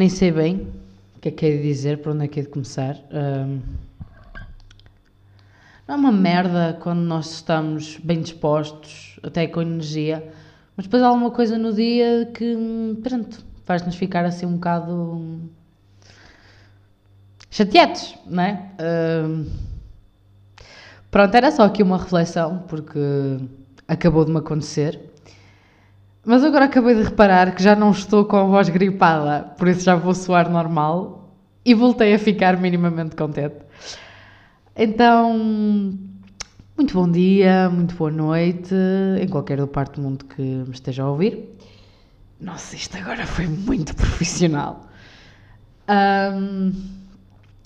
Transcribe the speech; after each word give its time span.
Nem 0.00 0.08
sei 0.08 0.32
bem 0.32 0.66
o 1.14 1.20
que 1.20 1.28
é 1.28 1.30
que 1.30 1.44
é 1.44 1.50
de 1.50 1.62
dizer, 1.62 1.98
para 1.98 2.12
onde 2.12 2.24
é 2.24 2.26
que 2.26 2.40
é 2.40 2.42
de 2.42 2.48
começar. 2.48 2.96
Um, 3.12 3.60
não 5.86 5.94
é 5.94 5.98
uma 5.98 6.10
merda 6.10 6.78
quando 6.80 7.00
nós 7.00 7.30
estamos 7.34 7.98
bem 7.98 8.22
dispostos, 8.22 9.20
até 9.22 9.46
com 9.46 9.60
energia, 9.60 10.26
mas 10.74 10.86
depois 10.86 11.02
há 11.02 11.08
alguma 11.08 11.30
coisa 11.30 11.58
no 11.58 11.74
dia 11.74 12.30
que, 12.32 12.56
pronto, 13.02 13.44
faz-nos 13.66 13.94
ficar 13.94 14.24
assim 14.24 14.46
um 14.46 14.54
bocado 14.54 15.38
chateados, 17.50 18.16
não 18.24 18.42
é? 18.42 18.70
Um, 18.80 19.50
pronto, 21.10 21.34
era 21.34 21.50
só 21.50 21.64
aqui 21.64 21.82
uma 21.82 21.98
reflexão, 21.98 22.64
porque 22.68 22.98
acabou 23.86 24.24
de 24.24 24.32
me 24.32 24.38
acontecer. 24.38 25.09
Mas 26.24 26.44
agora 26.44 26.66
acabei 26.66 26.94
de 26.94 27.02
reparar 27.02 27.54
que 27.54 27.62
já 27.62 27.74
não 27.74 27.92
estou 27.92 28.26
com 28.26 28.36
a 28.36 28.44
voz 28.44 28.68
gripada, 28.68 29.54
por 29.56 29.68
isso 29.68 29.80
já 29.80 29.96
vou 29.96 30.14
soar 30.14 30.50
normal 30.50 31.34
e 31.64 31.72
voltei 31.72 32.12
a 32.12 32.18
ficar 32.18 32.58
minimamente 32.58 33.16
contente. 33.16 33.56
Então, 34.76 35.34
muito 36.76 36.92
bom 36.92 37.10
dia, 37.10 37.70
muito 37.70 37.94
boa 37.94 38.10
noite, 38.10 38.74
em 39.18 39.28
qualquer 39.28 39.66
parte 39.68 39.96
do 39.96 40.02
mundo 40.02 40.26
que 40.26 40.42
me 40.42 40.72
esteja 40.72 41.04
a 41.04 41.10
ouvir. 41.10 41.56
Nossa, 42.38 42.76
isto 42.76 42.98
agora 42.98 43.26
foi 43.26 43.46
muito 43.46 43.96
profissional. 43.96 44.88
Um, 45.88 46.72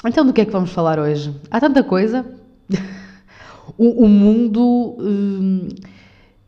então, 0.05 0.24
do 0.24 0.33
que 0.33 0.42
é 0.42 0.44
que 0.44 0.52
vamos 0.52 0.70
falar 0.70 1.00
hoje? 1.00 1.34
Há 1.50 1.58
tanta 1.58 1.83
coisa. 1.83 2.24
o, 3.77 4.05
o, 4.05 4.08
mundo. 4.08 4.96
Um, 5.00 5.68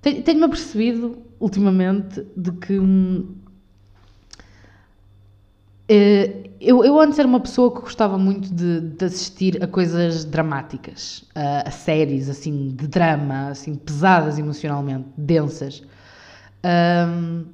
Tenho-me 0.02 0.44
apercebido 0.44 1.25
ultimamente 1.40 2.26
de 2.36 2.52
que. 2.52 2.78
Hum, 2.78 3.34
eh, 5.88 6.50
eu, 6.60 6.84
eu 6.84 6.98
antes 6.98 7.18
era 7.18 7.28
uma 7.28 7.40
pessoa 7.40 7.72
que 7.72 7.80
gostava 7.80 8.18
muito 8.18 8.52
de, 8.52 8.80
de 8.80 9.04
assistir 9.04 9.62
a 9.62 9.66
coisas 9.66 10.24
dramáticas, 10.24 11.24
a, 11.34 11.68
a, 11.68 11.70
séries 11.70 12.28
assim 12.28 12.74
de 12.74 12.88
drama, 12.88 13.48
assim 13.48 13.74
pesadas 13.74 14.38
emocionalmente, 14.38 15.08
densas. 15.16 15.82
Um, 16.64 17.44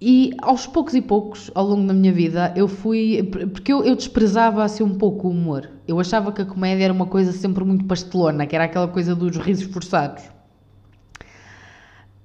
e 0.00 0.34
aos 0.40 0.66
poucos 0.66 0.94
e 0.94 1.02
poucos, 1.02 1.50
ao 1.54 1.66
longo 1.66 1.86
da 1.86 1.92
minha 1.92 2.12
vida, 2.12 2.54
eu 2.56 2.66
fui. 2.66 3.22
Porque 3.52 3.70
eu, 3.70 3.84
eu, 3.84 3.94
desprezava 3.94 4.64
assim 4.64 4.82
um 4.82 4.96
pouco 4.96 5.28
o 5.28 5.30
humor. 5.30 5.68
Eu 5.86 6.00
achava 6.00 6.32
que 6.32 6.40
a 6.40 6.46
comédia 6.46 6.84
era 6.84 6.92
uma 6.92 7.04
coisa 7.06 7.32
sempre 7.32 7.62
muito 7.64 7.84
pastelona, 7.84 8.46
que 8.46 8.54
era 8.54 8.64
aquela 8.64 8.88
coisa 8.88 9.14
dos 9.14 9.36
risos 9.36 9.70
forçados. 9.70 10.22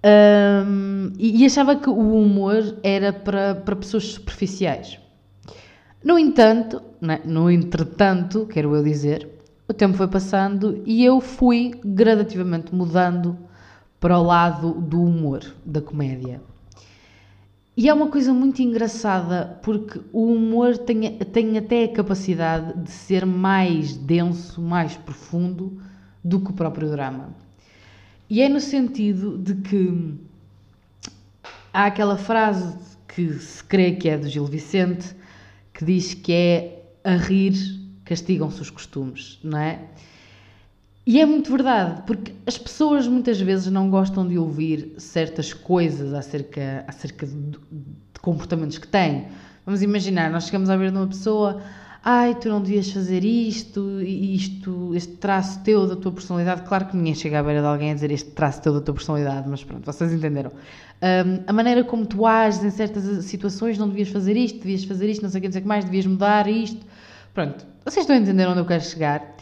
Um, 0.05 1.13
e, 1.17 1.43
achava 1.47 1.75
que 1.75 1.89
o 1.89 2.21
humor 2.21 2.77
era 2.83 3.11
para, 3.11 3.55
para 3.55 3.75
pessoas 3.75 4.03
superficiais. 4.03 4.99
No 6.03 6.19
entanto, 6.19 6.79
né, 7.01 7.21
no 7.25 7.49
entretanto, 7.49 8.45
quero 8.45 8.75
eu 8.75 8.83
dizer, 8.83 9.27
o 9.67 9.73
tempo 9.73 9.97
foi 9.97 10.07
passando 10.07 10.83
e 10.85 11.03
eu 11.03 11.19
fui 11.19 11.71
gradativamente 11.83 12.75
mudando 12.75 13.35
para 13.99 14.19
o 14.19 14.23
lado 14.23 14.73
do 14.73 15.01
humor, 15.01 15.41
da 15.65 15.81
comédia. 15.81 16.39
E 17.75 17.89
é 17.89 17.93
uma 17.93 18.07
coisa 18.07 18.31
muito 18.31 18.61
engraçada 18.61 19.59
porque 19.63 19.99
o 20.13 20.31
humor 20.31 20.77
tem, 20.77 21.17
tem 21.17 21.57
até 21.57 21.85
a 21.85 21.91
capacidade 21.91 22.79
de 22.79 22.91
ser 22.91 23.25
mais 23.25 23.97
denso, 23.97 24.61
mais 24.61 24.95
profundo 24.95 25.81
do 26.23 26.39
que 26.39 26.51
o 26.51 26.53
próprio 26.53 26.91
drama. 26.91 27.44
E 28.35 28.41
é 28.41 28.49
no 28.49 28.59
sentido 28.59 29.37
de 29.37 29.55
que 29.55 30.13
há 31.71 31.85
aquela 31.85 32.17
frase 32.17 32.77
que 33.07 33.31
se 33.39 33.63
crê 33.63 33.93
que 33.93 34.09
é 34.09 34.17
do 34.17 34.27
Gil 34.27 34.43
Vicente, 34.45 35.15
que 35.73 35.85
diz 35.85 36.13
que 36.13 36.33
é 36.33 36.83
a 37.01 37.15
rir 37.15 37.53
castigam-se 38.03 38.61
os 38.61 38.69
costumes, 38.69 39.39
não 39.41 39.57
é? 39.57 39.79
E 41.07 41.21
é 41.21 41.25
muito 41.25 41.49
verdade, 41.49 42.03
porque 42.05 42.33
as 42.45 42.57
pessoas 42.57 43.07
muitas 43.07 43.39
vezes 43.39 43.71
não 43.71 43.89
gostam 43.89 44.27
de 44.27 44.37
ouvir 44.37 44.95
certas 44.97 45.53
coisas 45.53 46.13
acerca, 46.13 46.83
acerca 46.89 47.25
de, 47.25 47.33
de 47.35 48.19
comportamentos 48.21 48.77
que 48.77 48.87
têm. 48.89 49.29
Vamos 49.65 49.81
imaginar, 49.81 50.29
nós 50.29 50.43
chegamos 50.47 50.69
a 50.69 50.75
ver 50.75 50.91
de 50.91 50.97
uma 50.97 51.07
pessoa, 51.07 51.61
ai, 52.07 52.35
tu 52.35 52.49
não 52.49 52.61
devias 52.61 52.91
fazer 52.91 53.25
isto, 53.25 53.99
isto, 53.99 54.93
este 54.93 55.13
traço 55.13 55.59
teu 55.63 55.87
da 55.87 55.95
tua 55.95 56.11
personalidade. 56.11 56.61
Claro 56.61 56.85
que 56.85 56.95
ninguém 56.95 57.15
chega 57.15 57.39
à 57.39 57.43
beira 57.43 57.61
de 57.61 57.65
alguém 57.65 57.89
a 57.89 57.93
dizer 57.95 58.11
este 58.11 58.29
traço 58.29 58.61
teu 58.61 58.73
da 58.73 58.79
tua 58.79 58.93
personalidade, 58.93 59.49
mas 59.49 59.63
pronto, 59.63 59.83
vocês 59.83 60.13
entenderam. 60.13 60.51
Um, 60.51 61.43
a 61.47 61.51
maneira 61.51 61.83
como 61.83 62.05
tu 62.05 62.27
ages 62.27 62.63
em 62.63 62.69
certas 62.69 63.25
situações, 63.25 63.79
não 63.79 63.89
devias 63.89 64.09
fazer 64.09 64.37
isto, 64.37 64.59
devias 64.59 64.83
fazer 64.83 65.09
isto, 65.09 65.23
não 65.23 65.31
sei 65.31 65.39
o 65.39 65.41
que, 65.41 65.47
não 65.47 65.51
sei 65.53 65.59
o 65.59 65.63
que 65.63 65.67
mais, 65.67 65.83
devias 65.83 66.05
mudar 66.05 66.47
isto. 66.47 66.85
Pronto, 67.33 67.65
vocês 67.83 68.03
estão 68.03 68.15
a 68.15 68.19
entender 68.19 68.47
onde 68.47 68.59
eu 68.59 68.65
quero 68.65 68.83
chegar. 68.83 69.35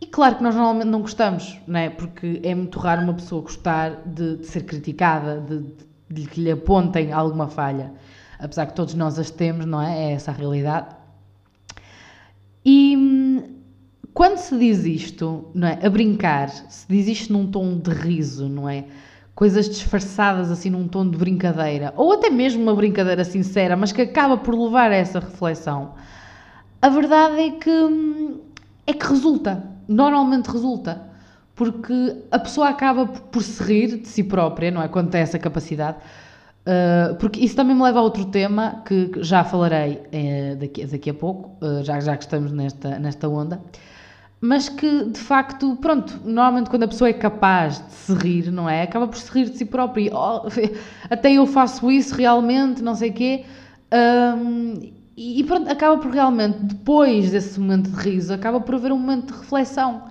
E 0.00 0.06
claro 0.06 0.34
que 0.34 0.42
nós 0.42 0.56
normalmente 0.56 0.88
não 0.88 1.02
gostamos, 1.02 1.60
não 1.64 1.78
é? 1.78 1.90
Porque 1.90 2.40
é 2.42 2.52
muito 2.56 2.76
raro 2.80 3.02
uma 3.02 3.14
pessoa 3.14 3.42
gostar 3.42 4.02
de, 4.04 4.38
de 4.38 4.46
ser 4.46 4.64
criticada, 4.64 5.40
de, 5.40 5.60
de, 5.60 6.22
de 6.22 6.28
que 6.28 6.40
lhe 6.40 6.50
apontem 6.50 7.12
alguma 7.12 7.46
falha. 7.46 7.92
Apesar 8.40 8.66
que 8.66 8.74
todos 8.74 8.94
nós 8.94 9.16
as 9.16 9.30
temos, 9.30 9.64
não 9.64 9.80
é? 9.80 10.10
É 10.10 10.12
essa 10.12 10.32
a 10.32 10.34
realidade. 10.34 10.99
E 12.64 12.96
hum, 12.96 13.42
quando 14.12 14.38
se 14.38 14.58
diz 14.58 14.84
isto, 14.84 15.50
não 15.54 15.68
é? 15.68 15.78
A 15.84 15.88
brincar, 15.88 16.48
se 16.48 16.86
diz 16.88 17.06
isto 17.06 17.32
num 17.32 17.50
tom 17.50 17.78
de 17.78 17.90
riso, 17.90 18.48
não 18.48 18.68
é? 18.68 18.84
Coisas 19.34 19.68
disfarçadas 19.68 20.50
assim 20.50 20.68
num 20.68 20.86
tom 20.86 21.08
de 21.08 21.16
brincadeira, 21.16 21.94
ou 21.96 22.12
até 22.12 22.28
mesmo 22.28 22.62
uma 22.62 22.74
brincadeira 22.74 23.24
sincera, 23.24 23.76
mas 23.76 23.92
que 23.92 24.02
acaba 24.02 24.36
por 24.36 24.54
levar 24.54 24.90
a 24.90 24.96
essa 24.96 25.20
reflexão. 25.20 25.94
A 26.82 26.88
verdade 26.88 27.40
é 27.40 27.50
que 27.52 27.70
hum, 27.70 28.40
é 28.86 28.92
que 28.92 29.06
resulta, 29.06 29.64
normalmente 29.88 30.48
resulta, 30.48 31.02
porque 31.54 32.16
a 32.30 32.38
pessoa 32.38 32.68
acaba 32.68 33.06
por 33.06 33.42
se 33.42 33.62
rir 33.62 33.98
de 33.98 34.08
si 34.08 34.24
própria, 34.24 34.70
não 34.70 34.82
é? 34.82 34.88
Quando 34.88 35.10
tem 35.10 35.20
essa 35.20 35.38
capacidade 35.38 35.98
Uh, 36.70 37.16
porque 37.16 37.40
isso 37.40 37.56
também 37.56 37.74
me 37.74 37.82
leva 37.82 37.98
a 37.98 38.02
outro 38.02 38.26
tema 38.26 38.80
que 38.86 39.10
já 39.16 39.42
falarei 39.42 39.94
uh, 39.94 40.56
daqui, 40.56 40.86
daqui 40.86 41.10
a 41.10 41.14
pouco, 41.14 41.56
uh, 41.64 41.82
já, 41.82 41.98
já 41.98 42.16
que 42.16 42.22
estamos 42.22 42.52
nesta, 42.52 42.96
nesta 42.96 43.28
onda, 43.28 43.60
mas 44.40 44.68
que 44.68 45.06
de 45.06 45.18
facto, 45.18 45.74
pronto, 45.80 46.20
normalmente 46.24 46.70
quando 46.70 46.84
a 46.84 46.88
pessoa 46.88 47.10
é 47.10 47.12
capaz 47.12 47.84
de 47.84 47.92
se 47.92 48.14
rir, 48.14 48.52
não 48.52 48.70
é? 48.70 48.82
Acaba 48.82 49.08
por 49.08 49.16
se 49.16 49.32
rir 49.32 49.50
de 49.50 49.58
si 49.58 49.64
própria. 49.64 50.14
Oh, 50.14 50.42
até 51.10 51.32
eu 51.32 51.44
faço 51.44 51.90
isso 51.90 52.14
realmente, 52.14 52.82
não 52.82 52.94
sei 52.94 53.10
o 53.10 53.14
quê. 53.14 53.44
Um, 53.92 54.92
e 55.16 55.42
pronto, 55.42 55.68
acaba 55.68 55.98
por 55.98 56.12
realmente, 56.12 56.58
depois 56.62 57.32
desse 57.32 57.58
momento 57.58 57.90
de 57.90 57.96
riso, 57.96 58.32
acaba 58.32 58.60
por 58.60 58.76
haver 58.76 58.92
um 58.92 58.98
momento 58.98 59.32
de 59.32 59.40
reflexão. 59.40 60.04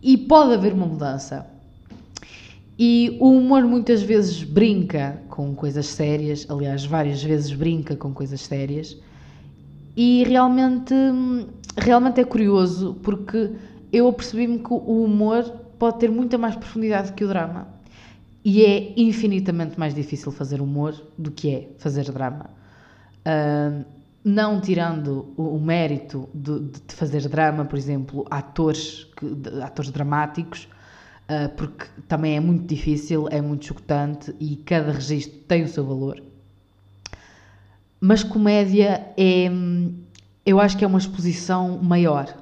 E 0.00 0.16
pode 0.16 0.54
haver 0.54 0.72
uma 0.72 0.86
mudança. 0.86 1.44
E 2.78 3.16
o 3.20 3.30
humor 3.30 3.64
muitas 3.64 4.02
vezes 4.02 4.42
brinca 4.42 5.22
com 5.28 5.54
coisas 5.54 5.86
sérias, 5.86 6.46
aliás, 6.48 6.84
várias 6.84 7.22
vezes 7.22 7.52
brinca 7.52 7.96
com 7.96 8.12
coisas 8.12 8.42
sérias, 8.42 8.98
e 9.96 10.24
realmente, 10.24 10.94
realmente 11.76 12.20
é 12.20 12.24
curioso 12.24 12.98
porque 13.02 13.52
eu 13.90 14.08
apercebi-me 14.08 14.58
que 14.58 14.72
o 14.72 15.04
humor 15.04 15.42
pode 15.78 15.98
ter 16.00 16.10
muita 16.10 16.36
mais 16.36 16.54
profundidade 16.54 17.12
que 17.12 17.24
o 17.24 17.28
drama. 17.28 17.68
E 18.44 18.64
é 18.64 18.92
infinitamente 18.96 19.78
mais 19.78 19.94
difícil 19.94 20.30
fazer 20.30 20.60
humor 20.60 20.94
do 21.16 21.30
que 21.30 21.50
é 21.50 21.68
fazer 21.78 22.12
drama. 22.12 22.50
Uh, 23.26 23.84
não 24.22 24.60
tirando 24.60 25.32
o, 25.36 25.56
o 25.56 25.60
mérito 25.60 26.28
de, 26.34 26.60
de, 26.60 26.94
fazer 26.94 27.28
drama, 27.28 27.64
por 27.64 27.78
exemplo, 27.78 28.26
atores, 28.30 29.04
que, 29.16 29.26
de, 29.34 29.62
atores 29.62 29.90
dramáticos, 29.90 30.68
uh, 31.28 31.48
porque 31.56 31.86
também 32.08 32.36
é 32.36 32.40
muito 32.40 32.66
difícil, 32.66 33.28
é 33.30 33.40
muito 33.40 33.66
chocante 33.66 34.34
e 34.40 34.56
cada 34.56 34.92
registro 34.92 35.38
tem 35.46 35.64
o 35.64 35.68
seu 35.68 35.84
valor. 35.84 36.22
Mas 38.00 38.22
comédia 38.22 39.06
é, 39.16 39.50
eu 40.44 40.60
acho 40.60 40.76
que 40.76 40.84
é 40.84 40.86
uma 40.86 40.98
exposição 40.98 41.78
maior, 41.82 42.32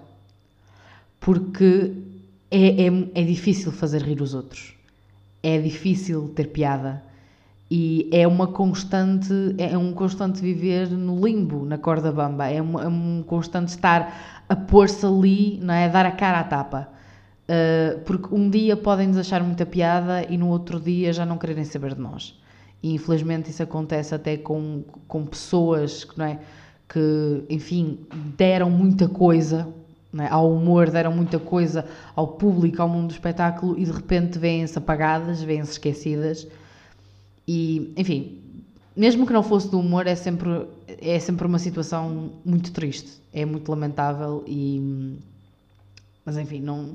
porque 1.21 1.93
é, 2.51 2.87
é, 2.87 2.87
é 3.15 3.23
difícil 3.23 3.73
fazer 3.73 4.03
rir 4.03 4.21
os 4.21 4.35
outros, 4.35 4.75
é 5.43 5.59
difícil 5.59 6.29
ter 6.35 6.49
piada 6.49 7.03
e 7.71 8.09
é 8.13 8.27
uma 8.27 8.49
constante 8.49 9.33
é 9.57 9.77
um 9.79 9.93
constante 9.93 10.41
viver 10.41 10.91
no 10.91 11.25
limbo 11.25 11.65
na 11.65 11.79
corda 11.79 12.13
bamba. 12.13 12.47
É, 12.49 12.61
uma, 12.61 12.85
é 12.85 12.89
um 12.89 13.25
constante 13.27 13.69
estar 13.69 14.45
a 14.49 14.55
pôr-se 14.55 15.07
ali 15.07 15.59
não 15.63 15.73
é? 15.73 15.89
Dar 15.89 16.05
a 16.05 16.11
cara 16.11 16.41
à 16.41 16.45
tapa 16.45 16.94
Uh, 17.45 18.01
porque 18.01 18.35
um 18.35 18.49
dia 18.49 18.75
podem 18.75 19.09
nos 19.09 19.19
achar 19.19 19.43
muita 19.43 19.67
piada 19.67 20.25
e 20.31 20.39
no 20.39 20.49
outro 20.49 20.81
dia 20.81 21.13
já 21.13 21.27
não 21.27 21.37
quererem 21.37 21.65
saber 21.65 21.95
de 21.95 22.01
nós. 22.01 22.39
E 22.83 22.95
infelizmente 22.95 23.51
isso 23.51 23.63
acontece 23.63 24.15
até 24.15 24.37
com, 24.37 24.83
com 25.07 25.27
pessoas 25.27 26.05
que, 26.05 26.19
não 26.19 26.25
é, 26.27 26.39
que, 26.89 27.45
enfim, 27.51 27.99
deram 28.37 28.71
muita 28.71 29.09
coisa 29.09 29.69
é, 30.19 30.29
ao 30.29 30.53
humor, 30.53 30.91
deram 30.91 31.13
muita 31.13 31.39
coisa 31.39 31.87
ao 32.15 32.29
público, 32.29 32.81
ao 32.81 32.89
mundo 32.89 33.09
do 33.09 33.13
espetáculo 33.13 33.79
e 33.79 33.85
de 33.85 33.91
repente 33.91 34.39
vêm-se 34.39 34.79
apagadas, 34.79 35.43
vêm-se 35.43 35.73
esquecidas. 35.73 36.47
E, 37.49 37.93
enfim, 37.97 38.39
mesmo 38.97 39.27
que 39.27 39.33
não 39.33 39.43
fosse 39.43 39.69
do 39.69 39.81
humor, 39.81 40.07
é 40.07 40.15
sempre, 40.15 40.67
é 40.87 41.19
sempre 41.19 41.47
uma 41.47 41.59
situação 41.59 42.31
muito 42.45 42.73
triste, 42.73 43.21
é 43.33 43.45
muito 43.45 43.69
lamentável 43.69 44.45
e. 44.47 45.19
Mas 46.25 46.39
enfim, 46.39 46.61
não, 46.61 46.95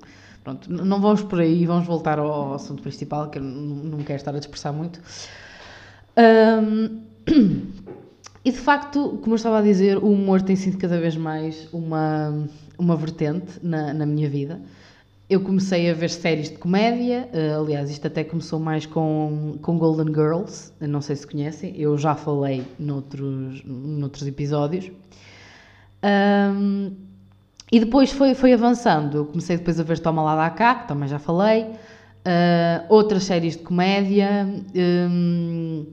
pronto, 0.50 0.72
não 0.72 1.00
vamos 1.00 1.22
por 1.24 1.40
aí, 1.40 1.66
vamos 1.66 1.86
voltar 1.86 2.20
ao 2.20 2.54
assunto 2.54 2.82
principal, 2.82 3.30
que 3.30 3.38
eu 3.38 3.44
não 3.44 4.00
quero 4.00 4.18
estar 4.18 4.34
a 4.36 4.40
dispersar 4.40 4.74
muito. 4.74 5.00
Um, 6.18 7.02
e 8.44 8.52
de 8.52 8.58
facto, 8.58 9.20
como 9.22 9.34
eu 9.34 9.36
estava 9.36 9.60
a 9.60 9.62
dizer, 9.62 9.98
o 9.98 10.12
humor 10.12 10.42
tem 10.42 10.56
sido 10.56 10.78
cada 10.78 11.00
vez 11.00 11.16
mais 11.16 11.68
uma, 11.72 12.48
uma 12.78 12.96
vertente 12.96 13.60
na, 13.62 13.94
na 13.94 14.06
minha 14.06 14.30
vida. 14.30 14.60
Eu 15.30 15.42
comecei 15.42 15.92
a 15.92 15.94
ver 15.94 16.10
séries 16.10 16.50
de 16.50 16.58
comédia, 16.58 17.30
uh, 17.32 17.62
aliás, 17.62 17.92
isto 17.92 18.08
até 18.08 18.24
começou 18.24 18.60
mais 18.60 18.88
com, 18.88 19.60
com 19.62 19.78
Golden 19.78 20.08
Girls, 20.08 20.74
não 20.82 21.02
sei 21.02 21.16
se 21.16 21.28
conhecem, 21.28 21.80
eu 21.80 21.96
já 22.00 22.16
falei 22.16 22.66
noutros, 22.80 23.64
noutros 23.64 24.26
episódios. 24.26 24.92
Um, 26.04 27.09
e 27.72 27.80
depois 27.80 28.12
foi, 28.12 28.34
foi 28.34 28.54
avançando, 28.54 29.18
eu 29.18 29.26
comecei 29.26 29.58
depois 29.58 29.80
a 29.80 29.84
ver 29.84 30.00
Toma 30.00 30.24
Lá 30.24 30.36
da 30.36 30.50
Cá, 30.50 30.76
que 30.76 30.88
também 30.88 31.08
já 31.08 31.20
falei, 31.20 31.64
uh, 31.64 32.86
outras 32.90 33.24
séries 33.24 33.56
de 33.56 33.64
comédia, 33.64 34.48
um, 34.76 35.86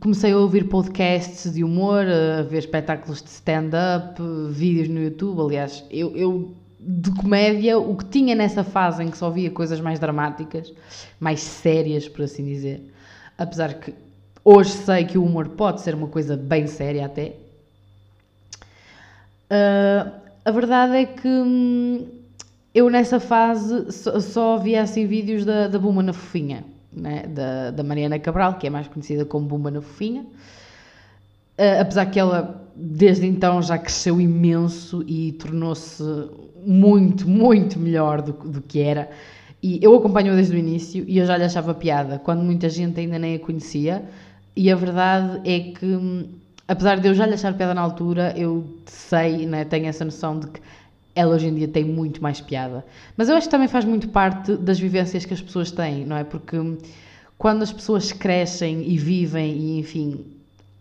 comecei 0.00 0.32
a 0.32 0.38
ouvir 0.38 0.64
podcasts 0.64 1.52
de 1.52 1.64
humor, 1.64 2.04
a 2.06 2.42
ver 2.42 2.58
espetáculos 2.58 3.22
de 3.22 3.30
stand-up, 3.30 4.20
vídeos 4.50 4.88
no 4.88 5.00
YouTube, 5.00 5.40
aliás, 5.40 5.84
eu, 5.90 6.14
eu 6.16 6.54
de 6.78 7.10
comédia, 7.12 7.78
o 7.78 7.96
que 7.96 8.04
tinha 8.04 8.34
nessa 8.34 8.62
fase 8.62 9.02
em 9.02 9.10
que 9.10 9.16
só 9.16 9.30
via 9.30 9.50
coisas 9.50 9.80
mais 9.80 9.98
dramáticas, 9.98 10.72
mais 11.18 11.40
sérias, 11.40 12.06
por 12.06 12.24
assim 12.24 12.44
dizer. 12.44 12.92
Apesar 13.38 13.74
que 13.74 13.94
hoje 14.44 14.70
sei 14.70 15.04
que 15.04 15.16
o 15.16 15.24
humor 15.24 15.48
pode 15.48 15.80
ser 15.80 15.94
uma 15.94 16.08
coisa 16.08 16.36
bem 16.36 16.66
séria 16.66 17.06
até. 17.06 17.36
Uh, 19.50 20.23
a 20.44 20.50
verdade 20.50 20.96
é 20.96 21.06
que 21.06 21.28
hum, 21.28 22.06
eu 22.74 22.90
nessa 22.90 23.20
fase 23.20 23.90
só, 23.92 24.20
só 24.20 24.56
via 24.58 24.82
assim 24.82 25.06
vídeos 25.06 25.44
da, 25.44 25.68
da 25.68 25.78
Buma 25.78 26.02
na 26.02 26.12
Fofinha, 26.12 26.64
né? 26.92 27.26
da, 27.26 27.70
da 27.70 27.82
Mariana 27.82 28.18
Cabral, 28.18 28.54
que 28.54 28.66
é 28.66 28.70
mais 28.70 28.88
conhecida 28.88 29.24
como 29.24 29.46
Buma 29.46 29.70
na 29.70 29.80
Fofinha. 29.80 30.22
Uh, 31.56 31.80
apesar 31.80 32.06
que 32.06 32.18
ela 32.18 32.64
desde 32.74 33.26
então 33.26 33.62
já 33.62 33.78
cresceu 33.78 34.20
imenso 34.20 35.04
e 35.06 35.32
tornou-se 35.32 36.02
muito, 36.66 37.28
muito 37.28 37.78
melhor 37.78 38.20
do, 38.20 38.32
do 38.32 38.60
que 38.60 38.80
era. 38.80 39.08
E 39.62 39.78
eu 39.82 39.94
acompanho-a 39.94 40.34
desde 40.34 40.54
o 40.54 40.58
início 40.58 41.04
e 41.06 41.18
eu 41.18 41.26
já 41.26 41.36
lhe 41.36 41.44
achava 41.44 41.72
piada, 41.72 42.18
quando 42.18 42.42
muita 42.42 42.68
gente 42.68 43.00
ainda 43.00 43.18
nem 43.18 43.36
a 43.36 43.38
conhecia. 43.38 44.02
E 44.56 44.70
a 44.70 44.76
verdade 44.76 45.40
é 45.48 45.60
que, 45.72 46.28
apesar 46.66 47.00
de 47.00 47.08
eu 47.08 47.14
já 47.14 47.26
lhe 47.26 47.34
achar 47.34 47.54
piada 47.54 47.74
na 47.74 47.80
altura, 47.80 48.34
eu 48.36 48.64
sei, 48.86 49.46
né, 49.46 49.64
tenho 49.64 49.86
essa 49.86 50.04
noção 50.04 50.38
de 50.38 50.48
que 50.48 50.60
ela 51.14 51.34
hoje 51.34 51.46
em 51.46 51.54
dia 51.54 51.68
tem 51.68 51.84
muito 51.84 52.22
mais 52.22 52.40
piada. 52.40 52.84
Mas 53.16 53.28
eu 53.28 53.36
acho 53.36 53.46
que 53.46 53.50
também 53.50 53.68
faz 53.68 53.84
muito 53.84 54.08
parte 54.08 54.56
das 54.56 54.78
vivências 54.78 55.24
que 55.24 55.34
as 55.34 55.40
pessoas 55.40 55.70
têm, 55.70 56.04
não 56.04 56.16
é? 56.16 56.24
Porque 56.24 56.56
quando 57.38 57.62
as 57.62 57.72
pessoas 57.72 58.12
crescem 58.12 58.82
e 58.88 58.96
vivem, 58.98 59.52
e 59.52 59.78
enfim, 59.78 60.24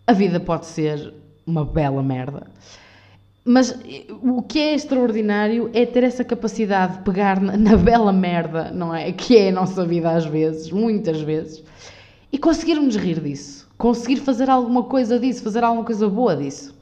a 0.07 0.13
vida 0.13 0.39
pode 0.39 0.65
ser 0.65 1.13
uma 1.45 1.63
bela 1.63 2.01
merda. 2.01 2.47
Mas 3.45 3.77
o 4.21 4.41
que 4.41 4.57
é 4.57 4.73
extraordinário 4.73 5.69
é 5.73 5.85
ter 5.85 6.03
essa 6.03 6.23
capacidade 6.23 6.97
de 6.97 7.03
pegar 7.03 7.41
na, 7.41 7.57
na, 7.57 7.75
bela 7.75 8.13
merda, 8.13 8.71
não 8.71 8.95
é? 8.95 9.11
Que 9.11 9.37
é 9.37 9.49
a 9.49 9.51
nossa 9.51 9.85
vida 9.85 10.11
às 10.11 10.25
vezes, 10.25 10.71
muitas 10.71 11.21
vezes, 11.21 11.61
e 12.31 12.37
conseguirmos 12.37 12.95
rir 12.95 13.19
disso. 13.19 13.62
Conseguir 13.77 14.17
fazer 14.17 14.49
alguma 14.49 14.83
coisa 14.83 15.19
disso, 15.19 15.43
fazer 15.43 15.63
alguma 15.63 15.83
coisa 15.83 16.07
boa 16.07 16.35
disso. 16.35 16.73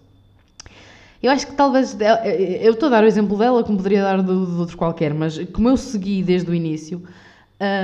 Eu 1.22 1.32
acho 1.32 1.48
que 1.48 1.54
talvez. 1.54 2.00
Eh, 2.00 2.06
eh, 2.06 2.68
eu 2.68 2.74
estou 2.74 2.88
a 2.88 2.92
dar 2.92 3.04
o 3.04 3.08
exemplo 3.08 3.38
dela, 3.38 3.64
como 3.64 3.78
poderia 3.78 4.02
dar 4.02 4.22
de, 4.22 4.26
de 4.28 4.32
outros 4.32 4.76
qualquer, 4.76 5.14
mas 5.14 5.38
como 5.54 5.70
eu 5.70 5.78
segui 5.78 6.24
desde 6.24 6.50
o 6.50 6.54
início, 6.54 7.04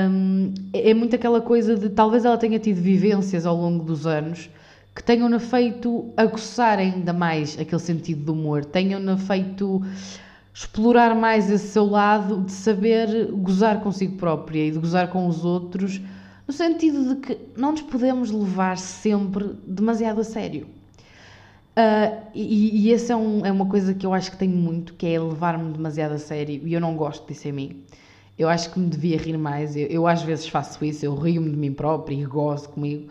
hum, 0.09 0.53
é 0.73 0.93
muito 0.93 1.15
aquela 1.15 1.41
coisa 1.41 1.75
de 1.75 1.89
talvez 1.89 2.25
ela 2.25 2.37
tenha 2.37 2.59
tido 2.59 2.81
vivências 2.81 3.45
ao 3.45 3.55
longo 3.55 3.83
dos 3.83 4.07
anos 4.07 4.49
que 4.97 5.03
tenham-na 5.03 5.39
feito 5.39 6.11
aguçar 6.17 6.79
ainda 6.79 7.13
mais 7.13 7.55
aquele 7.59 7.79
sentido 7.79 8.25
do 8.25 8.33
humor, 8.33 8.65
tenham-na 8.65 9.15
feito 9.15 9.83
explorar 10.51 11.13
mais 11.13 11.51
esse 11.51 11.67
seu 11.67 11.85
lado 11.85 12.41
de 12.41 12.51
saber 12.51 13.31
gozar 13.31 13.79
consigo 13.81 14.17
própria 14.17 14.65
e 14.65 14.71
de 14.71 14.79
gozar 14.79 15.09
com 15.09 15.27
os 15.27 15.45
outros, 15.45 16.01
no 16.47 16.53
sentido 16.53 17.13
de 17.13 17.21
que 17.21 17.37
não 17.57 17.71
nos 17.71 17.81
podemos 17.81 18.31
levar 18.31 18.77
sempre 18.77 19.55
demasiado 19.67 20.21
a 20.21 20.23
sério. 20.23 20.65
Uh, 21.77 22.25
e, 22.33 22.87
e 22.87 22.93
essa 22.93 23.13
é, 23.13 23.15
um, 23.15 23.45
é, 23.45 23.51
uma 23.51 23.67
coisa 23.67 23.93
que 23.93 24.05
eu 24.05 24.13
acho 24.13 24.31
que 24.31 24.37
tenho 24.37 24.55
muito, 24.55 24.93
que 24.93 25.05
é 25.05 25.19
levar-me 25.19 25.71
demasiado 25.71 26.13
a 26.13 26.17
sério, 26.17 26.65
e 26.65 26.73
eu 26.73 26.81
não 26.81 26.95
gosto 26.95 27.27
disso 27.27 27.47
em 27.49 27.51
mim. 27.51 27.83
Eu 28.39 28.49
acho 28.49 28.71
que 28.71 28.79
me 28.79 28.89
devia 28.89 29.17
rir 29.17 29.37
mais, 29.37 29.75
eu, 29.75 29.85
eu 29.87 30.07
às 30.07 30.23
vezes 30.23 30.47
faço 30.47 30.83
isso, 30.83 31.05
eu 31.05 31.13
rio-me 31.13 31.51
de 31.51 31.57
mim 31.57 31.73
própria 31.73 32.15
e 32.15 32.25
gozo 32.25 32.69
comigo, 32.69 33.09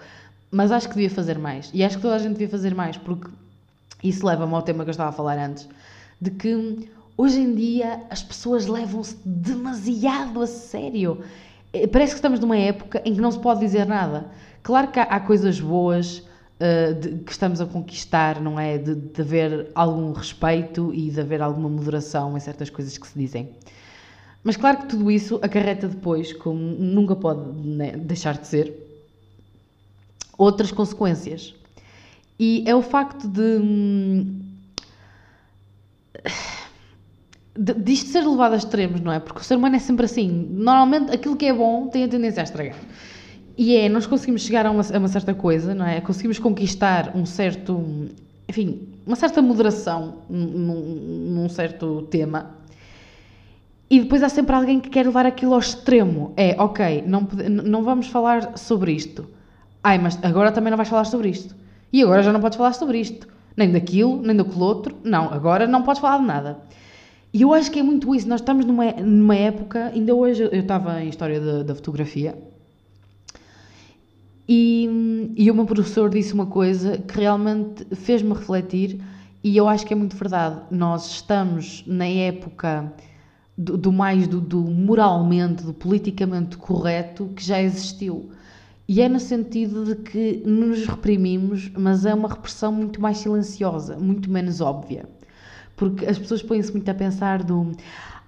mas 0.51 0.73
acho 0.73 0.89
que 0.89 0.95
devia 0.95 1.11
fazer 1.11 1.39
mais. 1.39 1.71
E 1.73 1.85
acho 1.85 1.97
que 1.97 2.03
toda 2.03 2.17
a 2.17 2.19
gente 2.19 2.33
devia 2.33 2.49
fazer 2.49 2.75
mais, 2.75 2.97
porque 2.97 3.29
isso 4.03 4.27
leva-me 4.27 4.55
ao 4.55 4.63
tema 4.63 4.83
que 4.83 4.91
eu 4.91 4.93
estava 4.93 5.11
a 5.11 5.13
falar 5.13 5.39
antes, 5.39 5.69
de 6.21 6.31
que 6.31 6.89
hoje 7.17 7.39
em 7.39 7.55
dia 7.55 8.03
as 8.11 8.23
pessoas 8.23 8.67
levam-se 8.67 9.17
demasiado 9.25 10.43
a 10.43 10.47
sério. 10.47 11.21
Eh, 11.83 11.87
parece 11.87 12.13
que 12.13 12.19
estamos 12.19 12.41
numa 12.41 12.57
época 12.57 13.03
em 13.05 13.15
que 13.15 13.21
não 13.21 13.31
se 13.31 13.39
pode 13.39 13.61
dizer 13.61 13.87
nada. 13.87 14.27
Claro 14.63 14.89
que 14.89 14.99
há, 14.99 15.05
há 15.05 15.21
coisas 15.21 15.61
boas 15.61 16.19
uh, 16.19 16.95
de, 16.95 17.19
que 17.19 17.31
estamos 17.31 17.61
a 17.61 17.67
conquistar, 17.67 18.41
não 18.41 18.59
é? 18.59 18.79
De, 18.79 18.95
de 18.95 19.21
haver 19.21 19.71
algum 19.75 20.13
respeito 20.13 20.93
e 20.95 21.11
de 21.11 21.21
haver 21.21 21.43
alguma 21.43 21.69
moderação 21.69 22.37
em 22.37 22.41
certas 22.41 22.71
coisas 22.71 22.97
que 22.97 23.07
se 23.07 23.19
dizem. 23.19 23.51
Mas 24.43 24.57
claro 24.57 24.79
que 24.79 24.87
tudo 24.87 25.11
isso 25.11 25.39
acarreta 25.43 25.89
depois, 25.89 26.33
como 26.33 26.59
nunca 26.59 27.17
pode 27.17 27.41
né, 27.67 27.93
deixar 27.97 28.39
de 28.39 28.47
ser, 28.47 28.73
outras 30.39 30.71
consequências. 30.71 31.55
E 32.39 32.63
é 32.67 32.75
o 32.75 32.83
facto 32.83 33.27
de, 33.27 33.59
de, 37.59 37.75
de 37.75 37.93
isto 37.93 38.11
ser 38.11 38.27
levado 38.27 38.55
a 38.55 38.57
extremos, 38.57 39.01
não 39.01 39.13
é? 39.13 39.19
Porque 39.19 39.41
o 39.41 39.45
ser 39.45 39.57
humano 39.57 39.77
é 39.77 39.79
sempre 39.79 40.07
assim. 40.07 40.49
Normalmente 40.51 41.13
aquilo 41.13 41.37
que 41.37 41.47
é 41.47 41.53
bom 41.53 41.89
tem 41.89 42.05
a 42.05 42.09
tendência 42.09 42.41
a 42.41 42.45
estragar. 42.45 42.77
E 43.57 43.77
é, 43.77 43.89
nós 43.89 44.07
conseguimos 44.07 44.43
chegar 44.43 44.67
a 44.67 44.71
uma, 44.71 44.83
a 44.83 44.99
uma 44.99 45.09
certa 45.09 45.35
coisa, 45.35 45.75
não 45.75 45.87
é? 45.87 46.01
Conseguimos 46.01 46.39
conquistar 46.39 47.13
um 47.17 47.25
certo, 47.25 48.09
enfim, 48.49 48.89
uma 49.07 49.17
certa 49.17 49.41
moderação 49.41 50.19
num, 50.29 51.35
num 51.35 51.49
certo 51.49 52.03
tema. 52.11 52.55
E 53.89 54.01
depois 54.01 54.23
há 54.23 54.29
sempre 54.29 54.55
alguém 54.55 54.81
que 54.81 54.91
quer 54.91 55.07
levar 55.07 55.25
aquilo 55.25 55.55
ao 55.55 55.61
extremo. 55.61 56.35
É, 56.37 56.55
ok, 56.59 57.05
não, 57.07 57.27
não 57.49 57.83
vamos 57.83 58.09
falar 58.09 58.59
sobre 58.59 58.93
isto 58.93 59.27
Ai, 59.89 59.99
mas 59.99 60.19
agora 60.25 60.51
também 60.51 60.73
não 60.73 60.77
vais 60.77 60.89
falar 60.89 61.05
sobre 61.05 61.29
isto. 61.29 61.55
E 61.93 62.03
agora 62.03 62.21
já 62.21 62.33
não 62.33 62.41
podes 62.41 62.59
falar 62.59 62.73
sobre 62.73 62.99
isto. 62.99 63.29
Nem 63.57 63.71
daquilo, 63.71 64.21
nem 64.21 64.35
daquele 64.35 64.61
outro. 64.61 64.97
Não, 65.05 65.33
agora 65.33 65.65
não 65.65 65.85
podes 65.85 66.01
falar 66.01 66.19
de 66.19 66.25
nada. 66.25 66.59
E 67.37 67.43
eu 67.43 67.53
acho 67.53 67.71
que 67.71 67.79
é 67.79 67.83
muito 67.83 68.15
isso. 68.15 68.27
Nós 68.27 68.41
estamos 68.41 68.65
numa, 68.65 68.91
numa 68.93 69.37
época, 69.37 69.89
ainda 69.95 70.15
hoje 70.15 70.45
eu 70.45 70.59
estava 70.59 71.05
em 71.05 71.11
História 71.11 71.39
da, 71.39 71.63
da 71.65 71.75
Fotografia 71.75 72.35
e, 74.49 75.35
e 75.37 75.51
o 75.51 75.55
meu 75.55 75.67
professor 75.67 76.09
disse 76.09 76.33
uma 76.33 76.47
coisa 76.47 76.97
que 76.97 77.21
realmente 77.21 77.85
fez-me 77.95 78.33
refletir 78.33 79.03
e 79.45 79.55
eu 79.55 79.69
acho 79.69 79.85
que 79.85 79.93
é 79.93 79.97
muito 79.97 80.17
verdade. 80.17 80.63
Nós 80.71 81.11
estamos 81.11 81.85
na 81.87 82.07
época 82.07 82.91
do, 83.55 83.77
do 83.77 83.93
mais 83.93 84.27
do, 84.27 84.41
do 84.41 84.63
moralmente, 84.63 85.63
do 85.63 85.75
politicamente 85.75 86.57
correto 86.57 87.29
que 87.37 87.45
já 87.45 87.61
existiu. 87.61 88.31
E 88.89 89.03
é 89.03 89.11
no 89.11 89.21
sentido 89.21 89.85
de 89.85 89.97
que 89.97 90.43
nos 90.47 90.87
reprimimos, 90.87 91.71
mas 91.77 92.07
é 92.07 92.15
uma 92.15 92.31
repressão 92.31 92.73
muito 92.73 92.99
mais 92.99 93.19
silenciosa, 93.19 93.99
muito 93.99 94.31
menos 94.31 94.63
óbvia. 94.63 95.07
Porque 95.77 96.07
as 96.07 96.19
pessoas 96.19 96.43
põem-se 96.43 96.73
muito 96.73 96.89
a 96.91 96.95
pensar 96.95 97.43
do 97.43 97.73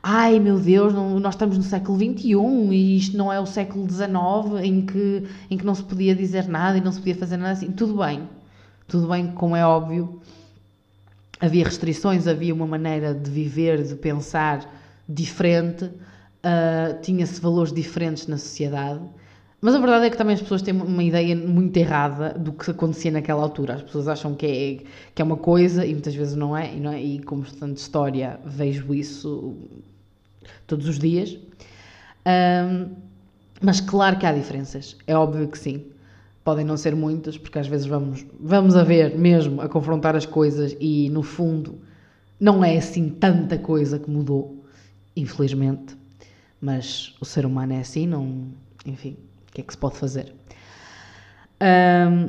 ai 0.02 0.38
meu 0.38 0.58
Deus, 0.58 0.92
não, 0.92 1.18
nós 1.18 1.34
estamos 1.34 1.56
no 1.56 1.62
século 1.64 1.98
XXI 1.98 2.34
e 2.70 2.96
isto 2.96 3.16
não 3.16 3.32
é 3.32 3.40
o 3.40 3.46
século 3.46 3.88
XIX 3.88 4.62
em 4.62 4.86
que, 4.86 5.24
em 5.50 5.56
que 5.56 5.66
não 5.66 5.74
se 5.74 5.82
podia 5.82 6.14
dizer 6.14 6.46
nada 6.46 6.78
e 6.78 6.80
não 6.80 6.92
se 6.92 6.98
podia 6.98 7.16
fazer 7.16 7.36
nada 7.36 7.52
assim. 7.52 7.72
Tudo 7.72 7.96
bem, 7.96 8.28
tudo 8.86 9.08
bem, 9.08 9.32
como 9.32 9.56
é 9.56 9.66
óbvio, 9.66 10.20
havia 11.40 11.64
restrições, 11.64 12.26
havia 12.26 12.54
uma 12.54 12.66
maneira 12.66 13.14
de 13.14 13.30
viver, 13.30 13.82
de 13.82 13.94
pensar 13.94 14.72
diferente, 15.08 15.84
uh, 15.84 17.00
tinha-se 17.02 17.40
valores 17.40 17.72
diferentes 17.72 18.26
na 18.26 18.36
sociedade 18.36 19.00
mas 19.60 19.74
a 19.74 19.78
verdade 19.78 20.06
é 20.06 20.10
que 20.10 20.16
também 20.16 20.34
as 20.34 20.42
pessoas 20.42 20.62
têm 20.62 20.74
uma 20.74 21.02
ideia 21.02 21.34
muito 21.34 21.76
errada 21.76 22.32
do 22.38 22.52
que 22.52 22.70
acontecia 22.70 23.10
naquela 23.10 23.42
altura. 23.42 23.74
As 23.74 23.82
pessoas 23.82 24.06
acham 24.06 24.34
que 24.34 24.46
é, 24.46 24.84
que 25.14 25.20
é 25.20 25.24
uma 25.24 25.36
coisa 25.36 25.84
e 25.84 25.92
muitas 25.92 26.14
vezes 26.14 26.36
não 26.36 26.56
é, 26.56 26.74
e, 26.74 26.80
não 26.80 26.92
é, 26.92 27.02
e 27.02 27.18
como 27.20 27.42
estudante 27.42 27.74
de 27.74 27.80
história 27.80 28.38
vejo 28.44 28.94
isso 28.94 29.56
todos 30.66 30.86
os 30.88 30.98
dias. 30.98 31.36
Um, 32.24 32.94
mas 33.60 33.80
claro 33.80 34.16
que 34.16 34.26
há 34.26 34.32
diferenças, 34.32 34.96
é 35.06 35.16
óbvio 35.16 35.48
que 35.48 35.58
sim. 35.58 35.86
podem 36.44 36.64
não 36.64 36.76
ser 36.76 36.94
muitas, 36.94 37.36
porque 37.36 37.58
às 37.58 37.66
vezes 37.66 37.86
vamos, 37.86 38.24
vamos 38.38 38.76
a 38.76 38.84
ver 38.84 39.18
mesmo, 39.18 39.60
a 39.60 39.68
confrontar 39.68 40.14
as 40.14 40.24
coisas 40.24 40.76
e 40.78 41.10
no 41.10 41.22
fundo 41.24 41.80
não 42.38 42.62
é 42.64 42.76
assim 42.76 43.08
tanta 43.08 43.58
coisa 43.58 43.98
que 43.98 44.08
mudou, 44.08 44.64
infelizmente. 45.16 45.96
Mas 46.60 47.16
o 47.20 47.24
ser 47.24 47.44
humano 47.44 47.72
é 47.72 47.80
assim, 47.80 48.06
não. 48.06 48.46
Enfim, 48.86 49.16
que 49.58 49.62
é 49.62 49.64
que 49.64 49.72
se 49.72 49.78
pode 49.78 49.96
fazer? 49.96 50.32
Um, 51.60 52.28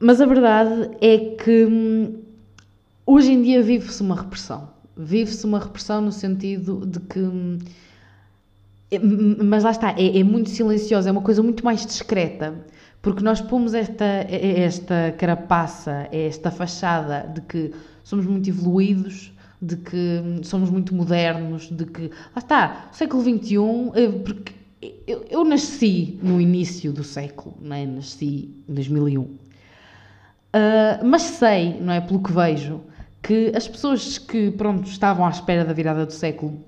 mas 0.00 0.20
a 0.20 0.26
verdade 0.26 0.90
é 1.00 1.18
que 1.36 1.66
hum, 1.66 2.22
hoje 3.04 3.32
em 3.32 3.42
dia 3.42 3.62
vive-se 3.62 4.02
uma 4.02 4.16
repressão. 4.16 4.70
Vive-se 4.96 5.44
uma 5.44 5.58
repressão 5.58 6.00
no 6.00 6.12
sentido 6.12 6.86
de 6.86 7.00
que. 7.00 7.20
Hum, 7.20 7.58
é, 8.90 8.98
mas 8.98 9.64
lá 9.64 9.70
está, 9.72 9.90
é, 9.98 10.18
é, 10.18 10.24
muito 10.24 10.48
silenciosa, 10.48 11.08
é 11.08 11.12
uma 11.12 11.20
coisa 11.20 11.42
muito 11.42 11.64
mais 11.64 11.84
discreta, 11.84 12.54
porque 13.02 13.22
nós 13.22 13.40
pomos 13.40 13.74
esta, 13.74 14.04
esta 14.04 15.12
carapaça, 15.18 16.08
esta 16.12 16.52
fachada 16.52 17.28
de 17.34 17.40
que 17.40 17.72
somos 18.04 18.24
muito 18.26 18.48
evoluídos, 18.48 19.32
de 19.60 19.76
que 19.76 20.22
hum, 20.24 20.42
somos 20.42 20.70
muito 20.70 20.94
modernos, 20.94 21.68
de 21.68 21.84
que. 21.84 22.02
Lá 22.34 22.38
está, 22.38 22.88
século 22.92 23.22
XXI, 23.22 23.56
eh, 23.94 24.08
porque 24.24 24.55
eu, 24.80 25.24
eu 25.30 25.44
nasci 25.44 26.18
no 26.22 26.40
início 26.40 26.92
do 26.92 27.02
século, 27.02 27.56
não 27.60 27.76
é? 27.76 27.86
nasci 27.86 28.54
em 28.68 28.74
2001. 28.74 29.20
Uh, 29.22 29.38
ah, 30.52 31.00
mas 31.04 31.22
sei, 31.22 31.80
não 31.80 31.92
é? 31.92 32.00
Pelo 32.00 32.22
que 32.22 32.32
vejo, 32.32 32.80
que 33.22 33.52
as 33.54 33.66
pessoas 33.66 34.18
que, 34.18 34.50
pronto, 34.52 34.88
estavam 34.88 35.26
à 35.26 35.30
espera 35.30 35.64
da 35.64 35.72
virada 35.72 36.06
do 36.06 36.12
século, 36.12 36.62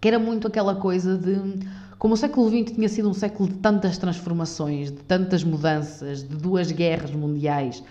que 0.00 0.08
era 0.08 0.18
muito 0.18 0.46
aquela 0.46 0.74
coisa 0.74 1.16
de. 1.16 1.64
Como 1.98 2.14
o 2.14 2.16
século 2.16 2.48
XX 2.50 2.74
tinha 2.74 2.88
sido 2.88 3.08
um 3.08 3.14
século 3.14 3.48
de 3.48 3.56
tantas 3.56 3.96
transformações, 3.96 4.90
de 4.90 4.98
tantas 4.98 5.42
mudanças, 5.42 6.22
de 6.22 6.36
duas 6.36 6.70
guerras 6.70 7.12
mundiais, 7.12 7.82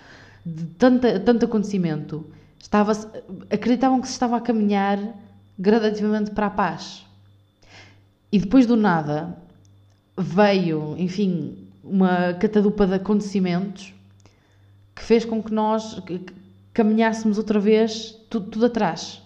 de 0.45 0.65
tanta, 0.77 1.19
tanto 1.19 1.45
acontecimento, 1.45 2.25
estava 2.59 2.91
acreditavam 3.49 3.99
que 3.99 4.07
se 4.07 4.13
estava 4.13 4.37
a 4.37 4.41
caminhar 4.41 4.99
gradativamente 5.57 6.31
para 6.31 6.47
a 6.47 6.49
paz. 6.49 7.02
E 8.33 8.39
depois 8.39 8.65
do 8.65 8.75
nada 8.75 9.37
veio, 10.17 10.95
enfim, 10.97 11.67
uma 11.83 12.33
catadupa 12.33 12.87
de 12.87 12.95
acontecimentos 12.95 13.93
que 14.95 15.03
fez 15.03 15.23
com 15.23 15.43
que 15.43 15.53
nós 15.53 16.01
caminhássemos 16.73 17.37
outra 17.37 17.59
vez 17.59 18.17
tudo, 18.31 18.49
tudo 18.49 18.65
atrás. 18.65 19.21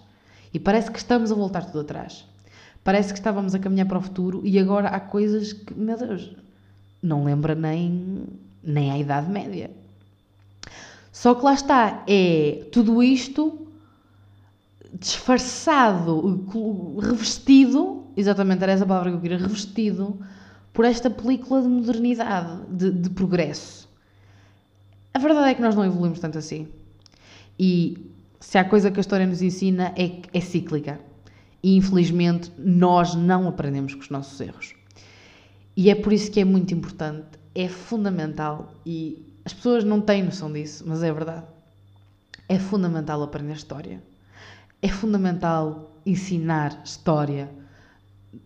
E 0.52 0.58
parece 0.58 0.90
que 0.90 0.98
estamos 0.98 1.32
a 1.32 1.34
voltar 1.34 1.64
tudo 1.64 1.80
atrás. 1.80 2.26
Parece 2.84 3.14
que 3.14 3.18
estávamos 3.18 3.54
a 3.54 3.58
caminhar 3.58 3.88
para 3.88 3.96
o 3.96 4.02
futuro 4.02 4.42
e 4.44 4.58
agora 4.58 4.90
há 4.90 5.00
coisas 5.00 5.54
que, 5.54 5.72
meu 5.72 5.96
Deus, 5.96 6.30
não 7.02 7.24
lembra 7.24 7.54
nem, 7.54 8.24
nem 8.62 8.92
a 8.92 8.98
Idade 8.98 9.30
Média. 9.30 9.70
Só 11.10 11.34
que 11.34 11.46
lá 11.46 11.54
está, 11.54 12.04
é 12.06 12.66
tudo 12.70 13.02
isto 13.02 13.67
disfarçado, 14.92 16.46
revestido, 17.00 18.06
exatamente 18.16 18.62
era 18.62 18.72
essa 18.72 18.86
palavra 18.86 19.10
que 19.10 19.16
eu 19.16 19.20
queria, 19.20 19.38
revestido 19.38 20.18
por 20.72 20.84
esta 20.84 21.10
película 21.10 21.62
de 21.62 21.68
modernidade, 21.68 22.62
de, 22.70 22.90
de 22.90 23.10
progresso. 23.10 23.88
A 25.12 25.18
verdade 25.18 25.50
é 25.50 25.54
que 25.54 25.62
nós 25.62 25.74
não 25.74 25.84
evoluímos 25.84 26.20
tanto 26.20 26.38
assim. 26.38 26.68
E 27.58 28.12
se 28.40 28.56
há 28.56 28.64
coisa 28.64 28.90
que 28.90 28.98
a 28.98 29.00
história 29.00 29.26
nos 29.26 29.42
ensina 29.42 29.92
é 29.96 30.08
que 30.08 30.28
é 30.32 30.40
cíclica. 30.40 31.00
E 31.62 31.76
infelizmente 31.76 32.52
nós 32.56 33.14
não 33.14 33.48
aprendemos 33.48 33.94
com 33.94 34.00
os 34.00 34.10
nossos 34.10 34.40
erros. 34.40 34.74
E 35.76 35.90
é 35.90 35.94
por 35.94 36.12
isso 36.12 36.30
que 36.30 36.40
é 36.40 36.44
muito 36.44 36.72
importante, 36.74 37.38
é 37.54 37.68
fundamental, 37.68 38.72
e 38.84 39.32
as 39.44 39.52
pessoas 39.52 39.84
não 39.84 40.00
têm 40.00 40.24
noção 40.24 40.52
disso, 40.52 40.84
mas 40.86 41.02
é 41.02 41.12
verdade. 41.12 41.46
É 42.48 42.58
fundamental 42.58 43.22
aprender 43.22 43.52
história. 43.52 44.02
É 44.80 44.88
fundamental 44.88 46.00
ensinar 46.06 46.80
história 46.84 47.48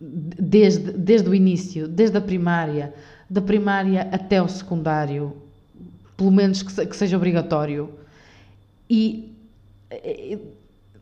desde, 0.01 0.93
desde 0.93 1.29
o 1.29 1.35
início, 1.35 1.89
desde 1.89 2.17
a 2.17 2.21
primária, 2.21 2.95
da 3.29 3.41
primária 3.41 4.09
até 4.13 4.43
o 4.43 4.49
secundário, 4.49 5.37
pelo 6.17 6.31
menos 6.31 6.63
que, 6.63 6.87
que 6.87 6.97
seja 6.97 7.17
obrigatório. 7.17 7.91
E 8.89 9.35
eh, 9.91 10.39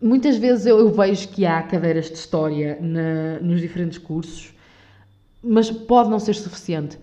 muitas 0.00 0.37
vezes 0.37 0.66
eu, 0.66 0.78
eu, 0.78 0.92
vejo 0.92 1.28
que 1.28 1.44
há 1.44 1.62
cadeiras 1.62 2.06
de 2.06 2.14
história 2.14 2.78
na, 2.80 3.40
nos 3.40 3.60
diferentes 3.60 3.99
cursos, 3.99 4.54
mas 5.42 5.70
pode 5.70 6.10
não 6.10 6.18
ser 6.18 6.34
suficiente. 6.34 6.99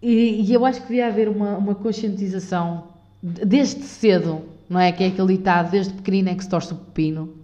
E, 0.00 0.42
e 0.42 0.52
eu 0.52 0.64
acho 0.64 0.80
que 0.80 0.88
devia 0.88 1.06
haver 1.06 1.28
uma, 1.28 1.56
uma 1.56 1.74
conscientização 1.74 2.88
desde 3.22 3.82
cedo, 3.82 4.42
não 4.72 4.80
é? 4.80 4.90
Que 4.90 5.04
é 5.04 5.06
aquele 5.08 5.36
ditado, 5.36 5.70
desde 5.70 5.92
pequenino 5.92 6.30
é 6.30 6.34
que 6.34 6.42
se 6.42 6.48
torce 6.48 6.72
o 6.72 6.76
pepino. 6.76 7.34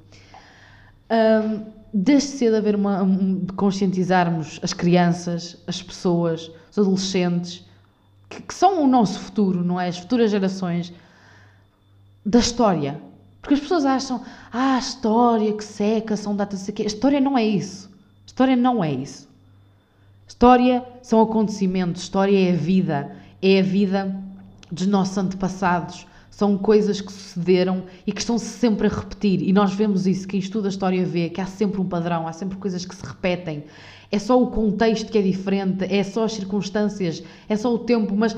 Um, 1.10 1.66
desde 1.92 2.30
cedo 2.30 2.56
haver 2.56 2.74
uma, 2.74 3.02
um, 3.02 3.46
conscientizarmos 3.54 4.58
as 4.62 4.72
crianças, 4.72 5.58
as 5.66 5.82
pessoas, 5.82 6.50
os 6.70 6.78
adolescentes, 6.78 7.64
que, 8.30 8.42
que, 8.42 8.54
são 8.54 8.82
o 8.82 8.86
nosso 8.86 9.20
futuro, 9.20 9.62
não 9.62 9.78
é? 9.78 9.88
As 9.88 9.98
futuras 9.98 10.30
gerações, 10.30 10.92
da 12.24 12.38
história. 12.38 13.00
Porque 13.42 13.54
as 13.54 13.60
pessoas 13.60 13.84
acham, 13.84 14.22
ah, 14.50 14.76
a 14.76 14.78
história 14.78 15.52
que 15.52 15.64
seca, 15.64 16.16
são 16.16 16.34
datas 16.34 16.66
aqui. 16.66 16.82
A 16.82 16.86
história 16.86 17.20
não 17.20 17.36
é 17.36 17.44
isso. 17.44 17.88
A 18.24 18.26
história 18.26 18.56
não 18.56 18.82
é 18.82 18.92
isso. 18.92 19.28
História 20.26 20.84
são 21.02 21.20
acontecimentos, 21.20 22.02
história 22.02 22.50
é 22.50 22.52
a 22.52 22.56
vida, 22.56 23.16
é 23.40 23.60
a 23.60 23.62
vida 23.62 24.14
dos 24.70 24.86
nossos 24.86 25.16
antepassados, 25.16 26.06
são 26.38 26.56
coisas 26.56 27.00
que 27.00 27.10
sucederam 27.10 27.82
e 28.06 28.12
que 28.12 28.20
estão 28.20 28.38
-se 28.38 28.46
sempre 28.46 28.86
a 28.86 28.90
repetir. 28.90 29.42
E 29.42 29.52
nós 29.52 29.74
vemos 29.74 30.06
isso, 30.06 30.28
quem 30.28 30.38
estuda 30.38 30.68
a 30.68 30.70
história 30.70 31.04
vê 31.04 31.28
que 31.28 31.40
há 31.40 31.46
sempre 31.46 31.80
um 31.80 31.84
padrão, 31.84 32.28
há 32.28 32.32
sempre 32.32 32.56
coisas 32.58 32.84
que 32.84 32.94
se 32.94 33.04
repetem. 33.04 33.64
É 34.08 34.20
só 34.20 34.40
o 34.40 34.46
contexto 34.46 35.10
que 35.10 35.18
é 35.18 35.22
diferente, 35.22 35.84
é 35.92 36.00
só 36.04 36.22
as 36.22 36.34
circunstâncias, 36.34 37.24
é 37.48 37.56
só 37.56 37.74
o 37.74 37.80
tempo, 37.80 38.14
mas 38.16 38.36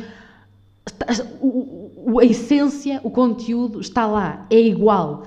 a 2.18 2.24
essência, 2.24 3.02
o 3.04 3.10
conteúdo 3.10 3.80
está 3.80 4.06
lá, 4.06 4.46
é 4.48 4.58
igual. 4.58 5.26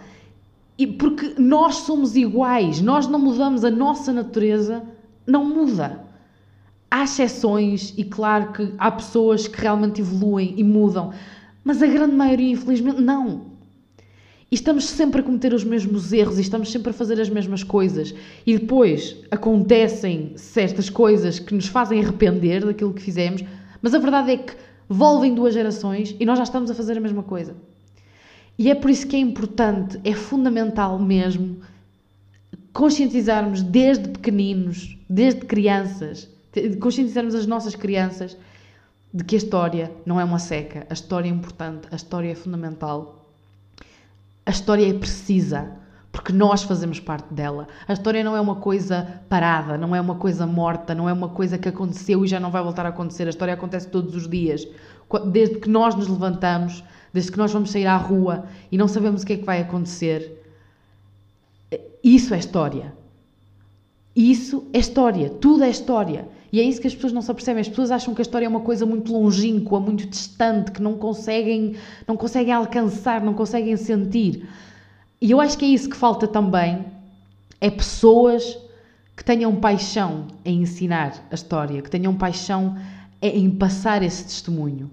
E 0.76 0.88
porque 0.88 1.36
nós 1.38 1.76
somos 1.76 2.16
iguais, 2.16 2.82
nós 2.82 3.06
não 3.06 3.20
mudamos, 3.20 3.64
a 3.64 3.70
nossa 3.70 4.12
natureza 4.12 4.82
não 5.28 5.46
muda. 5.46 6.04
Há 6.90 7.04
exceções 7.04 7.94
e 7.96 8.04
claro 8.04 8.52
que 8.52 8.74
há 8.80 8.90
pessoas 8.90 9.48
que 9.48 9.62
realmente 9.62 10.02
evoluem 10.02 10.56
e 10.58 10.64
mudam, 10.64 11.14
mas 11.64 11.82
a 11.82 11.88
grande 11.88 12.16
maioria, 12.16 12.52
infelizmente, 12.52 13.02
não. 13.02 13.54
E 14.52 14.56
estamos 14.56 14.86
sempre 14.86 15.22
a 15.22 15.24
cometer 15.24 15.54
os 15.54 15.64
mesmos 15.64 16.14
erros 16.14 16.38
e 16.38 16.42
estamos 16.42 16.72
sempre 16.72 16.92
a 16.92 16.94
fazer 16.94 17.20
as 17.20 17.30
mesmas 17.30 17.64
coisas. 17.64 18.14
E 18.46 18.58
depois 18.58 19.16
acontecem 19.32 20.34
certas 20.36 20.90
coisas 20.90 21.40
que 21.40 21.56
nos 21.56 21.68
fazem 21.68 22.00
arrepender 22.00 22.64
daquilo 22.64 22.94
que 22.94 23.02
fizemos, 23.02 23.44
mas 23.82 23.96
a 23.96 23.98
verdade 23.98 24.32
é 24.32 24.38
que 24.38 24.54
volvem 24.88 25.34
duas 25.34 25.54
gerações 25.54 26.16
e 26.20 26.26
nós 26.26 26.38
já 26.38 26.44
estamos 26.44 26.70
a 26.70 26.76
fazer 26.76 26.98
a 26.98 27.02
mesma 27.02 27.24
coisa. 27.24 27.56
E 28.58 28.70
é 28.70 28.76
por 28.76 28.92
isso 28.92 29.08
que 29.08 29.16
é 29.16 29.20
importante, 29.20 30.00
é 30.04 30.14
fundamental 30.14 31.00
mesmo, 31.00 31.58
conscientizarmos 32.72 33.64
desde 33.64 34.10
pequeninos, 34.10 34.98
desde 35.10 35.42
crianças, 35.42 36.30
conscientizarmos 36.80 37.34
as 37.34 37.48
nossas 37.48 37.76
crianças 37.76 38.38
de 39.14 39.24
que 39.24 39.36
a 39.36 39.38
história 39.38 39.92
não 40.06 40.20
é 40.20 40.24
uma 40.24 40.40
seca, 40.40 40.88
a 40.90 40.94
história 40.94 41.28
é 41.28 41.32
importante, 41.32 41.88
a 41.92 41.96
história 41.96 42.32
é 42.32 42.36
fundamental, 42.36 43.24
a 44.46 44.50
história 44.50 44.90
é 44.90 44.94
precisa, 44.94 45.72
porque 46.12 46.34
nós 46.34 46.64
fazemos 46.64 47.00
parte 47.00 47.34
dela. 47.34 47.68
A 47.88 47.94
história 47.94 48.24
não 48.24 48.36
é 48.36 48.42
uma 48.42 48.56
coisa 48.56 49.22
parada, 49.30 49.78
não 49.78 49.96
é 49.96 50.02
uma 50.02 50.16
coisa 50.16 50.46
morta, 50.46 50.94
não 50.94 51.08
é 51.08 51.14
uma 51.14 51.30
coisa 51.30 51.58
que 51.58 51.70
aconteceu 51.70 52.24
e 52.24 52.28
já 52.28 52.40
não 52.40 52.52
vai 52.52 52.62
voltar 52.62 52.86
a 52.86 52.90
acontecer. 52.90 53.26
A 53.26 53.30
história 53.30 53.54
acontece 53.54 53.88
todos 53.88 54.16
os 54.16 54.28
dias. 54.28 54.68
Desde 55.32 55.60
que 55.60 55.70
nós 55.70 55.96
nos 55.96 56.08
levantamos, 56.08 56.84
desde 57.12 57.32
que 57.32 57.38
nós 57.38 57.52
vamos 57.52 57.72
sair 57.72 57.88
à 57.88 57.98
rua 57.98 58.46
e 58.72 58.78
não 58.78 58.88
sabemos 58.88 59.24
o 59.24 59.26
que 59.26 59.34
é 59.34 59.38
que 59.38 59.46
vai 59.46 59.62
acontecer. 59.62 60.40
Isso 62.04 62.34
é 62.34 62.38
história. 62.38 62.94
Isso 64.16 64.68
é 64.74 64.80
história. 64.80 65.30
Tudo 65.30 65.64
é 65.64 65.70
história. 65.70 66.28
E 66.54 66.60
é 66.60 66.64
isso 66.64 66.80
que 66.80 66.86
as 66.86 66.94
pessoas 66.94 67.12
não 67.12 67.24
se 67.24 67.32
apercebem. 67.32 67.62
As 67.62 67.68
pessoas 67.68 67.90
acham 67.90 68.14
que 68.14 68.22
a 68.22 68.26
história 68.28 68.46
é 68.46 68.48
uma 68.48 68.60
coisa 68.60 68.86
muito 68.86 69.12
longínqua, 69.12 69.80
muito 69.80 70.06
distante, 70.06 70.72
que 70.72 70.84
não 70.84 70.94
conseguem, 71.00 71.76
não 72.08 72.16
conseguem 72.16 72.54
alcançar, 72.54 73.22
não 73.22 73.34
conseguem 73.34 73.76
sentir. 73.76 74.48
E 75.20 75.32
eu 75.32 75.42
acho 75.42 75.58
que 75.58 75.66
é 75.66 75.70
isso 75.70 75.90
que 75.90 75.98
falta 75.98 76.28
também, 76.28 76.86
é 77.60 77.72
pessoas 77.72 78.56
que 79.18 79.24
tenham 79.24 79.56
paixão 79.56 80.28
em 80.46 80.62
ensinar 80.62 81.26
a 81.32 81.34
história, 81.34 81.82
que 81.82 81.90
tenham 81.90 82.14
paixão 82.14 82.78
em 83.20 83.50
passar 83.50 84.04
esse 84.04 84.24
testemunho, 84.24 84.92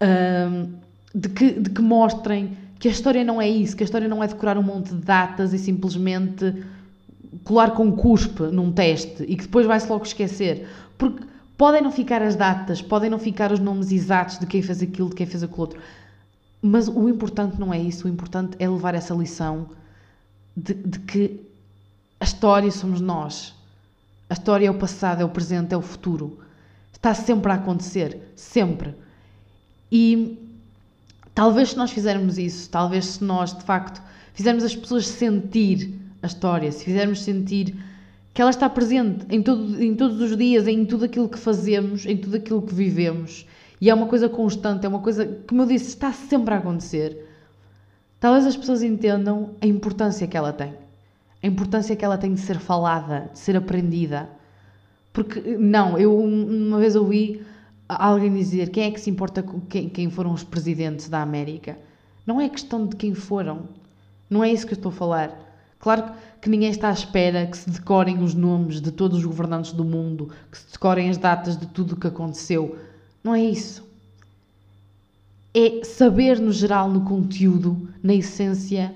um, 0.00 0.72
de, 1.12 1.28
que, 1.30 1.52
de 1.52 1.70
que 1.70 1.82
mostrem 1.82 2.56
que 2.78 2.86
a 2.86 2.92
história 2.92 3.24
não 3.24 3.42
é 3.42 3.48
isso, 3.48 3.76
que 3.76 3.82
a 3.82 3.86
história 3.86 4.06
não 4.06 4.22
é 4.22 4.28
decorar 4.28 4.56
um 4.56 4.62
monte 4.62 4.90
de 4.90 5.00
datas 5.00 5.52
e 5.52 5.58
simplesmente 5.58 6.54
colar 7.44 7.72
com 7.72 7.92
cuspe 7.92 8.42
num 8.44 8.72
teste 8.72 9.24
e 9.24 9.36
que 9.36 9.44
depois 9.44 9.66
vai-se 9.66 9.88
logo 9.88 10.04
esquecer. 10.04 10.68
Porque, 10.98 11.24
Podem 11.60 11.82
não 11.82 11.92
ficar 11.92 12.22
as 12.22 12.36
datas, 12.36 12.80
podem 12.80 13.10
não 13.10 13.18
ficar 13.18 13.52
os 13.52 13.60
nomes 13.60 13.92
exatos 13.92 14.38
de 14.38 14.46
quem 14.46 14.62
fez 14.62 14.80
aquilo, 14.80 15.10
de 15.10 15.14
quem 15.14 15.26
fez 15.26 15.42
aquilo 15.42 15.60
outro. 15.60 15.78
Mas 16.62 16.88
o 16.88 17.06
importante 17.06 17.60
não 17.60 17.70
é 17.70 17.78
isso, 17.78 18.06
o 18.06 18.10
importante 18.10 18.56
é 18.58 18.66
levar 18.66 18.94
essa 18.94 19.12
lição 19.12 19.68
de, 20.56 20.72
de 20.72 20.98
que 21.00 21.38
a 22.18 22.24
história 22.24 22.70
somos 22.70 23.02
nós. 23.02 23.54
A 24.30 24.32
história 24.32 24.68
é 24.68 24.70
o 24.70 24.78
passado, 24.78 25.20
é 25.20 25.24
o 25.26 25.28
presente, 25.28 25.74
é 25.74 25.76
o 25.76 25.82
futuro. 25.82 26.38
Está 26.94 27.12
sempre 27.12 27.52
a 27.52 27.56
acontecer, 27.56 28.32
sempre. 28.34 28.94
E 29.92 30.38
talvez 31.34 31.72
se 31.72 31.76
nós 31.76 31.90
fizermos 31.90 32.38
isso, 32.38 32.70
talvez 32.70 33.04
se 33.04 33.22
nós 33.22 33.52
de 33.52 33.64
facto 33.64 34.00
fizermos 34.32 34.64
as 34.64 34.74
pessoas 34.74 35.06
sentir 35.06 35.99
a 36.22 36.26
história, 36.26 36.70
se 36.70 36.84
fizermos 36.84 37.22
sentir 37.22 37.74
que 38.32 38.40
ela 38.40 38.50
está 38.50 38.68
presente 38.68 39.26
em, 39.28 39.42
todo, 39.42 39.82
em 39.82 39.94
todos 39.94 40.20
os 40.20 40.36
dias, 40.36 40.66
em 40.68 40.84
tudo 40.84 41.04
aquilo 41.04 41.28
que 41.28 41.38
fazemos, 41.38 42.06
em 42.06 42.16
tudo 42.16 42.36
aquilo 42.36 42.62
que 42.62 42.74
vivemos. 42.74 43.46
E 43.80 43.88
é 43.90 43.94
uma 43.94 44.06
coisa 44.06 44.28
constante, 44.28 44.84
é 44.84 44.88
uma 44.88 45.00
coisa, 45.00 45.40
como 45.48 45.62
eu 45.62 45.66
disse, 45.66 45.88
está 45.88 46.12
sempre 46.12 46.54
a 46.54 46.58
acontecer. 46.58 47.26
Talvez 48.20 48.46
as 48.46 48.56
pessoas 48.56 48.82
entendam 48.82 49.50
a 49.60 49.66
importância 49.66 50.26
que 50.26 50.36
ela 50.36 50.52
tem. 50.52 50.74
A 51.42 51.46
importância 51.46 51.96
que 51.96 52.04
ela 52.04 52.18
tem 52.18 52.34
de 52.34 52.40
ser 52.40 52.58
falada, 52.58 53.30
de 53.32 53.38
ser 53.38 53.56
aprendida. 53.56 54.28
Porque, 55.12 55.40
não, 55.58 55.98
eu 55.98 56.16
uma 56.16 56.78
vez 56.78 56.94
ouvi 56.94 57.42
alguém 57.88 58.32
dizer 58.32 58.68
quem 58.68 58.84
é 58.84 58.90
que 58.90 59.00
se 59.00 59.10
importa 59.10 59.42
com 59.42 59.60
quem, 59.60 59.88
quem 59.88 60.10
foram 60.10 60.32
os 60.32 60.44
presidentes 60.44 61.08
da 61.08 61.22
América. 61.22 61.78
Não 62.26 62.40
é 62.40 62.48
questão 62.48 62.86
de 62.86 62.94
quem 62.94 63.14
foram. 63.14 63.62
Não 64.28 64.44
é 64.44 64.52
isso 64.52 64.66
que 64.66 64.74
eu 64.74 64.76
estou 64.76 64.90
a 64.90 64.94
falar. 64.94 65.49
Claro 65.80 66.12
que 66.40 66.48
ninguém 66.48 66.70
está 66.70 66.90
à 66.90 66.92
espera 66.92 67.46
que 67.46 67.56
se 67.56 67.68
decorem 67.68 68.22
os 68.22 68.34
nomes 68.34 68.80
de 68.80 68.92
todos 68.92 69.18
os 69.18 69.24
governantes 69.24 69.72
do 69.72 69.84
mundo, 69.84 70.30
que 70.50 70.58
se 70.58 70.72
decorem 70.72 71.08
as 71.08 71.16
datas 71.16 71.56
de 71.56 71.66
tudo 71.66 71.94
o 71.94 71.96
que 71.96 72.06
aconteceu. 72.06 72.78
Não 73.24 73.34
é 73.34 73.42
isso. 73.42 73.82
É 75.54 75.82
saber, 75.82 76.38
no 76.38 76.52
geral, 76.52 76.88
no 76.88 77.00
conteúdo, 77.00 77.88
na 78.02 78.14
essência, 78.14 78.94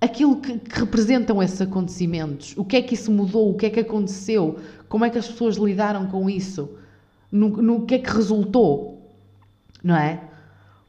aquilo 0.00 0.36
que, 0.36 0.58
que, 0.58 0.78
representam 0.78 1.42
esses 1.42 1.60
acontecimentos. 1.60 2.54
O 2.56 2.64
que 2.64 2.76
é 2.76 2.82
que 2.82 2.94
isso 2.94 3.10
mudou? 3.10 3.50
O 3.50 3.56
que 3.56 3.66
é 3.66 3.70
que 3.70 3.80
aconteceu? 3.80 4.58
Como 4.88 5.04
é 5.04 5.10
que 5.10 5.18
as 5.18 5.26
pessoas 5.26 5.56
lidaram 5.56 6.06
com 6.06 6.28
isso? 6.28 6.68
No, 7.32 7.48
no 7.48 7.86
que 7.86 7.96
é 7.96 7.98
que 7.98 8.10
resultou? 8.10 9.10
Não 9.82 9.96
é? 9.96 10.22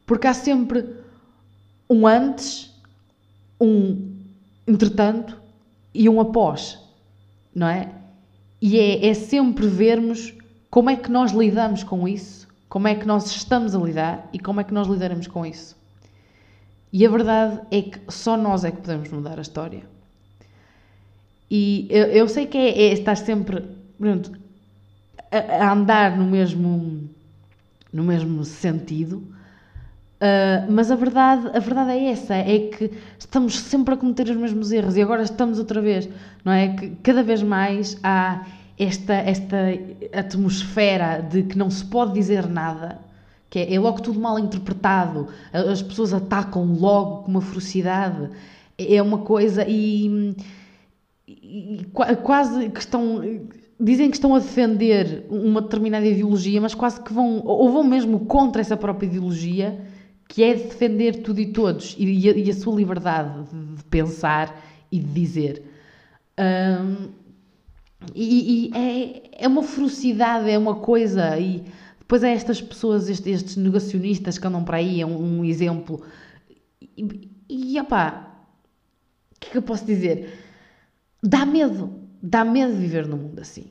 Porque 0.06 0.26
há 0.26 0.34
sempre 0.34 0.86
um 1.88 2.06
antes, 2.06 2.70
um 3.60 4.09
entretanto 4.66 5.40
e 5.92 6.08
um 6.08 6.20
após, 6.20 6.78
não 7.54 7.68
é? 7.68 7.92
E 8.60 8.78
é, 8.78 9.06
é 9.06 9.14
sempre 9.14 9.66
vermos 9.66 10.34
como 10.70 10.90
é 10.90 10.96
que 10.96 11.10
nós 11.10 11.32
lidamos 11.32 11.82
com 11.82 12.06
isso, 12.06 12.46
como 12.68 12.86
é 12.86 12.94
que 12.94 13.06
nós 13.06 13.26
estamos 13.30 13.74
a 13.74 13.78
lidar 13.78 14.28
e 14.32 14.38
como 14.38 14.60
é 14.60 14.64
que 14.64 14.74
nós 14.74 14.86
lidaremos 14.86 15.26
com 15.26 15.44
isso. 15.44 15.76
E 16.92 17.06
a 17.06 17.10
verdade 17.10 17.60
é 17.70 17.82
que 17.82 18.00
só 18.08 18.36
nós 18.36 18.64
é 18.64 18.70
que 18.70 18.78
podemos 18.80 19.08
mudar 19.10 19.38
a 19.38 19.42
história. 19.42 19.82
E 21.50 21.86
eu, 21.90 22.06
eu 22.06 22.28
sei 22.28 22.46
que 22.46 22.56
é, 22.56 22.82
é 22.82 22.92
estar 22.92 23.16
sempre 23.16 23.64
pronto, 23.98 24.32
a, 25.30 25.64
a, 25.64 25.72
andar 25.72 26.16
no 26.16 26.24
mesmo, 26.24 27.08
no 27.92 28.04
mesmo 28.04 28.44
sentido, 28.44 29.22
Uh, 30.20 30.70
mas 30.70 30.90
a 30.90 30.96
verdade, 30.96 31.48
a 31.54 31.58
verdade 31.58 31.92
é 31.92 32.10
essa, 32.10 32.34
é 32.34 32.58
que 32.58 32.90
estamos 33.18 33.58
sempre 33.58 33.94
a 33.94 33.96
cometer 33.96 34.28
os 34.28 34.36
mesmos 34.36 34.70
erros 34.70 34.94
e 34.94 35.00
agora 35.00 35.22
estamos 35.22 35.58
outra 35.58 35.80
vez, 35.80 36.10
não 36.44 36.52
é? 36.52 36.68
Que 36.76 36.90
cada 37.02 37.22
vez 37.22 37.42
mais 37.42 37.98
há 38.02 38.44
esta, 38.78 39.14
esta 39.14 39.56
atmosfera 40.12 41.22
de 41.22 41.42
que 41.44 41.56
não 41.56 41.70
se 41.70 41.82
pode 41.86 42.12
dizer 42.12 42.46
nada, 42.46 42.98
que 43.48 43.60
é, 43.60 43.74
é 43.74 43.80
logo 43.80 44.02
tudo 44.02 44.20
mal 44.20 44.38
interpretado, 44.38 45.28
as 45.54 45.80
pessoas 45.80 46.12
atacam 46.12 46.66
logo 46.66 47.22
com 47.22 47.30
uma 47.30 47.40
ferocidade, 47.40 48.28
é 48.78 49.00
uma 49.00 49.18
coisa 49.18 49.64
e, 49.66 50.36
e 51.26 51.86
quase 52.22 52.68
que 52.68 52.80
estão 52.80 53.22
dizem 53.80 54.10
que 54.10 54.16
estão 54.18 54.34
a 54.34 54.38
defender 54.38 55.24
uma 55.30 55.62
determinada 55.62 56.04
ideologia, 56.04 56.60
mas 56.60 56.74
quase 56.74 57.00
que 57.00 57.10
vão, 57.10 57.40
ou 57.42 57.72
vão 57.72 57.82
mesmo 57.82 58.20
contra 58.26 58.60
essa 58.60 58.76
própria 58.76 59.06
ideologia 59.06 59.80
que 60.30 60.44
é 60.44 60.54
defender 60.54 61.22
tudo 61.22 61.40
e 61.40 61.52
todos 61.52 61.96
e, 61.98 62.04
e, 62.04 62.30
a, 62.30 62.32
e 62.36 62.50
a, 62.50 62.54
sua 62.54 62.76
liberdade 62.76 63.48
de, 63.52 63.82
pensar 63.84 64.64
e 64.90 65.00
de 65.00 65.12
dizer. 65.12 65.64
Um, 66.38 67.08
e, 68.14 68.70
e 68.70 68.76
é, 68.76 69.44
é, 69.44 69.48
uma 69.48 69.64
ferocidade, 69.64 70.48
é 70.48 70.56
uma 70.56 70.76
coisa. 70.76 71.36
E 71.36 71.64
depois 71.98 72.22
há 72.22 72.28
estas 72.28 72.62
pessoas, 72.62 73.08
estes, 73.08 73.26
estes 73.26 73.56
negacionistas 73.56 74.38
que 74.38 74.46
andam 74.46 74.62
para 74.62 74.76
aí, 74.76 75.00
é 75.00 75.06
um, 75.06 75.40
um 75.40 75.44
exemplo. 75.44 76.00
E, 76.80 77.28
e 77.48 77.80
opá, 77.80 78.44
o 79.34 79.40
que 79.40 79.48
é 79.48 79.50
que 79.50 79.58
eu 79.58 79.62
posso 79.62 79.84
dizer? 79.84 80.32
Dá 81.20 81.44
medo, 81.44 81.92
dá 82.22 82.44
medo 82.44 82.76
viver 82.76 83.04
num 83.04 83.16
mundo 83.16 83.40
assim. 83.40 83.66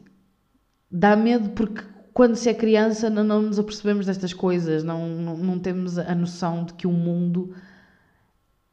Dá 0.92 1.16
medo 1.16 1.52
porque 1.52 1.82
quando 2.20 2.36
se 2.36 2.50
é 2.50 2.54
criança 2.54 3.10
não, 3.10 3.24
não 3.24 3.42
nos 3.44 3.58
apercebemos 3.60 4.06
destas 4.06 4.34
coisas, 4.34 4.84
não, 4.84 5.08
não, 5.08 5.38
não, 5.38 5.58
temos 5.58 5.98
a 5.98 6.14
noção 6.14 6.66
de 6.66 6.74
que 6.74 6.86
o 6.86 6.92
mundo 6.92 7.56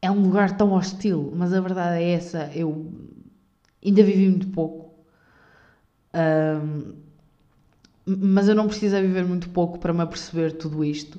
é 0.01 0.11
um 0.11 0.21
lugar 0.21 0.57
tão 0.57 0.73
hostil, 0.73 1.31
mas 1.33 1.53
a 1.53 1.61
verdade 1.61 2.03
é 2.03 2.11
essa, 2.11 2.51
eu 2.53 2.91
ainda 3.81 4.03
vivi 4.03 4.27
muito 4.27 4.49
pouco, 4.49 4.93
um, 6.13 6.93
mas 8.05 8.49
eu 8.49 8.55
não 8.55 8.67
preciso 8.67 8.97
viver 8.97 9.23
muito 9.23 9.49
pouco 9.51 9.79
para 9.79 9.93
me 9.93 10.01
aperceber 10.01 10.57
tudo 10.57 10.83
isto, 10.83 11.17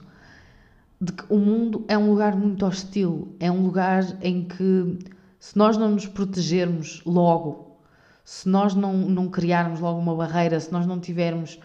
de 1.01 1.15
que 1.15 1.25
o 1.31 1.39
mundo 1.39 1.87
é 1.89 1.97
um 1.97 2.11
lugar 2.11 2.37
muito 2.37 2.67
hostil, 2.67 3.35
é 3.41 3.51
um 3.51 3.63
lugar 3.63 4.05
em 4.21 4.45
que 4.45 4.99
se 5.41 5.57
nós 5.57 5.79
não 5.79 5.93
nos 5.93 6.05
protegermos 6.05 7.01
logo, 7.07 7.79
se 8.23 8.47
nós 8.51 8.75
não, 8.75 8.93
não 8.93 9.31
criarmos 9.31 9.81
logo 9.81 9.99
uma 9.99 10.15
barreira, 10.15 10.61
se 10.61 10.71
nós 10.71 10.87
não 10.87 11.01
tivermos 11.01 11.59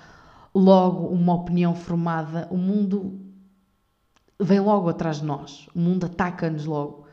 logo 0.53 1.07
uma 1.07 1.33
opinião 1.33 1.73
formada, 1.73 2.47
o 2.51 2.57
mundo 2.57 3.19
vem 4.39 4.59
logo 4.59 4.89
atrás 4.89 5.17
de 5.17 5.25
nós, 5.25 5.67
o 5.73 5.79
mundo 5.79 6.05
ataca-nos 6.05 6.65
logo. 6.65 7.05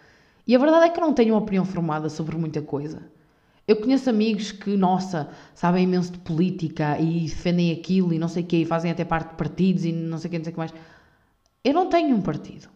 E 0.47 0.55
a 0.55 0.59
verdade 0.59 0.87
é 0.87 0.91
que 0.91 0.99
eu 0.99 1.05
não 1.05 1.15
tenho 1.15 1.35
uma 1.35 1.41
opinião 1.41 1.65
formada 1.65 2.09
sobre 2.09 2.37
muita 2.37 2.61
coisa. 2.61 3.03
Eu 3.67 3.77
conheço 3.77 4.11
amigos 4.11 4.51
que, 4.51 4.77
nossa, 4.77 5.31
sabem 5.55 5.85
imenso 5.85 6.13
de 6.13 6.19
política 6.19 6.99
e 6.99 7.21
defendem 7.21 7.71
aquilo 7.71 8.13
e 8.13 8.19
não 8.19 8.27
sei 8.27 8.43
o 8.43 8.47
quê, 8.47 8.57
e 8.59 8.65
fazem 8.65 8.91
até 8.91 9.05
parte 9.05 9.31
de 9.31 9.37
partidos 9.37 9.85
e 9.85 9.93
não 9.93 10.19
sei 10.19 10.29
o 10.29 10.31
quê, 10.33 10.39
não 10.39 10.45
sei 10.45 10.51
o 10.51 10.55
que 10.55 10.59
mais. 10.59 10.75
Eu 11.63 11.75
não 11.75 11.89
tenho 11.89 12.17
um 12.17 12.21
partido. 12.21 12.69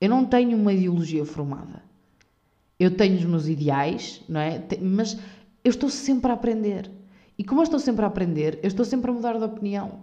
Eu 0.00 0.08
não 0.08 0.24
tenho 0.24 0.56
uma 0.56 0.72
ideologia 0.72 1.24
formada. 1.24 1.82
Eu 2.78 2.96
tenho 2.96 3.16
os 3.16 3.24
meus 3.24 3.46
ideais, 3.46 4.22
não 4.28 4.40
é? 4.40 4.60
Mas 4.80 5.18
eu 5.62 5.70
estou 5.70 5.90
sempre 5.90 6.30
a 6.30 6.34
aprender. 6.34 6.90
E 7.38 7.44
como 7.44 7.60
eu 7.60 7.64
estou 7.64 7.78
sempre 7.78 8.04
a 8.04 8.08
aprender, 8.08 8.58
eu 8.62 8.68
estou 8.68 8.84
sempre 8.84 9.10
a 9.10 9.14
mudar 9.14 9.38
de 9.38 9.44
opinião. 9.44 10.00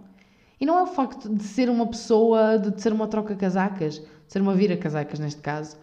E 0.60 0.66
não 0.66 0.78
é 0.78 0.82
o 0.82 0.86
facto 0.86 1.28
de 1.28 1.42
ser 1.42 1.70
uma 1.70 1.86
pessoa, 1.86 2.58
de 2.58 2.80
ser 2.80 2.92
uma 2.92 3.08
troca-casacas, 3.08 3.94
de 3.94 4.04
ser 4.26 4.42
uma 4.42 4.54
vira-casacas 4.54 5.18
neste 5.18 5.40
caso. 5.40 5.76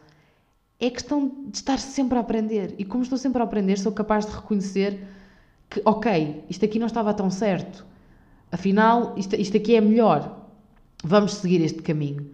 É 0.80 0.90
questão 0.90 1.32
de 1.48 1.58
estar 1.58 1.80
sempre 1.80 2.18
a 2.18 2.22
aprender. 2.22 2.76
E 2.78 2.86
como 2.86 3.02
estou 3.02 3.18
sempre 3.18 3.42
a 3.42 3.46
aprender, 3.46 3.80
sou 3.80 3.92
capaz 3.92 4.26
de 4.26 4.36
reconhecer 4.36 5.08
que, 5.70 5.82
ok, 5.84 6.44
isto 6.48 6.64
aqui 6.64 6.78
não 6.78 6.86
estava 6.86 7.14
tão 7.14 7.32
certo. 7.32 7.86
Afinal, 8.52 9.14
isto, 9.18 9.36
isto 9.36 9.58
aqui 9.58 9.76
é 9.76 9.82
melhor. 9.82 10.48
Vamos 11.04 11.34
seguir 11.36 11.62
este 11.62 11.82
caminho. 11.82 12.30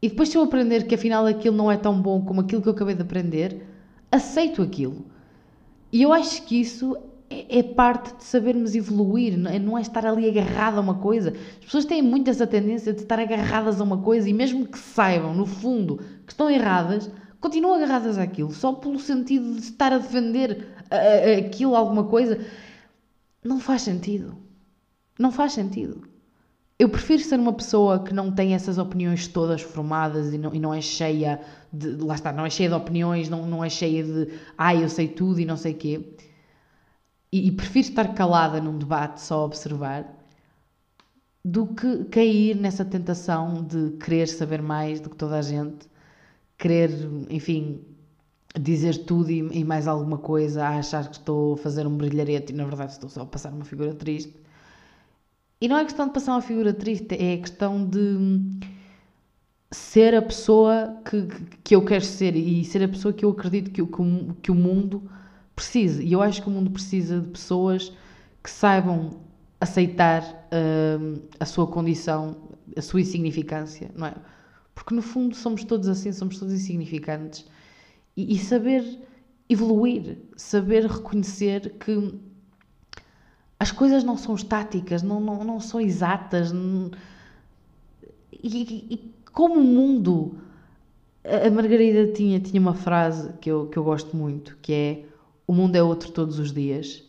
E 0.00 0.08
depois, 0.08 0.28
se 0.28 0.38
eu 0.38 0.42
aprender 0.42 0.86
que 0.86 0.94
afinal 0.94 1.26
aquilo 1.26 1.56
não 1.56 1.70
é 1.70 1.76
tão 1.76 2.00
bom 2.00 2.24
como 2.24 2.40
aquilo 2.40 2.62
que 2.62 2.68
eu 2.68 2.72
acabei 2.72 2.94
de 2.94 3.02
aprender, 3.02 3.66
aceito 4.12 4.62
aquilo. 4.62 5.04
E 5.92 6.02
eu 6.02 6.12
acho 6.12 6.42
que 6.42 6.60
isso 6.60 6.96
é, 7.30 7.58
é, 7.58 7.62
parte 7.62 8.16
de 8.16 8.24
sabermos 8.24 8.74
evoluir, 8.74 9.36
não 9.36 9.50
é, 9.50 9.58
não 9.58 9.78
é 9.78 9.82
estar 9.82 10.06
ali 10.06 10.28
agarrado 10.28 10.78
a 10.78 10.80
uma 10.80 10.94
coisa. 10.94 11.34
As 11.58 11.64
pessoas 11.64 11.84
têm 11.84 12.00
muito 12.02 12.30
essa 12.30 12.46
tendência 12.46 12.92
de 12.92 13.02
estar 13.02 13.18
agarradas 13.18 13.80
a 13.80 13.84
uma 13.84 13.98
coisa 13.98 14.28
e 14.28 14.32
mesmo 14.32 14.66
que 14.66 14.78
saibam, 14.78 15.34
no 15.34 15.44
fundo, 15.44 15.98
que 16.26 16.32
estão 16.32 16.50
erradas, 16.50 17.10
continuam 17.38 17.74
agarradas 17.74 18.16
àquilo, 18.16 18.50
só 18.52 18.72
pelo 18.72 18.98
sentido 18.98 19.54
de 19.54 19.60
estar 19.60 19.92
a 19.92 19.98
defender 19.98 20.68
aquilo, 21.38 21.76
alguma 21.76 22.04
coisa. 22.04 22.40
Não 23.44 23.60
faz 23.60 23.82
sentido. 23.82 24.34
Não 25.18 25.30
faz 25.30 25.52
sentido. 25.52 26.08
Eu 26.78 26.88
prefiro 26.88 27.22
ser 27.22 27.38
uma 27.38 27.52
pessoa 27.52 28.04
que 28.04 28.14
não 28.14 28.32
tem 28.32 28.54
essas 28.54 28.78
opiniões 28.78 29.26
todas 29.26 29.60
formadas 29.60 30.32
e 30.32 30.38
não, 30.38 30.54
e 30.54 30.60
não 30.60 30.72
é 30.72 30.80
cheia 30.80 31.40
de. 31.72 31.90
Lá 31.96 32.14
está, 32.14 32.32
não 32.32 32.46
é 32.46 32.50
cheia 32.50 32.68
de 32.68 32.74
opiniões, 32.74 33.28
não, 33.28 33.44
não 33.46 33.64
é 33.64 33.68
cheia 33.68 34.02
de. 34.02 34.28
Ah, 34.56 34.74
eu 34.74 34.88
sei 34.88 35.08
tudo 35.08 35.40
e 35.40 35.44
não 35.44 35.56
sei 35.56 35.72
o 35.72 35.76
quê 35.76 36.14
e, 37.32 37.48
e 37.48 37.52
prefiro 37.52 37.88
estar 37.88 38.14
calada 38.14 38.60
num 38.60 38.78
debate 38.78 39.20
só 39.20 39.40
a 39.40 39.44
observar 39.44 40.18
do 41.44 41.66
que 41.66 42.04
cair 42.06 42.56
nessa 42.56 42.84
tentação 42.84 43.64
de 43.64 43.96
querer 43.98 44.28
saber 44.28 44.60
mais 44.60 45.00
do 45.00 45.10
que 45.10 45.16
toda 45.16 45.38
a 45.38 45.42
gente, 45.42 45.88
querer, 46.58 46.90
enfim, 47.30 47.80
dizer 48.60 49.04
tudo 49.04 49.30
e, 49.30 49.38
e, 49.38 49.64
mais 49.64 49.86
alguma 49.88 50.18
coisa, 50.18 50.64
a 50.64 50.78
achar 50.78 51.08
que 51.08 51.16
estou 51.16 51.54
a 51.54 51.56
fazer 51.56 51.86
um 51.86 51.96
brilharete 51.96 52.52
e 52.52 52.56
na 52.56 52.64
verdade 52.64 52.92
estou 52.92 53.08
só 53.08 53.22
a 53.22 53.26
passar 53.26 53.52
uma 53.52 53.64
figura 53.64 53.94
triste. 53.94 54.34
E 55.60 55.68
não 55.68 55.78
é 55.78 55.84
questão 55.84 56.06
de 56.06 56.12
passar 56.12 56.32
uma 56.32 56.42
figura 56.42 56.72
triste, 56.72 57.14
é 57.14 57.36
questão 57.38 57.84
de 57.84 58.68
ser 59.70 60.14
a 60.14 60.22
pessoa 60.22 61.00
que, 61.04 61.26
que 61.64 61.74
eu 61.74 61.84
quero 61.84 62.04
ser 62.04 62.36
e 62.36 62.64
ser 62.64 62.82
a 62.82 62.88
pessoa 62.88 63.12
que 63.12 63.24
eu 63.24 63.30
acredito 63.30 63.70
que, 63.70 63.84
que, 63.84 64.34
que 64.42 64.50
o 64.50 64.54
mundo 64.54 65.10
precisa. 65.58 66.00
E 66.02 66.12
eu 66.12 66.22
acho 66.22 66.40
que 66.40 66.48
o 66.48 66.52
mundo 66.52 66.70
precisa 66.70 67.20
de 67.20 67.28
pessoas 67.28 67.92
que 68.42 68.48
saibam 68.48 69.20
aceitar 69.60 70.22
uh, 70.22 71.20
a 71.40 71.44
sua 71.44 71.66
condição, 71.66 72.36
a 72.76 72.80
sua 72.80 73.00
insignificância, 73.00 73.90
não 73.96 74.06
é? 74.06 74.14
Porque 74.72 74.94
no 74.94 75.02
fundo 75.02 75.34
somos 75.34 75.64
todos 75.64 75.88
assim, 75.88 76.12
somos 76.12 76.38
todos 76.38 76.54
insignificantes. 76.54 77.44
E, 78.16 78.36
e 78.36 78.38
saber 78.38 78.84
evoluir, 79.48 80.18
saber 80.36 80.86
reconhecer 80.86 81.74
que 81.80 82.14
as 83.58 83.72
coisas 83.72 84.04
não 84.04 84.16
são 84.16 84.36
estáticas, 84.36 85.02
não, 85.02 85.18
não, 85.18 85.42
não 85.42 85.58
são 85.58 85.80
exatas. 85.80 86.52
Não... 86.52 86.92
E, 88.32 88.94
e, 88.94 89.14
como 89.32 89.60
o 89.60 89.64
mundo. 89.64 90.38
A 91.24 91.50
Margarida 91.50 92.12
tinha, 92.12 92.40
tinha 92.40 92.60
uma 92.60 92.72
frase 92.72 93.32
que 93.40 93.50
eu, 93.50 93.66
que 93.66 93.76
eu 93.76 93.84
gosto 93.84 94.16
muito, 94.16 94.56
que 94.62 94.72
é 94.72 95.08
o 95.48 95.52
mundo 95.54 95.74
é 95.74 95.82
outro 95.82 96.12
todos 96.12 96.38
os 96.38 96.52
dias. 96.52 97.02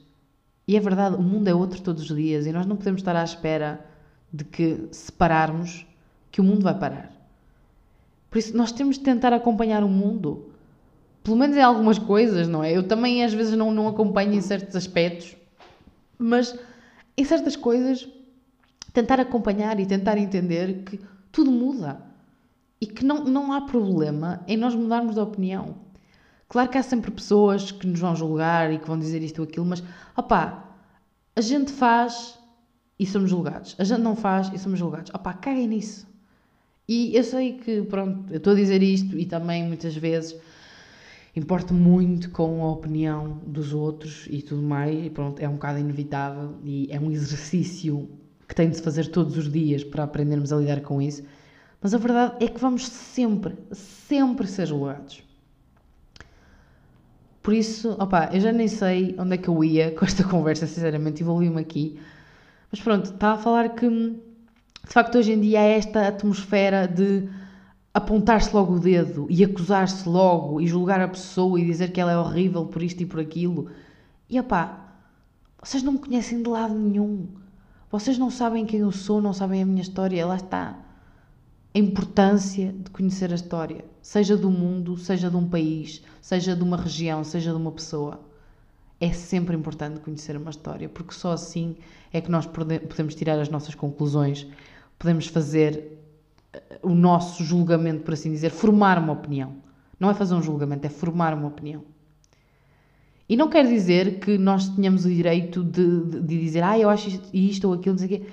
E 0.65 0.78
é 0.78 0.80
verdade, 0.80 1.15
o 1.15 1.21
mundo 1.21 1.47
é 1.49 1.54
outro 1.54 1.82
todos 1.82 2.10
os 2.10 2.15
dias 2.15 2.45
e 2.45 2.54
nós 2.54 2.65
não 2.65 2.78
podemos 2.78 3.02
estar 3.02 3.15
à 3.15 3.23
espera 3.23 3.86
de 4.32 4.45
que 4.45 4.88
se 4.91 5.12
pararmos, 5.12 5.86
que 6.32 6.39
o 6.39 6.43
mundo 6.43 6.63
vai 6.63 6.73
parar. 6.73 7.12
Por 8.30 8.38
isso, 8.38 8.56
nós 8.56 8.71
temos 8.71 8.97
de 8.97 9.04
tentar 9.04 9.34
acompanhar 9.34 9.84
o 9.84 9.89
mundo. 9.89 10.52
Pelo 11.21 11.36
menos 11.36 11.58
em 11.58 11.62
algumas 11.62 11.99
coisas, 11.99 12.47
não 12.47 12.63
é? 12.63 12.71
Eu 12.71 12.88
também 12.88 13.25
às 13.25 13.34
vezes 13.34 13.58
não, 13.58 13.71
não 13.71 13.88
acompanho 13.89 14.34
em 14.34 14.41
certos 14.41 14.75
aspectos, 14.75 15.36
mas 16.17 16.58
em 17.17 17.25
certas 17.25 17.58
coisas, 17.58 18.08
tentar 18.93 19.19
acompanhar 19.19 19.80
e 19.80 19.86
tentar 19.86 20.17
entender 20.17 20.84
que 20.84 20.99
tudo 21.32 21.52
muda 21.52 22.02
e 22.80 22.86
que 22.86 23.04
não, 23.04 23.25
não 23.25 23.52
há 23.52 23.62
problema 23.62 24.41
em 24.47 24.56
nós 24.56 24.73
mudarmos 24.73 25.15
de 25.15 25.19
opinião. 25.19 25.88
Claro 26.49 26.67
que 26.67 26.79
há 26.79 26.83
sempre 26.83 27.12
pessoas 27.12 27.71
que 27.71 27.85
nos 27.85 27.99
vão 27.99 28.15
julgar 28.15 28.73
e 28.73 28.79
que 28.79 28.88
vão 28.88 28.97
dizer 28.97 29.21
isto 29.21 29.39
ou 29.39 29.47
aquilo, 29.47 29.67
mas 29.67 29.83
opá, 30.17 30.75
a 31.35 31.41
gente 31.41 31.71
faz 31.71 32.39
e 32.97 33.05
somos 33.05 33.29
julgados. 33.29 33.75
A 33.77 33.83
gente 33.83 34.01
não 34.01 34.15
faz 34.15 34.51
e 34.51 34.57
somos 34.57 34.79
julgados. 34.79 35.13
Opá, 35.13 35.31
caguem 35.33 35.67
nisso. 35.67 36.07
E 36.88 37.15
eu 37.15 37.23
sei 37.23 37.53
que, 37.53 37.83
pronto, 37.83 38.33
eu 38.33 38.38
estou 38.38 38.53
a 38.53 38.55
dizer 38.55 38.81
isto 38.81 39.15
e 39.15 39.27
também 39.27 39.63
muitas 39.63 39.95
vezes 39.95 40.35
importo 41.35 41.71
muito 41.71 42.31
com 42.31 42.63
a 42.63 42.71
opinião 42.71 43.39
dos 43.45 43.71
outros 43.71 44.25
e 44.27 44.41
tudo 44.41 44.63
mais, 44.63 45.05
e 45.05 45.09
pronto, 45.12 45.39
é 45.39 45.47
um 45.47 45.53
bocado 45.53 45.77
inevitável 45.77 46.55
e 46.63 46.88
é 46.89 46.99
um 46.99 47.12
exercício 47.12 48.09
que 48.47 48.55
tem 48.55 48.71
de 48.71 48.77
se 48.77 48.81
fazer 48.81 49.07
todos 49.12 49.38
os 49.38 49.51
dias 49.51 49.83
para 49.83 50.03
aprendermos 50.03 50.51
a 50.51 50.57
lidar 50.57 50.81
com 50.81 50.99
isso. 50.99 51.21
Mas 51.79 51.93
a 51.93 51.99
verdade 51.99 52.43
é 52.43 52.47
que 52.47 52.59
vamos 52.59 52.88
sempre, 52.88 53.55
sempre 53.71 54.47
ser 54.47 54.65
julgados. 54.65 55.28
Por 57.41 57.54
isso, 57.54 57.91
opá, 57.99 58.30
eu 58.34 58.39
já 58.39 58.52
nem 58.52 58.67
sei 58.67 59.15
onde 59.17 59.36
é 59.36 59.38
que 59.38 59.47
eu 59.47 59.63
ia 59.63 59.91
com 59.91 60.06
esta 60.06 60.23
conversa, 60.28 60.67
sinceramente, 60.67 61.21
envolvi-me 61.23 61.62
aqui. 61.62 61.99
Mas 62.71 62.82
pronto, 62.82 63.06
estava 63.06 63.39
a 63.39 63.41
falar 63.41 63.69
que, 63.69 63.89
de 63.89 64.93
facto, 64.93 65.17
hoje 65.17 65.32
em 65.32 65.39
dia 65.39 65.62
há 65.62 65.63
esta 65.63 66.08
atmosfera 66.08 66.88
de 66.88 67.28
apontar-se 67.93 68.54
logo 68.54 68.75
o 68.75 68.80
dedo 68.80 69.25
e 69.30 69.43
acusar-se 69.43 70.08
logo 70.08 70.62
e 70.62 70.67
julgar 70.67 71.02
a 71.02 71.08
pessoa 71.08 71.60
e 71.60 71.65
dizer 71.65 71.91
que 71.91 71.99
ela 71.99 72.12
é 72.12 72.17
horrível 72.17 72.65
por 72.65 72.84
isto 72.84 73.02
e 73.02 73.06
por 73.06 73.19
aquilo. 73.19 73.69
E 74.30 74.39
opá, 74.39 74.93
vocês 75.62 75.82
não 75.82 75.93
me 75.93 75.99
conhecem 75.99 76.41
de 76.43 76.49
lado 76.49 76.73
nenhum. 76.73 77.28
Vocês 77.91 78.17
não 78.17 78.30
sabem 78.30 78.65
quem 78.65 78.82
eu 78.82 78.91
sou, 78.91 79.21
não 79.21 79.34
sabem 79.34 79.63
a 79.63 79.65
minha 79.65 79.82
história. 79.82 80.25
Lá 80.25 80.36
está. 80.36 80.78
A 81.73 81.77
importância 81.77 82.73
de 82.73 82.89
conhecer 82.89 83.32
a 83.32 83.36
história, 83.36 83.86
seja 84.01 84.36
do 84.36 84.49
mundo, 84.49 84.97
seja 84.97 85.29
de 85.29 85.36
um 85.36 85.47
país, 85.47 86.01
seja 86.21 86.55
de 86.55 86.63
uma 86.63 86.77
região, 86.77 87.23
seja 87.23 87.51
de 87.51 87.58
uma 87.58 87.71
pessoa. 87.71 88.19
É 88.99 89.12
sempre 89.12 89.55
importante 89.55 89.99
conhecer 89.99 90.36
uma 90.36 90.49
história, 90.49 90.89
porque 90.89 91.13
só 91.13 91.32
assim 91.32 91.75
é 92.12 92.19
que 92.19 92.32
nós 92.32 92.47
podemos 92.47 93.13
tirar 93.13 93.39
as 93.39 93.49
nossas 93.49 93.75
conclusões, 93.75 94.47
podemos 94.97 95.27
fazer 95.27 95.99
o 96.82 96.89
nosso 96.89 97.43
julgamento, 97.43 98.03
por 98.03 98.15
assim 98.15 98.32
dizer, 98.32 98.49
formar 98.49 98.97
uma 98.97 99.13
opinião. 99.13 99.58
Não 99.99 100.10
é 100.10 100.13
fazer 100.13 100.34
um 100.34 100.41
julgamento, 100.41 100.88
é 100.88 100.89
formar 100.89 101.34
uma 101.34 101.47
opinião. 101.47 101.84
E 103.27 103.38
não 103.38 103.47
quer 103.47 103.67
dizer 103.67 104.19
que 104.19 104.39
nós 104.39 104.69
tenhamos 104.69 105.05
o 105.05 105.10
direito 105.10 105.63
de, 105.63 106.03
de, 106.05 106.21
de 106.21 106.39
dizer, 106.39 106.63
ah, 106.63 106.79
eu 106.79 106.89
acho 106.89 107.10
isto, 107.10 107.29
isto 107.32 107.67
ou 107.67 107.75
aquilo, 107.75 107.93
não 107.93 107.99
sei 107.99 108.08
o 108.08 108.10
quê. 108.10 108.25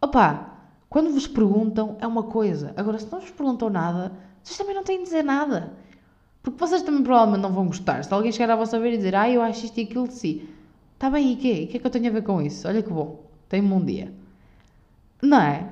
Opa, 0.00 0.53
quando 0.94 1.10
vos 1.10 1.26
perguntam 1.26 1.96
é 2.00 2.06
uma 2.06 2.22
coisa. 2.22 2.72
Agora, 2.76 3.00
se 3.00 3.10
não 3.10 3.18
vos 3.18 3.28
perguntam 3.28 3.68
nada, 3.68 4.12
vocês 4.40 4.56
também 4.56 4.76
não 4.76 4.84
têm 4.84 4.98
de 4.98 5.02
dizer 5.02 5.24
nada. 5.24 5.72
Porque 6.40 6.56
vocês 6.56 6.82
também 6.82 7.02
provavelmente 7.02 7.42
não 7.42 7.52
vão 7.52 7.66
gostar. 7.66 8.04
Se 8.04 8.14
alguém 8.14 8.30
chegar 8.30 8.52
à 8.52 8.56
vossa 8.56 8.78
vez 8.78 8.94
e 8.94 8.98
dizer, 8.98 9.16
ah, 9.16 9.28
eu 9.28 9.42
acho 9.42 9.64
isto 9.64 9.76
e 9.76 9.82
aquilo 9.82 10.06
de 10.06 10.14
si. 10.14 10.48
Está 10.94 11.10
bem, 11.10 11.32
e 11.32 11.36
quê? 11.36 11.64
O 11.64 11.68
que 11.72 11.76
é 11.78 11.80
que 11.80 11.84
eu 11.88 11.90
tenho 11.90 12.06
a 12.06 12.10
ver 12.12 12.22
com 12.22 12.40
isso? 12.40 12.68
Olha 12.68 12.80
que 12.80 12.90
bom. 12.90 13.28
Tenho 13.48 13.64
um 13.74 13.84
dia. 13.84 14.14
Não 15.20 15.40
é? 15.40 15.68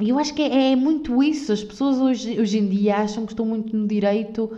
E 0.00 0.08
eu 0.08 0.18
acho 0.18 0.32
que 0.32 0.40
é, 0.40 0.72
é, 0.72 0.74
muito 0.74 1.22
isso. 1.22 1.52
As 1.52 1.62
pessoas 1.62 1.98
hoje, 1.98 2.40
hoje 2.40 2.58
em 2.60 2.66
dia 2.66 2.96
acham 2.96 3.26
que 3.26 3.34
estão 3.34 3.44
muito 3.44 3.76
no 3.76 3.86
direito 3.86 4.56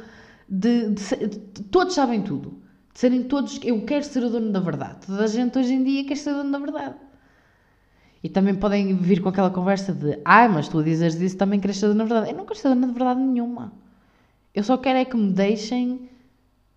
de, 0.49 0.91
de, 0.91 1.01
ser, 1.01 1.27
de, 1.27 1.39
Todos 1.65 1.93
sabem 1.93 2.23
tudo. 2.23 2.51
De 2.95 3.01
serem 3.01 3.25
todos. 3.25 3.59
Eu 3.65 3.85
quero 3.85 4.05
ser 4.05 4.23
o 4.23 4.31
dono 4.31 4.53
da 4.53 4.61
verdade. 4.61 5.09
Toda 5.09 5.25
a 5.25 5.27
gente 5.27 5.59
hoje 5.59 5.75
em 5.75 5.83
dia 5.83 6.05
quer 6.05 6.17
ser 6.17 6.31
o 6.31 6.37
dono 6.37 6.53
da 6.53 6.59
verdade. 6.61 6.95
E 8.23 8.29
também 8.29 8.55
podem 8.55 8.97
vir 8.97 9.21
com 9.21 9.29
aquela 9.29 9.51
conversa 9.51 9.93
de 9.93 10.19
ah, 10.25 10.49
mas 10.49 10.69
tu 10.69 10.79
a 10.79 10.83
dizeres 10.83 11.21
isso 11.21 11.37
também 11.37 11.59
queres 11.59 11.81
dona 11.81 11.95
da 11.95 12.05
verdade. 12.05 12.31
Eu 12.31 12.37
não 12.37 12.47
quero 12.47 12.63
dona 12.63 12.87
de 12.87 12.93
verdade 12.93 13.21
nenhuma. 13.21 13.73
Eu 14.55 14.63
só 14.63 14.77
quero 14.77 14.99
é 14.99 15.05
que 15.05 15.17
me 15.17 15.33
deixem 15.33 16.09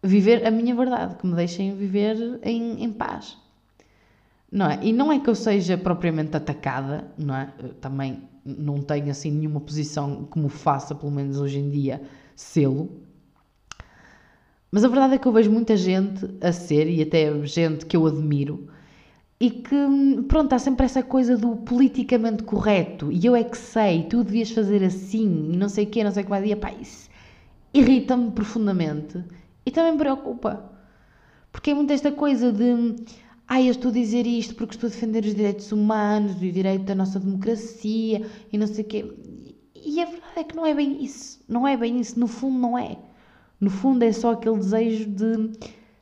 viver 0.02 0.46
a 0.46 0.52
minha 0.52 0.74
verdade, 0.74 1.16
que 1.16 1.28
me 1.28 1.36
deixem 1.36 1.76
viver 1.76 2.40
em, 2.42 2.84
em 2.84 2.92
paz. 2.92 3.38
Não 4.52 4.68
é? 4.68 4.80
E 4.82 4.94
não 4.94 5.12
é 5.12 5.20
que 5.20 5.30
eu 5.30 5.36
seja 5.36 5.78
propriamente 5.78 6.36
atacada, 6.36 7.12
não 7.18 7.36
é? 7.36 7.54
Eu 7.60 7.74
também 7.76 8.24
não 8.46 8.82
tenho 8.82 9.10
assim 9.10 9.32
nenhuma 9.32 9.60
posição 9.60 10.24
me 10.40 10.50
faça, 10.50 10.96
pelo 10.96 11.12
menos 11.12 11.40
hoje 11.40 11.60
em 11.60 11.70
dia, 11.70 12.02
selo. 12.36 12.90
Mas 14.72 14.84
a 14.84 14.88
verdade 14.88 15.16
é 15.16 15.18
que 15.18 15.28
eu 15.28 15.32
vejo 15.32 15.52
muita 15.52 15.76
gente 15.76 16.26
a 16.42 16.52
ser, 16.52 16.88
e 16.88 17.02
até 17.02 17.34
gente 17.46 17.86
que 17.86 17.98
eu 17.98 18.06
admiro, 18.06 18.68
e 19.40 19.50
que, 19.50 19.76
pronto, 20.28 20.54
há 20.54 20.60
sempre 20.60 20.86
essa 20.86 21.04
coisa 21.04 21.38
do 21.38 21.58
politicamente 21.58 22.44
correto, 22.44 23.12
e 23.12 23.26
eu 23.26 23.36
é 23.36 23.44
que 23.44 23.58
sei, 23.58 24.04
tu 24.04 24.24
devias 24.24 24.52
fazer 24.52 24.84
assim, 24.84 25.52
e 25.54 25.58
não 25.58 25.70
sei 25.70 25.86
o 25.86 25.90
quê, 25.90 26.04
não 26.04 26.12
sei 26.12 26.22
o 26.22 26.26
que 26.26 26.30
vai 26.30 26.42
dizer, 26.42 26.56
pá, 26.56 26.72
isso 26.74 27.10
irrita-me 27.76 28.32
profundamente 28.32 29.22
e 29.66 29.72
também 29.72 29.92
me 29.92 29.98
preocupa. 29.98 30.72
Porque 31.52 31.72
é 31.72 31.74
muito 31.74 31.92
esta 31.92 32.10
coisa 32.10 32.52
de 32.52 32.96
ah, 33.48 33.62
eu 33.62 33.72
estou 33.72 33.92
a 33.92 33.94
dizer 33.94 34.26
isto 34.26 34.56
porque 34.56 34.76
estou 34.76 34.88
a 34.88 34.92
defender 34.92 35.26
os 35.26 35.36
direitos 35.36 35.72
humanos 35.74 36.42
e 36.42 36.48
o 36.48 36.52
direito 36.52 36.86
da 36.86 36.96
nossa 36.96 37.20
democracia 37.20 38.26
e 38.52 38.58
não 38.58 38.66
sei 38.66 38.86
o 38.86 38.88
quê. 38.88 39.14
E 39.76 40.02
a 40.02 40.06
verdade 40.06 40.40
é 40.40 40.44
que 40.44 40.56
não 40.56 40.66
é 40.66 40.74
bem 40.74 41.04
isso. 41.04 41.44
Não 41.48 41.68
é 41.68 41.76
bem 41.76 42.00
isso. 42.00 42.20
No 42.20 42.28
fundo, 42.28 42.58
não 42.58 42.78
é. 42.78 42.98
No 43.60 43.70
fundo, 43.70 44.04
é 44.04 44.12
só 44.12 44.32
aquele 44.32 44.58
desejo 44.58 45.10
de 45.10 45.52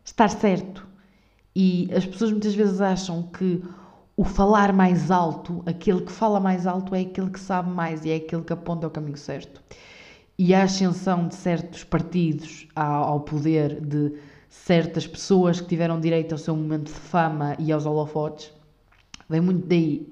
estar 0.06 0.30
certo. 0.30 0.88
E 1.56 1.90
as 1.96 2.06
pessoas 2.06 2.32
muitas 2.32 2.56
vezes 2.56 2.82
acham 2.82 3.24
que 3.24 3.64
o 4.16 4.24
falar 4.24 4.74
mais 4.74 5.10
alto, 5.12 5.64
aquele 5.66 6.02
que 6.02 6.12
fala 6.12 6.40
mais 6.40 6.68
alto, 6.68 6.94
é 6.96 7.02
aquele 7.02 7.30
que 7.30 7.40
sabe 7.40 7.70
mais 7.70 8.06
e 8.06 8.12
é 8.12 8.16
aquele 8.16 8.44
que 8.44 8.54
aponta 8.54 8.88
o 8.88 8.90
caminho 8.90 9.18
certo. 9.18 9.62
E 10.38 10.54
a 10.54 10.64
ascensão 10.64 11.28
de 11.28 11.36
certos 11.36 11.84
partidos 11.84 12.68
ao 12.76 13.20
poder 13.22 13.80
de 13.82 14.14
certas 14.50 15.08
pessoas 15.08 15.62
que 15.62 15.68
tiveram 15.68 16.00
direito 16.00 16.32
ao 16.32 16.38
seu 16.38 16.56
momento 16.56 16.86
de 16.86 16.92
fama 16.92 17.56
e 17.60 17.72
aos 17.72 17.86
holofotes, 17.86 18.52
vem 19.30 19.42
muito 19.42 19.68
daí. 19.68 20.08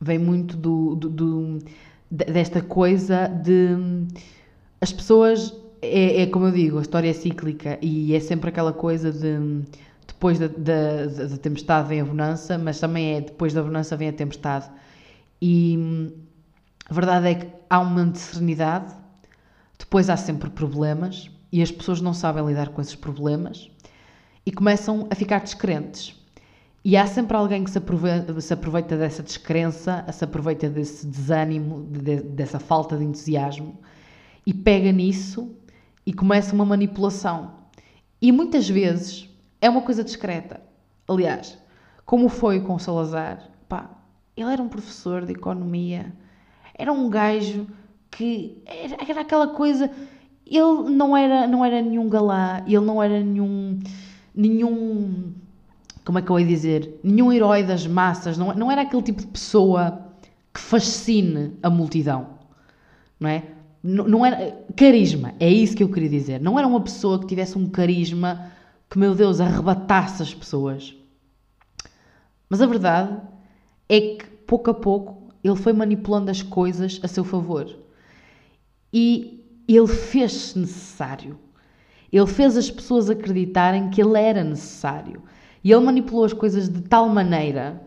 Vem 0.00 0.18
muito 0.18 0.56
do, 0.56 0.96
do, 0.96 1.08
do 1.08 1.58
desta 2.10 2.60
coisa 2.60 3.28
de 3.28 3.76
as 4.80 4.92
pessoas 4.92 5.54
é, 5.80 6.22
é, 6.22 6.26
como 6.26 6.46
eu 6.46 6.52
digo, 6.52 6.78
a 6.78 6.82
história 6.82 7.08
é 7.08 7.12
cíclica 7.12 7.78
e 7.80 8.14
é 8.14 8.20
sempre 8.20 8.50
aquela 8.50 8.72
coisa 8.72 9.10
de 9.10 9.62
depois 10.22 10.38
da, 10.38 10.46
da, 10.46 11.26
da, 11.26 11.36
tempestade 11.36 11.88
vem 11.88 12.00
a 12.00 12.04
bonança, 12.04 12.56
mas 12.56 12.78
também 12.78 13.16
é 13.16 13.20
depois 13.20 13.52
da 13.52 13.60
bonança 13.60 13.96
vem 13.96 14.08
a 14.08 14.12
tempestade. 14.12 14.70
E 15.40 16.14
a 16.88 16.94
verdade 16.94 17.26
é 17.26 17.34
que 17.34 17.48
há 17.68 17.80
um 17.80 17.86
momento 17.86 18.12
de 18.12 18.18
serenidade, 18.20 18.94
depois 19.76 20.08
há 20.08 20.16
sempre 20.16 20.48
problemas, 20.48 21.28
e 21.50 21.60
as 21.60 21.72
pessoas 21.72 22.00
não 22.00 22.14
sabem 22.14 22.46
lidar 22.46 22.68
com 22.68 22.80
esses 22.80 22.94
problemas 22.94 23.68
e 24.46 24.52
começam 24.52 25.08
a 25.10 25.14
ficar 25.16 25.40
descrentes. 25.40 26.14
E 26.84 26.96
há 26.96 27.04
sempre 27.04 27.36
alguém 27.36 27.64
que 27.64 27.70
se 27.72 27.78
aproveita, 27.78 28.40
se 28.40 28.54
aproveita 28.54 28.96
dessa 28.96 29.24
descrença, 29.24 30.06
se 30.12 30.22
aproveita 30.22 30.70
desse 30.70 31.04
desânimo, 31.04 31.84
de, 31.90 32.22
dessa 32.22 32.60
falta 32.60 32.96
de 32.96 33.02
entusiasmo 33.02 33.76
e 34.46 34.54
pega 34.54 34.92
nisso 34.92 35.50
e 36.06 36.12
começa 36.12 36.54
uma 36.54 36.64
manipulação. 36.64 37.54
E 38.20 38.30
muitas 38.30 38.68
vezes 38.68 39.31
é 39.62 39.70
uma 39.70 39.80
coisa 39.80 40.02
discreta. 40.02 40.60
Aliás, 41.08 41.56
como 42.04 42.28
foi 42.28 42.60
com 42.60 42.78
Salazar, 42.78 43.48
pá, 43.68 43.88
ele 44.36 44.52
era 44.52 44.60
um 44.60 44.68
professor 44.68 45.24
de 45.24 45.32
economia, 45.32 46.12
era 46.74 46.92
um 46.92 47.08
gajo 47.08 47.66
que 48.10 48.60
era, 48.66 49.10
era 49.10 49.20
aquela 49.20 49.46
coisa. 49.48 49.88
Ele 50.44 50.90
não 50.90 51.16
era, 51.16 51.46
não 51.46 51.64
era 51.64 51.80
nenhum 51.80 52.08
galã, 52.08 52.62
ele 52.66 52.84
não 52.84 53.00
era 53.00 53.22
nenhum. 53.22 53.78
nenhum. 54.34 55.32
como 56.04 56.18
é 56.18 56.22
que 56.22 56.30
eu 56.30 56.40
ia 56.40 56.46
dizer? 56.46 57.00
Nenhum 57.02 57.32
herói 57.32 57.62
das 57.62 57.86
massas, 57.86 58.36
não, 58.36 58.52
não 58.54 58.70
era 58.70 58.82
aquele 58.82 59.02
tipo 59.02 59.20
de 59.20 59.28
pessoa 59.28 60.08
que 60.52 60.60
fascine 60.60 61.56
a 61.62 61.70
multidão, 61.70 62.26
não 63.18 63.30
é? 63.30 63.44
Não, 63.82 64.08
não 64.08 64.26
era. 64.26 64.58
carisma, 64.76 65.34
é 65.38 65.48
isso 65.48 65.76
que 65.76 65.84
eu 65.84 65.88
queria 65.88 66.08
dizer. 66.08 66.40
Não 66.40 66.58
era 66.58 66.66
uma 66.66 66.80
pessoa 66.80 67.20
que 67.20 67.26
tivesse 67.26 67.56
um 67.56 67.68
carisma 67.68 68.52
que, 68.92 68.98
meu 68.98 69.14
Deus, 69.14 69.40
arrebatasse 69.40 70.22
as 70.22 70.34
pessoas. 70.34 70.94
Mas 72.46 72.60
a 72.60 72.66
verdade 72.66 73.22
é 73.88 74.00
que, 74.00 74.26
pouco 74.46 74.70
a 74.70 74.74
pouco, 74.74 75.32
ele 75.42 75.56
foi 75.56 75.72
manipulando 75.72 76.30
as 76.30 76.42
coisas 76.42 77.00
a 77.02 77.08
seu 77.08 77.24
favor. 77.24 77.74
E 78.92 79.46
ele 79.66 79.86
fez-se 79.86 80.58
necessário. 80.58 81.38
Ele 82.12 82.26
fez 82.26 82.54
as 82.54 82.70
pessoas 82.70 83.08
acreditarem 83.08 83.88
que 83.88 84.02
ele 84.02 84.18
era 84.18 84.44
necessário. 84.44 85.22
E 85.64 85.72
ele 85.72 85.82
manipulou 85.82 86.26
as 86.26 86.34
coisas 86.34 86.68
de 86.68 86.82
tal 86.82 87.08
maneira 87.08 87.80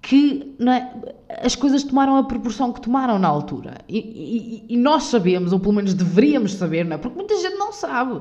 que 0.00 0.56
é, 0.60 1.44
as 1.44 1.56
coisas 1.56 1.82
tomaram 1.82 2.16
a 2.16 2.22
proporção 2.22 2.72
que 2.72 2.80
tomaram 2.80 3.18
na 3.18 3.26
altura. 3.26 3.78
E, 3.88 3.98
e, 3.98 4.74
e, 4.74 4.76
nós 4.76 5.02
sabemos, 5.04 5.52
ou 5.52 5.58
pelo 5.58 5.74
menos 5.74 5.94
deveríamos 5.94 6.54
saber, 6.54 6.84
não 6.84 6.94
é? 6.94 6.98
Porque 6.98 7.16
muita 7.16 7.36
gente 7.40 7.56
não 7.56 7.72
sabe. 7.72 8.20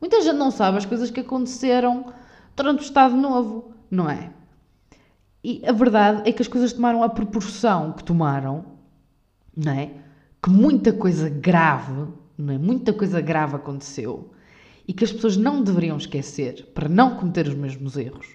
Muita 0.00 0.20
gente 0.22 0.36
não 0.36 0.50
sabe 0.50 0.78
as 0.78 0.86
coisas 0.86 1.10
que 1.10 1.20
aconteceram 1.20 2.12
durante 2.56 2.80
o 2.80 2.82
Estado 2.82 3.16
Novo, 3.16 3.72
não 3.90 4.08
é? 4.08 4.30
E 5.42 5.62
a 5.66 5.72
verdade 5.72 6.28
é 6.28 6.32
que 6.32 6.42
as 6.42 6.48
coisas 6.48 6.72
tomaram 6.72 7.02
a 7.02 7.08
proporção 7.08 7.92
que 7.92 8.04
tomaram, 8.04 8.64
não 9.56 9.72
é? 9.72 9.90
Que 10.42 10.50
muita 10.50 10.92
coisa 10.92 11.28
grave, 11.28 12.12
não 12.36 12.54
é? 12.54 12.58
Muita 12.58 12.92
coisa 12.92 13.20
grave 13.20 13.56
aconteceu 13.56 14.30
e 14.86 14.92
que 14.92 15.04
as 15.04 15.12
pessoas 15.12 15.36
não 15.36 15.62
deveriam 15.62 15.96
esquecer 15.96 16.66
para 16.74 16.88
não 16.88 17.16
cometer 17.16 17.46
os 17.46 17.54
mesmos 17.54 17.96
erros. 17.96 18.26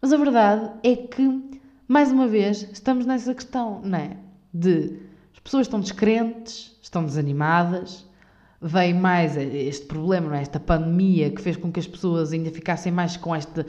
Mas 0.00 0.12
a 0.12 0.16
verdade 0.16 0.72
é 0.82 0.96
que, 0.96 1.60
mais 1.86 2.10
uma 2.10 2.26
vez, 2.26 2.68
estamos 2.72 3.06
nessa 3.06 3.34
questão, 3.34 3.80
não 3.84 3.98
é? 3.98 4.16
De 4.52 4.98
as 5.32 5.38
pessoas 5.38 5.66
estão 5.66 5.80
descrentes, 5.80 6.76
estão 6.82 7.04
desanimadas, 7.04 8.04
veio 8.62 8.94
mais 8.94 9.36
este 9.36 9.86
problema, 9.86 10.36
é? 10.38 10.42
esta 10.42 10.60
pandemia 10.60 11.30
que 11.30 11.42
fez 11.42 11.56
com 11.56 11.72
que 11.72 11.80
as 11.80 11.86
pessoas 11.86 12.32
ainda 12.32 12.50
ficassem 12.50 12.92
mais 12.92 13.16
com 13.16 13.34
este 13.34 13.64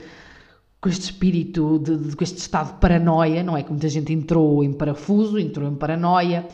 com 0.80 0.90
este 0.90 1.04
espírito, 1.04 1.78
de, 1.78 1.96
de, 1.96 2.14
com 2.14 2.22
este 2.22 2.36
estado 2.36 2.74
de 2.74 2.78
paranoia, 2.78 3.42
não 3.42 3.56
é? 3.56 3.62
Que 3.62 3.70
muita 3.70 3.88
gente 3.88 4.12
entrou 4.12 4.62
em 4.62 4.70
parafuso, 4.70 5.38
entrou 5.38 5.66
em 5.66 5.74
paranoia, 5.74 6.46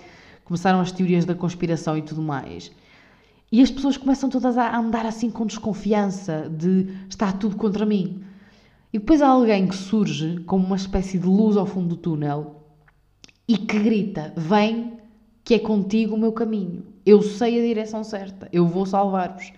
começaram 0.44 0.78
as 0.80 0.92
teorias 0.92 1.24
da 1.24 1.34
conspiração 1.34 1.98
e 1.98 2.02
tudo 2.02 2.22
mais. 2.22 2.70
E 3.50 3.60
as 3.60 3.72
pessoas 3.72 3.96
começam 3.96 4.30
todas 4.30 4.56
a 4.56 4.78
andar 4.78 5.04
assim 5.04 5.28
com 5.30 5.44
desconfiança 5.44 6.48
de 6.48 6.86
está 7.08 7.32
tudo 7.32 7.56
contra 7.56 7.84
mim. 7.84 8.22
E 8.92 9.00
depois 9.00 9.20
há 9.20 9.26
alguém 9.26 9.66
que 9.66 9.74
surge 9.74 10.38
como 10.46 10.64
uma 10.64 10.76
espécie 10.76 11.18
de 11.18 11.26
luz 11.26 11.56
ao 11.56 11.66
fundo 11.66 11.88
do 11.88 11.96
túnel 11.96 12.62
e 13.48 13.56
que 13.56 13.80
grita: 13.80 14.32
Vem, 14.36 14.92
que 15.44 15.54
é 15.54 15.58
contigo 15.58 16.14
o 16.14 16.18
meu 16.18 16.32
caminho. 16.32 16.84
Eu 17.04 17.22
sei 17.22 17.58
a 17.58 17.62
direção 17.62 18.04
certa, 18.04 18.48
eu 18.52 18.66
vou 18.66 18.86
salvar-vos. 18.86 19.52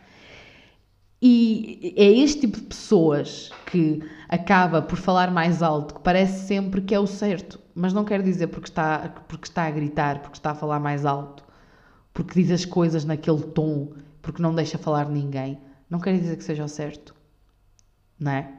E 1.24 1.94
é 1.96 2.10
este 2.10 2.40
tipo 2.40 2.58
de 2.58 2.64
pessoas 2.64 3.50
que 3.66 4.02
acaba 4.28 4.82
por 4.82 4.96
falar 4.96 5.30
mais 5.30 5.62
alto, 5.62 5.94
que 5.94 6.00
parece 6.00 6.48
sempre 6.48 6.80
que 6.80 6.92
é 6.92 6.98
o 6.98 7.06
certo, 7.06 7.60
mas 7.74 7.92
não 7.92 8.04
quer 8.04 8.22
dizer 8.22 8.48
porque 8.48 8.68
está, 8.68 9.08
porque 9.28 9.46
está 9.46 9.64
a 9.64 9.70
gritar, 9.70 10.20
porque 10.20 10.36
está 10.36 10.50
a 10.50 10.54
falar 10.54 10.80
mais 10.80 11.06
alto, 11.06 11.44
porque 12.12 12.42
diz 12.42 12.50
as 12.50 12.64
coisas 12.64 13.04
naquele 13.04 13.42
tom, 13.42 13.92
porque 14.20 14.42
não 14.42 14.52
deixa 14.52 14.78
falar 14.78 15.08
ninguém. 15.08 15.60
Não 15.88 16.00
quer 16.00 16.18
dizer 16.18 16.36
que 16.36 16.42
seja 16.42 16.64
o 16.64 16.68
certo, 16.68 17.14
não 18.18 18.32
é? 18.32 18.52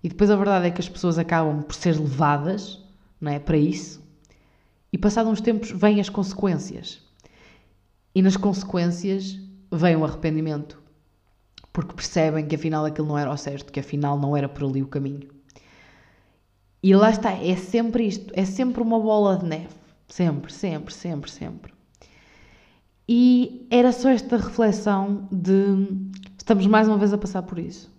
E 0.00 0.08
depois 0.08 0.30
a 0.30 0.36
verdade 0.36 0.66
é 0.66 0.70
que 0.70 0.80
as 0.80 0.88
pessoas 0.88 1.18
acabam 1.18 1.62
por 1.62 1.74
ser 1.74 1.98
levadas, 1.98 2.80
não 3.20 3.32
é, 3.32 3.40
para 3.40 3.56
isso. 3.56 4.03
E 4.94 4.96
passados 4.96 5.32
uns 5.32 5.40
tempos 5.40 5.72
vêm 5.72 6.00
as 6.00 6.08
consequências. 6.08 7.00
E 8.14 8.22
nas 8.22 8.36
consequências 8.36 9.36
vem 9.68 9.96
o 9.96 10.04
arrependimento 10.04 10.80
porque 11.72 11.94
percebem 11.94 12.46
que 12.46 12.54
afinal 12.54 12.84
aquilo 12.84 13.08
não 13.08 13.18
era 13.18 13.28
o 13.28 13.36
certo, 13.36 13.72
que 13.72 13.80
afinal 13.80 14.16
não 14.16 14.36
era 14.36 14.48
por 14.48 14.62
ali 14.62 14.82
o 14.82 14.86
caminho. 14.86 15.28
E 16.80 16.94
lá 16.94 17.10
está, 17.10 17.32
é 17.32 17.56
sempre 17.56 18.06
isto, 18.06 18.32
é 18.36 18.44
sempre 18.44 18.84
uma 18.84 19.00
bola 19.00 19.36
de 19.36 19.46
neve. 19.46 19.74
Sempre, 20.06 20.52
sempre, 20.52 20.94
sempre, 20.94 21.28
sempre. 21.28 21.74
E 23.08 23.66
era 23.72 23.90
só 23.90 24.10
esta 24.10 24.36
reflexão 24.36 25.26
de 25.32 25.88
estamos 26.38 26.68
mais 26.68 26.86
uma 26.86 26.98
vez 26.98 27.12
a 27.12 27.18
passar 27.18 27.42
por 27.42 27.58
isso. 27.58 27.92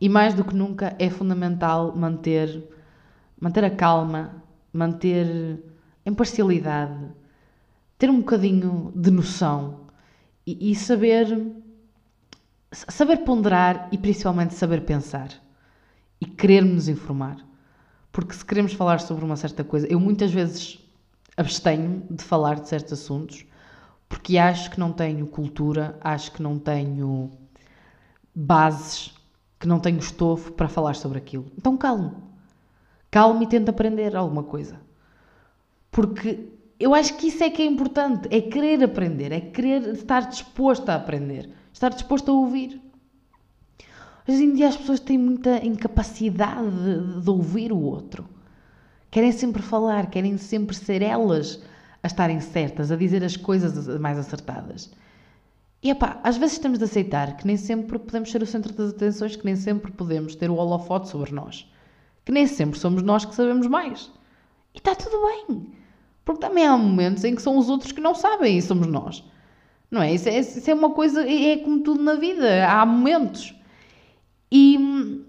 E 0.00 0.08
mais 0.08 0.32
do 0.32 0.42
que 0.42 0.54
nunca 0.54 0.96
é 0.98 1.10
fundamental 1.10 1.94
manter, 1.94 2.66
manter 3.38 3.62
a 3.62 3.70
calma, 3.70 4.42
manter 4.72 5.68
imparcialidade, 6.04 7.10
ter 7.98 8.08
um 8.10 8.18
bocadinho 8.18 8.92
de 8.94 9.10
noção 9.10 9.86
e, 10.46 10.70
e 10.70 10.74
saber 10.74 11.54
saber 12.72 13.18
ponderar 13.18 13.88
e 13.90 13.98
principalmente 13.98 14.54
saber 14.54 14.82
pensar 14.82 15.28
e 16.20 16.26
querer 16.26 16.64
nos 16.64 16.88
informar. 16.88 17.36
Porque 18.12 18.32
se 18.32 18.44
queremos 18.44 18.72
falar 18.72 19.00
sobre 19.00 19.24
uma 19.24 19.36
certa 19.36 19.64
coisa, 19.64 19.86
eu 19.88 19.98
muitas 19.98 20.32
vezes 20.32 20.78
abstenho 21.36 22.04
de 22.10 22.22
falar 22.22 22.60
de 22.60 22.68
certos 22.68 22.92
assuntos 22.92 23.44
porque 24.10 24.36
acho 24.38 24.72
que 24.72 24.80
não 24.80 24.92
tenho 24.92 25.24
cultura, 25.26 25.96
acho 26.00 26.32
que 26.32 26.42
não 26.42 26.58
tenho 26.58 27.30
bases, 28.34 29.14
que 29.58 29.68
não 29.68 29.78
tenho 29.78 29.98
estofo 29.98 30.52
para 30.52 30.68
falar 30.68 30.96
sobre 30.96 31.18
aquilo. 31.18 31.46
Então 31.56 31.76
calmo. 31.76 32.30
Calmo 33.08 33.42
e 33.42 33.46
tenta 33.46 33.70
aprender 33.70 34.16
alguma 34.16 34.42
coisa. 34.42 34.80
Porque 35.90 36.48
eu 36.78 36.94
acho 36.94 37.16
que 37.16 37.28
isso 37.28 37.42
é 37.42 37.50
que 37.50 37.62
é 37.62 37.66
importante, 37.66 38.28
é 38.30 38.40
querer 38.40 38.82
aprender, 38.82 39.32
é 39.32 39.40
querer 39.40 39.82
estar 39.94 40.20
disposto 40.28 40.88
a 40.88 40.94
aprender 40.94 41.50
estar 41.72 41.90
disposto 41.90 42.30
a 42.30 42.34
ouvir. 42.34 42.80
Hoje 44.28 44.44
em 44.44 44.54
dia 44.54 44.68
as 44.68 44.76
pessoas 44.76 45.00
têm 45.00 45.18
muita 45.18 45.64
incapacidade 45.64 46.70
de, 46.70 47.22
de 47.22 47.30
ouvir 47.30 47.72
o 47.72 47.80
outro. 47.80 48.28
Querem 49.10 49.32
sempre 49.32 49.62
falar, 49.62 50.08
querem 50.08 50.36
sempre 50.36 50.76
ser 50.76 51.02
elas 51.02 51.62
a 52.02 52.06
estarem 52.06 52.40
certas, 52.40 52.92
a 52.92 52.96
dizer 52.96 53.24
as 53.24 53.36
coisas 53.36 53.98
mais 53.98 54.18
acertadas. 54.18 54.90
E 55.82 55.90
epá, 55.90 56.20
às 56.22 56.36
vezes 56.36 56.58
temos 56.58 56.78
de 56.78 56.84
aceitar 56.84 57.36
que 57.36 57.46
nem 57.46 57.56
sempre 57.56 57.98
podemos 57.98 58.30
ser 58.30 58.42
o 58.42 58.46
centro 58.46 58.72
das 58.72 58.90
atenções, 58.90 59.34
que 59.34 59.44
nem 59.44 59.56
sempre 59.56 59.90
podemos 59.90 60.34
ter 60.34 60.50
o 60.50 60.56
holofote 60.56 61.08
sobre 61.08 61.32
nós, 61.32 61.70
que 62.24 62.30
nem 62.30 62.46
sempre 62.46 62.78
somos 62.78 63.02
nós 63.02 63.24
que 63.24 63.34
sabemos 63.34 63.66
mais. 63.66 64.12
E 64.74 64.78
está 64.78 64.94
tudo 64.94 65.16
bem. 65.26 65.79
Porque 66.24 66.40
também 66.40 66.66
há 66.66 66.76
momentos 66.76 67.24
em 67.24 67.34
que 67.34 67.42
são 67.42 67.58
os 67.58 67.68
outros 67.68 67.92
que 67.92 68.00
não 68.00 68.14
sabem 68.14 68.58
e 68.58 68.62
somos 68.62 68.86
nós. 68.86 69.24
Não 69.90 70.00
é? 70.02 70.14
Isso 70.14 70.28
é, 70.28 70.38
isso 70.38 70.70
é 70.70 70.74
uma 70.74 70.90
coisa, 70.90 71.28
é 71.28 71.56
como 71.58 71.80
tudo 71.80 72.02
na 72.02 72.14
vida, 72.14 72.66
há 72.68 72.86
momentos. 72.86 73.54
E, 74.52 75.24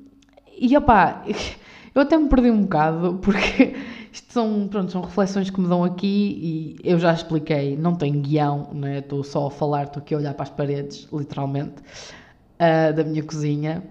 e 0.60 0.78
opá, 0.78 1.24
eu 1.96 2.02
até 2.02 2.18
me 2.18 2.30
perdi 2.30 2.52
um 2.52 2.62
bocado, 2.64 3.20
porque 3.22 3.76
isto 4.14 4.32
são, 4.32 4.68
pronto, 4.68 4.92
são 4.92 5.02
reflexões 5.02 5.50
que 5.50 5.60
me 5.60 5.68
dão 5.68 5.84
aqui 5.84 6.78
e 6.84 6.90
eu 6.90 7.00
já 7.00 7.14
expliquei, 7.14 7.76
não 7.76 7.96
tenho 7.96 8.22
guião, 8.22 8.70
né? 8.74 9.00
estou 9.00 9.24
só 9.24 9.48
a 9.48 9.52
falar, 9.52 9.84
estou 9.84 10.02
aqui 10.02 10.14
a 10.14 10.18
olhar 10.18 10.34
para 10.34 10.44
as 10.44 10.50
paredes, 10.50 11.08
literalmente, 11.12 11.82
uh, 11.82 12.94
da 12.94 13.04
minha 13.04 13.24
cozinha. 13.24 13.84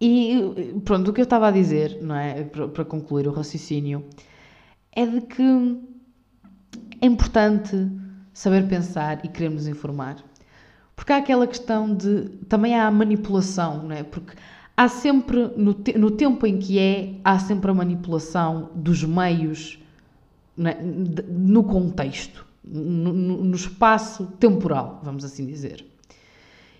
E 0.00 0.74
pronto, 0.84 1.10
o 1.10 1.14
que 1.14 1.20
eu 1.20 1.24
estava 1.24 1.48
a 1.48 1.50
dizer, 1.50 1.98
não 2.02 2.16
é? 2.16 2.44
Para 2.44 2.84
concluir 2.84 3.28
o 3.28 3.32
raciocínio, 3.32 4.04
é 4.94 5.06
de 5.06 5.20
que 5.20 5.42
é 7.00 7.06
importante 7.06 7.90
saber 8.32 8.66
pensar 8.68 9.24
e 9.24 9.28
querer 9.28 9.50
nos 9.50 9.66
informar. 9.66 10.16
Porque 10.96 11.12
há 11.12 11.16
aquela 11.16 11.46
questão 11.46 11.94
de. 11.94 12.28
Também 12.48 12.74
há 12.74 12.86
a 12.86 12.90
manipulação, 12.90 13.82
não 13.82 13.92
é? 13.92 14.02
Porque 14.02 14.34
há 14.76 14.88
sempre, 14.88 15.48
no, 15.56 15.74
te, 15.74 15.96
no 15.98 16.10
tempo 16.10 16.46
em 16.46 16.58
que 16.58 16.78
é, 16.78 17.14
há 17.24 17.38
sempre 17.38 17.70
a 17.70 17.74
manipulação 17.74 18.70
dos 18.74 19.02
meios 19.02 19.78
é? 20.58 20.82
no 20.82 21.64
contexto, 21.64 22.46
no, 22.62 23.12
no 23.12 23.56
espaço 23.56 24.26
temporal, 24.38 25.00
vamos 25.02 25.24
assim 25.24 25.44
dizer. 25.44 25.84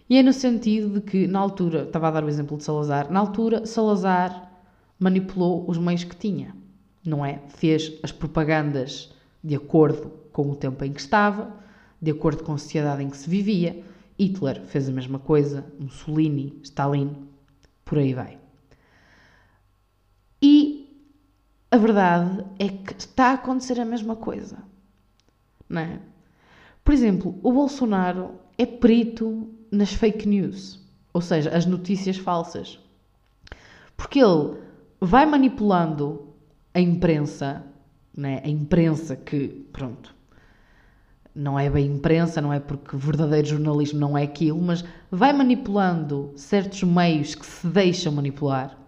E 0.09 0.17
é 0.17 0.23
no 0.23 0.33
sentido 0.33 0.95
de 0.95 1.01
que, 1.01 1.27
na 1.27 1.39
altura, 1.39 1.83
estava 1.83 2.09
a 2.09 2.11
dar 2.11 2.25
o 2.25 2.29
exemplo 2.29 2.57
de 2.57 2.63
Salazar, 2.63 3.11
na 3.11 3.19
altura, 3.19 3.67
Salazar 3.67 4.51
manipulou 4.99 5.69
os 5.69 5.79
meios 5.79 6.05
que 6.05 6.15
tinha, 6.15 6.55
não 7.05 7.25
é? 7.25 7.41
Fez 7.49 7.93
as 8.03 8.11
propagandas 8.11 9.13
de 9.43 9.55
acordo 9.55 10.11
com 10.33 10.51
o 10.51 10.57
tempo 10.57 10.85
em 10.85 10.93
que 10.93 11.01
estava, 11.01 11.55
de 12.01 12.11
acordo 12.11 12.43
com 12.43 12.53
a 12.55 12.59
sociedade 12.59 13.03
em 13.03 13.11
que 13.11 13.17
se 13.17 13.29
vivia. 13.29 13.85
Hitler 14.19 14.63
fez 14.63 14.89
a 14.89 14.93
mesma 14.93 15.19
coisa, 15.19 15.65
Mussolini, 15.79 16.59
Stalin, 16.63 17.29
por 17.85 17.99
aí 17.99 18.15
vai. 18.15 18.39
E 20.41 20.85
a 21.71 21.77
verdade 21.77 22.45
é 22.59 22.69
que 22.69 22.95
está 22.99 23.31
a 23.31 23.35
acontecer 23.35 23.81
a 23.81 23.85
mesma 23.85 24.15
coisa. 24.15 24.59
Não 25.69 25.81
é? 25.81 25.99
Por 26.85 26.93
exemplo, 26.93 27.39
o 27.43 27.53
Bolsonaro 27.53 28.33
é 28.57 28.67
perito 28.67 29.49
nas 29.71 29.93
fake 29.93 30.29
news, 30.29 30.81
ou 31.13 31.21
seja, 31.21 31.51
as 31.51 31.67
notícias 31.67 32.17
falsas. 32.17 32.79
Porque 33.97 34.23
ele 34.23 34.59
vai 35.01 35.27
manipulando 35.27 36.24
a 36.75 36.81
imprensa, 36.81 37.65
né? 38.15 38.43
a 38.45 38.49
imprensa 38.49 39.15
que, 39.15 39.49
pronto, 39.73 40.15
não 41.35 41.59
é 41.59 41.71
bem 41.71 41.87
imprensa, 41.87 42.41
não 42.41 42.53
é 42.53 42.61
porque 42.61 42.97
verdadeiro 42.97 43.47
jornalismo 43.47 43.99
não 43.99 44.19
é 44.19 44.25
aquilo, 44.25 44.61
mas 44.61 44.85
vai 45.11 45.33
manipulando 45.33 46.33
certos 46.37 46.83
meios 46.83 47.35
que 47.35 47.47
se 47.47 47.67
deixam 47.67 48.13
manipular, 48.13 48.79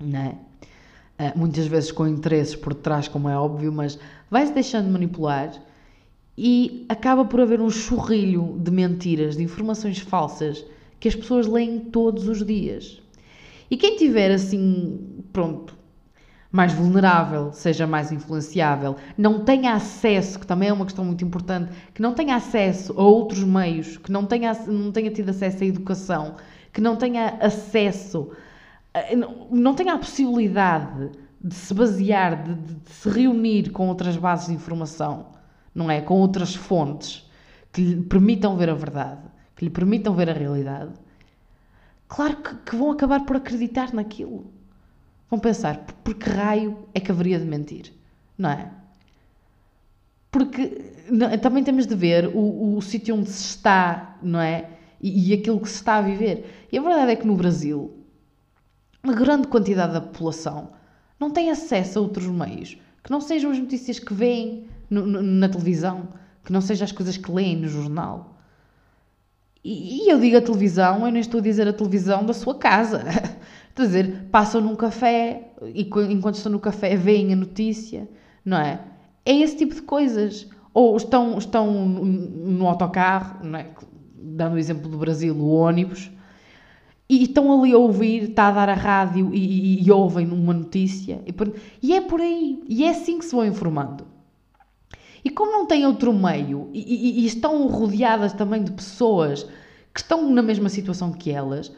né? 0.00 0.38
Uh, 1.18 1.36
muitas 1.36 1.66
vezes 1.66 1.90
com 1.90 2.06
interesses 2.06 2.54
por 2.54 2.72
trás, 2.72 3.08
como 3.08 3.28
é 3.28 3.36
óbvio, 3.36 3.72
mas 3.72 3.98
vai-se 4.30 4.52
deixando 4.52 4.88
manipular 4.88 5.52
e 6.36 6.86
acaba 6.88 7.24
por 7.24 7.40
haver 7.40 7.60
um 7.60 7.68
churrilho 7.68 8.56
de 8.60 8.70
mentiras, 8.70 9.36
de 9.36 9.42
informações 9.42 9.98
falsas 9.98 10.64
que 11.00 11.08
as 11.08 11.16
pessoas 11.16 11.48
leem 11.48 11.80
todos 11.80 12.28
os 12.28 12.44
dias. 12.46 13.02
E 13.68 13.76
quem 13.76 13.96
tiver 13.96 14.30
assim, 14.30 15.24
pronto, 15.32 15.77
mais 16.50 16.72
vulnerável, 16.72 17.52
seja 17.52 17.86
mais 17.86 18.10
influenciável, 18.10 18.96
não 19.16 19.44
tenha 19.44 19.74
acesso, 19.74 20.38
que 20.38 20.46
também 20.46 20.70
é 20.70 20.72
uma 20.72 20.86
questão 20.86 21.04
muito 21.04 21.22
importante, 21.24 21.70
que 21.92 22.00
não 22.00 22.14
tenha 22.14 22.36
acesso 22.36 22.94
a 22.98 23.02
outros 23.02 23.44
meios, 23.44 23.98
que 23.98 24.10
não 24.10 24.24
tenha, 24.24 24.54
não 24.66 24.90
tenha 24.90 25.10
tido 25.10 25.28
acesso 25.28 25.62
à 25.62 25.66
educação, 25.66 26.36
que 26.72 26.80
não 26.80 26.96
tenha 26.96 27.36
acesso, 27.40 28.30
não 29.50 29.74
tenha 29.74 29.92
a 29.94 29.98
possibilidade 29.98 31.10
de 31.40 31.54
se 31.54 31.74
basear, 31.74 32.42
de, 32.42 32.54
de 32.54 32.90
se 32.90 33.08
reunir 33.10 33.70
com 33.70 33.88
outras 33.88 34.16
bases 34.16 34.46
de 34.46 34.54
informação, 34.54 35.26
não 35.74 35.90
é? 35.90 36.00
Com 36.00 36.18
outras 36.18 36.54
fontes 36.54 37.30
que 37.72 37.82
lhe 37.82 38.02
permitam 38.02 38.56
ver 38.56 38.70
a 38.70 38.74
verdade, 38.74 39.20
que 39.54 39.66
lhe 39.66 39.70
permitam 39.70 40.14
ver 40.14 40.30
a 40.30 40.32
realidade, 40.32 40.92
claro 42.08 42.36
que, 42.38 42.54
que 42.56 42.74
vão 42.74 42.90
acabar 42.90 43.26
por 43.26 43.36
acreditar 43.36 43.92
naquilo 43.92 44.57
vão 45.30 45.38
pensar, 45.38 45.84
por 46.02 46.14
que 46.14 46.28
raio 46.28 46.86
é 46.94 47.00
que 47.00 47.10
haveria 47.10 47.38
de 47.38 47.44
mentir? 47.44 47.92
Não 48.36 48.50
é? 48.50 48.70
Porque 50.30 50.92
não, 51.10 51.36
também 51.38 51.64
temos 51.64 51.86
de 51.86 51.94
ver 51.94 52.28
o, 52.28 52.76
o 52.76 52.82
sítio 52.82 53.16
onde 53.16 53.30
se 53.30 53.50
está, 53.50 54.16
não 54.22 54.40
é? 54.40 54.70
E, 55.00 55.30
e, 55.30 55.34
aquilo 55.34 55.60
que 55.60 55.68
se 55.68 55.76
está 55.76 55.96
a 55.96 56.02
viver. 56.02 56.66
E 56.70 56.78
a 56.78 56.82
verdade 56.82 57.12
é 57.12 57.16
que 57.16 57.26
no 57.26 57.36
Brasil, 57.36 57.96
uma 59.02 59.14
grande 59.14 59.48
quantidade 59.48 59.92
da 59.92 60.00
população 60.00 60.72
não 61.18 61.30
tem 61.30 61.50
acesso 61.50 61.98
a 61.98 62.02
outros 62.02 62.26
meios 62.26 62.76
que 63.02 63.10
não 63.10 63.20
sejam 63.20 63.50
as 63.50 63.58
notícias 63.58 63.98
que 63.98 64.12
veem 64.12 64.66
no, 64.90 65.06
no, 65.06 65.22
na 65.22 65.48
televisão, 65.48 66.08
que 66.44 66.52
não 66.52 66.60
sejam 66.60 66.84
as 66.84 66.92
coisas 66.92 67.16
que 67.16 67.30
leem 67.30 67.56
no 67.56 67.68
jornal. 67.68 68.38
E, 69.64 70.04
e 70.04 70.10
eu 70.10 70.20
digo 70.20 70.36
a 70.36 70.42
televisão, 70.42 71.06
eu 71.06 71.12
nem 71.12 71.20
estou 71.20 71.40
a 71.40 71.42
dizer 71.42 71.66
a 71.66 71.72
televisão 71.72 72.24
da 72.24 72.34
sua 72.34 72.54
casa. 72.54 73.04
Quer 73.78 73.86
dizer, 73.86 74.24
passam 74.32 74.60
num 74.60 74.74
café 74.74 75.52
e 75.62 75.88
enquanto 76.10 76.34
estão 76.34 76.50
no 76.50 76.58
café 76.58 76.96
veem 76.96 77.32
a 77.32 77.36
notícia, 77.36 78.08
não 78.44 78.58
é? 78.58 78.80
É 79.24 79.32
esse 79.32 79.56
tipo 79.56 79.72
de 79.72 79.82
coisas. 79.82 80.48
Ou 80.74 80.96
estão, 80.96 81.38
estão 81.38 81.86
no 81.86 82.66
autocarro, 82.66 83.44
não 83.44 83.56
é? 83.56 83.70
dando 84.20 84.54
o 84.54 84.58
exemplo 84.58 84.90
do 84.90 84.98
Brasil, 84.98 85.32
o 85.32 85.48
ônibus, 85.48 86.10
e 87.08 87.22
estão 87.22 87.56
ali 87.56 87.72
a 87.72 87.78
ouvir, 87.78 88.30
está 88.30 88.48
a 88.48 88.50
dar 88.50 88.68
a 88.68 88.74
rádio 88.74 89.30
e, 89.32 89.78
e, 89.78 89.86
e 89.86 89.92
ouvem 89.92 90.26
uma 90.26 90.52
notícia. 90.52 91.22
E, 91.24 91.32
por, 91.32 91.54
e, 91.80 91.94
é 91.94 92.00
por 92.00 92.20
aí. 92.20 92.60
E 92.68 92.82
é 92.82 92.90
assim 92.90 93.20
que 93.20 93.24
se 93.24 93.34
vão 93.34 93.46
informando. 93.46 94.08
E 95.24 95.30
como 95.30 95.52
não 95.52 95.66
têm 95.66 95.86
outro 95.86 96.12
meio 96.12 96.68
e, 96.72 97.22
e 97.22 97.26
estão 97.26 97.64
rodeadas 97.68 98.32
também 98.32 98.64
de 98.64 98.72
pessoas 98.72 99.44
que 99.94 100.00
estão 100.00 100.28
na 100.28 100.42
mesma 100.42 100.68
situação 100.68 101.12
que 101.12 101.30
elas, 101.30 101.72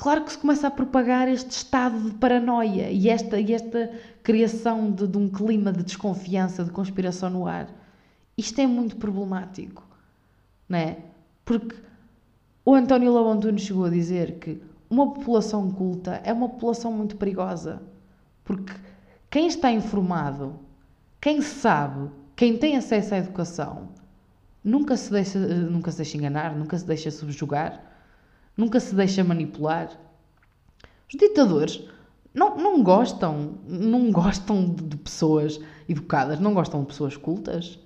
claro 0.00 0.24
que 0.24 0.32
se 0.32 0.38
começa 0.38 0.66
a 0.66 0.70
propagar 0.70 1.28
este 1.28 1.50
estado 1.50 2.00
de 2.00 2.16
paranoia 2.16 2.90
e 2.90 3.10
esta, 3.10 3.38
e 3.38 3.52
esta 3.52 3.92
criação 4.22 4.90
de, 4.90 5.06
de 5.06 5.18
um 5.18 5.28
clima 5.28 5.70
de 5.70 5.82
desconfiança, 5.82 6.64
de 6.64 6.70
conspiração 6.70 7.28
no 7.28 7.46
ar. 7.46 7.68
Isto 8.34 8.62
é 8.62 8.66
muito 8.66 8.96
problemático, 8.96 9.86
não 10.66 10.78
é? 10.78 10.96
Porque 11.44 11.76
o 12.64 12.74
António 12.74 13.12
Lobo 13.12 13.28
Antunes 13.28 13.60
chegou 13.60 13.84
a 13.84 13.90
dizer 13.90 14.38
que 14.38 14.62
uma 14.88 15.12
população 15.12 15.70
culta 15.70 16.18
é 16.24 16.32
uma 16.32 16.48
população 16.48 16.90
muito 16.90 17.16
perigosa. 17.16 17.82
Porque 18.42 18.72
quem 19.28 19.48
está 19.48 19.70
informado, 19.70 20.58
quem 21.20 21.42
sabe, 21.42 22.08
quem 22.34 22.56
tem 22.56 22.74
acesso 22.74 23.12
à 23.12 23.18
educação, 23.18 23.90
nunca 24.64 24.96
se 24.96 25.12
deixa, 25.12 25.38
nunca 25.38 25.90
se 25.90 25.98
deixa 25.98 26.16
enganar, 26.16 26.56
nunca 26.56 26.78
se 26.78 26.86
deixa 26.86 27.10
subjugar 27.10 27.89
nunca 28.60 28.78
se 28.78 28.94
deixa 28.94 29.24
manipular. 29.24 29.88
Os 31.08 31.18
ditadores 31.18 31.82
não, 32.32 32.56
não 32.56 32.82
gostam, 32.82 33.54
não 33.66 34.12
gostam 34.12 34.68
de 34.68 34.96
pessoas 34.98 35.58
educadas, 35.88 36.38
não 36.38 36.52
gostam 36.52 36.80
de 36.82 36.86
pessoas 36.86 37.16
cultas, 37.16 37.78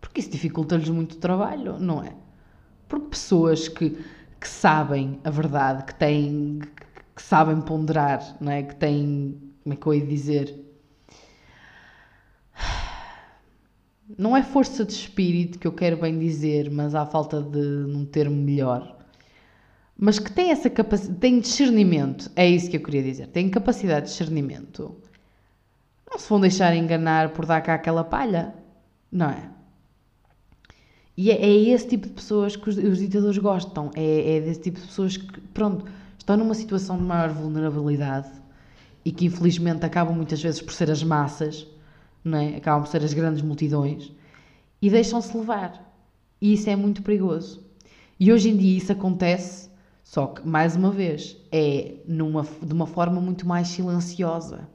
porque 0.00 0.20
isso 0.20 0.30
dificulta-lhes 0.30 0.90
muito 0.90 1.14
o 1.14 1.16
trabalho, 1.16 1.78
não 1.78 2.04
é? 2.04 2.12
Porque 2.86 3.08
pessoas 3.08 3.68
que, 3.68 3.98
que 4.38 4.48
sabem 4.48 5.18
a 5.24 5.30
verdade, 5.30 5.84
que 5.84 5.94
têm, 5.94 6.60
que 7.16 7.22
sabem 7.22 7.60
ponderar, 7.60 8.36
não 8.40 8.52
é? 8.52 8.62
Que 8.62 8.76
têm, 8.76 9.36
como 9.64 9.72
é 9.72 9.76
que 9.76 9.86
eu 9.86 9.94
ia 9.94 10.06
dizer? 10.06 10.64
Não 14.16 14.36
é 14.36 14.42
força 14.42 14.84
de 14.84 14.92
espírito 14.92 15.58
que 15.58 15.66
eu 15.66 15.72
quero 15.72 15.98
bem 15.98 16.18
dizer, 16.18 16.70
mas 16.70 16.94
há 16.94 17.04
falta 17.04 17.42
de 17.42 17.58
um 17.58 18.06
termo 18.06 18.36
melhor 18.36 18.97
mas 19.98 20.20
que 20.20 20.30
tem 20.30 20.52
essa 20.52 20.70
capacidade, 20.70 21.18
tem 21.18 21.40
discernimento, 21.40 22.30
é 22.36 22.48
isso 22.48 22.70
que 22.70 22.76
eu 22.76 22.82
queria 22.82 23.02
dizer, 23.02 23.26
tem 23.26 23.50
capacidade 23.50 24.06
de 24.06 24.12
discernimento, 24.12 24.94
não 26.08 26.18
se 26.18 26.28
vão 26.28 26.40
deixar 26.40 26.74
enganar 26.76 27.30
por 27.30 27.44
dar 27.44 27.60
cá 27.60 27.74
aquela 27.74 28.04
palha, 28.04 28.54
não 29.10 29.28
é? 29.28 29.50
E 31.16 31.32
é, 31.32 31.34
é 31.34 31.50
esse 31.50 31.88
tipo 31.88 32.06
de 32.06 32.12
pessoas 32.12 32.54
que 32.54 32.70
os, 32.70 32.76
os 32.76 32.98
ditadores 32.98 33.38
gostam, 33.38 33.90
é, 33.96 34.36
é 34.36 34.40
desse 34.40 34.60
tipo 34.60 34.78
de 34.78 34.86
pessoas 34.86 35.16
que, 35.16 35.40
pronto, 35.52 35.84
estão 36.16 36.36
numa 36.36 36.54
situação 36.54 36.96
de 36.96 37.02
maior 37.02 37.30
vulnerabilidade 37.30 38.30
e 39.04 39.10
que 39.10 39.26
infelizmente 39.26 39.84
acabam 39.84 40.14
muitas 40.14 40.40
vezes 40.40 40.62
por 40.62 40.72
ser 40.72 40.90
as 40.92 41.02
massas, 41.02 41.66
não 42.22 42.38
é? 42.38 42.56
acabam 42.56 42.84
por 42.84 42.90
ser 42.90 43.02
as 43.02 43.12
grandes 43.12 43.42
multidões 43.42 44.12
e 44.80 44.88
deixam-se 44.88 45.36
levar. 45.36 45.92
E 46.40 46.52
isso 46.52 46.70
é 46.70 46.76
muito 46.76 47.02
perigoso. 47.02 47.66
E 48.20 48.32
hoje 48.32 48.50
em 48.50 48.56
dia 48.56 48.78
isso 48.78 48.92
acontece 48.92 49.67
só 50.08 50.28
que, 50.28 50.48
mais 50.48 50.74
uma 50.74 50.90
vez, 50.90 51.36
é 51.52 51.96
numa, 52.06 52.42
de 52.62 52.72
uma 52.72 52.86
forma 52.86 53.20
muito 53.20 53.46
mais 53.46 53.68
silenciosa, 53.68 54.66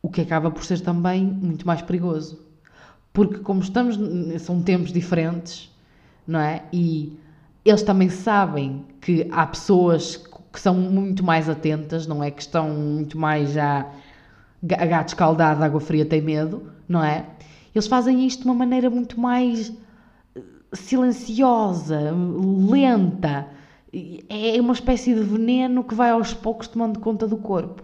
o 0.00 0.08
que 0.08 0.22
acaba 0.22 0.50
por 0.50 0.64
ser 0.64 0.80
também 0.80 1.22
muito 1.22 1.66
mais 1.66 1.82
perigoso. 1.82 2.42
Porque, 3.12 3.40
como 3.40 3.60
estamos, 3.60 3.98
são 4.40 4.62
tempos 4.62 4.90
diferentes, 4.90 5.70
não 6.26 6.40
é? 6.40 6.62
E 6.72 7.14
eles 7.62 7.82
também 7.82 8.08
sabem 8.08 8.86
que 9.02 9.28
há 9.30 9.46
pessoas 9.46 10.16
que 10.50 10.58
são 10.58 10.72
muito 10.72 11.22
mais 11.22 11.46
atentas, 11.46 12.06
não 12.06 12.24
é? 12.24 12.30
Que 12.30 12.40
estão 12.40 12.70
muito 12.70 13.18
mais 13.18 13.52
já 13.52 13.86
a 14.78 14.86
gato 14.86 15.08
escaldado, 15.08 15.62
água 15.62 15.78
fria 15.78 16.06
tem 16.06 16.22
medo, 16.22 16.72
não 16.88 17.04
é? 17.04 17.26
Eles 17.74 17.86
fazem 17.86 18.26
isto 18.26 18.40
de 18.40 18.46
uma 18.46 18.54
maneira 18.54 18.88
muito 18.88 19.20
mais 19.20 19.74
eh, 20.34 20.40
silenciosa, 20.72 22.00
lenta 22.70 23.52
é 24.28 24.60
uma 24.60 24.72
espécie 24.72 25.14
de 25.14 25.20
veneno 25.20 25.84
que 25.84 25.94
vai 25.94 26.10
aos 26.10 26.34
poucos 26.34 26.68
tomando 26.68 27.00
conta 27.00 27.26
do 27.26 27.36
corpo. 27.36 27.82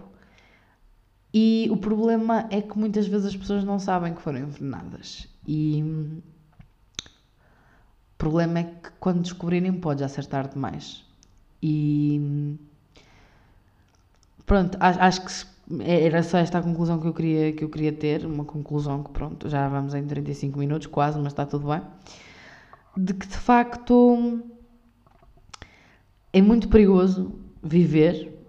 E 1.33 1.69
o 1.71 1.77
problema 1.77 2.47
é 2.49 2.61
que 2.61 2.77
muitas 2.77 3.07
vezes 3.07 3.27
as 3.27 3.35
pessoas 3.35 3.63
não 3.63 3.79
sabem 3.79 4.13
que 4.13 4.21
foram 4.21 4.39
envenenadas. 4.39 5.27
E 5.47 5.81
o 5.81 6.21
problema 8.17 8.59
é 8.59 8.63
que 8.63 8.91
quando 8.99 9.21
descobrirem 9.21 9.73
pode 9.73 10.03
acertar 10.03 10.49
demais. 10.49 11.05
E 11.63 12.57
pronto, 14.45 14.77
acho 14.79 15.21
que 15.25 15.31
era 15.79 16.21
só 16.21 16.37
esta 16.37 16.59
a 16.59 16.61
conclusão 16.61 16.99
que 16.99 17.07
eu 17.07 17.13
queria, 17.13 17.53
que 17.53 17.63
eu 17.63 17.69
queria 17.69 17.93
ter, 17.93 18.25
uma 18.25 18.43
conclusão 18.43 19.03
que 19.03 19.11
pronto, 19.11 19.47
já 19.47 19.69
vamos 19.69 19.93
em 19.93 20.05
35 20.05 20.59
minutos 20.59 20.87
quase, 20.87 21.17
mas 21.17 21.31
está 21.31 21.45
tudo 21.45 21.67
bem. 21.67 21.81
De 22.97 23.13
que 23.13 23.25
de 23.25 23.37
facto 23.37 24.43
é 26.33 26.41
muito 26.41 26.69
perigoso 26.69 27.33
viver 27.63 28.39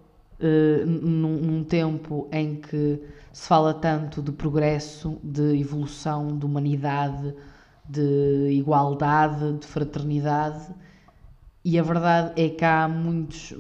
uh, 0.41 0.87
num, 0.87 1.37
num, 1.37 1.65
tempo 1.65 2.29
em 2.33 2.57
que 2.57 3.01
se 3.33 3.49
fala 3.49 3.75
tanto 3.75 4.23
de 4.23 4.33
progresso, 4.33 5.19
de 5.23 5.59
evolução, 5.61 6.39
de 6.39 6.45
humanidade, 6.47 7.35
de 7.89 8.49
igualdade, 8.51 9.59
de 9.59 9.67
fraternidade. 9.67 10.75
E 11.65 11.79
a 11.79 11.83
verdade 11.83 12.43
é 12.43 12.49
que 12.49 12.65
há 12.65 12.89
muitos, 12.89 13.55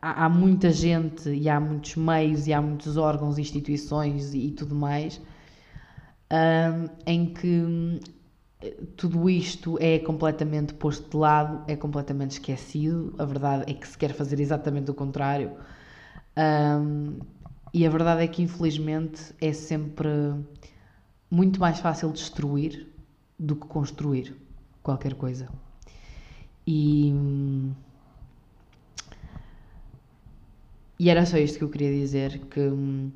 há, 0.00 0.28
muita 0.28 0.70
gente 0.70 1.28
e 1.28 1.48
há 1.48 1.60
muitos 1.60 1.96
meios 1.96 2.46
e 2.46 2.52
há 2.52 2.60
muitos 2.60 2.96
órgãos, 2.96 3.38
instituições 3.38 4.32
e, 4.32 4.46
e 4.46 4.50
tudo 4.52 4.74
mais 4.74 5.20
um, 6.30 6.88
em 7.06 7.26
que 7.26 8.00
tudo 8.96 9.30
isto 9.30 9.78
é 9.80 9.98
completamente 9.98 10.74
posto 10.74 11.08
de 11.08 11.16
lado, 11.16 11.62
é 11.68 11.76
completamente 11.76 12.32
esquecido. 12.32 13.14
A 13.18 13.24
verdade 13.24 13.70
é 13.70 13.74
que 13.74 13.86
se 13.86 13.96
quer 13.96 14.12
fazer 14.12 14.40
exatamente 14.40 14.90
o 14.90 14.94
contrário. 14.94 15.52
Um, 16.36 17.18
e 17.72 17.86
a 17.86 17.90
verdade 17.90 18.24
é 18.24 18.28
que, 18.28 18.42
infelizmente, 18.42 19.34
é 19.40 19.52
sempre 19.52 20.08
muito 21.30 21.60
mais 21.60 21.78
fácil 21.78 22.10
destruir 22.10 22.88
do 23.38 23.54
que 23.54 23.66
construir 23.66 24.36
qualquer 24.82 25.14
coisa. 25.14 25.48
E. 26.66 27.14
E 30.98 31.08
era 31.08 31.24
só 31.24 31.38
isto 31.38 31.58
que 31.58 31.64
eu 31.64 31.70
queria 31.70 31.92
dizer: 31.92 32.40
que. 32.50 33.12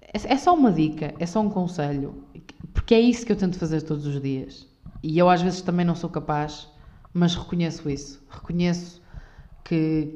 É, 0.00 0.34
é 0.34 0.36
só 0.36 0.54
uma 0.54 0.70
dica, 0.70 1.14
é 1.18 1.26
só 1.26 1.40
um 1.40 1.48
conselho, 1.48 2.24
porque 2.76 2.94
é 2.94 3.00
isso 3.00 3.24
que 3.24 3.32
eu 3.32 3.36
tento 3.36 3.58
fazer 3.58 3.80
todos 3.82 4.06
os 4.06 4.20
dias. 4.20 4.68
E 5.02 5.18
eu 5.18 5.30
às 5.30 5.40
vezes 5.40 5.62
também 5.62 5.84
não 5.84 5.94
sou 5.94 6.10
capaz, 6.10 6.68
mas 7.12 7.34
reconheço 7.34 7.88
isso. 7.88 8.22
Reconheço 8.28 9.02
que, 9.64 10.14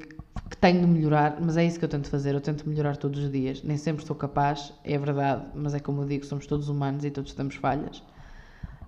que 0.50 0.56
tenho 0.58 0.82
de 0.82 0.86
melhorar, 0.86 1.40
mas 1.40 1.56
é 1.56 1.64
isso 1.64 1.78
que 1.78 1.86
eu 1.86 1.88
tento 1.88 2.08
fazer. 2.10 2.34
Eu 2.34 2.40
tento 2.40 2.68
melhorar 2.68 2.98
todos 2.98 3.24
os 3.24 3.32
dias. 3.32 3.62
Nem 3.62 3.78
sempre 3.78 4.04
sou 4.04 4.14
capaz, 4.14 4.74
é 4.84 4.98
verdade, 4.98 5.46
mas 5.54 5.72
é 5.74 5.80
como 5.80 6.02
eu 6.02 6.06
digo, 6.06 6.26
somos 6.26 6.46
todos 6.46 6.68
humanos 6.68 7.02
e 7.02 7.10
todos 7.10 7.32
temos 7.32 7.54
falhas. 7.54 8.02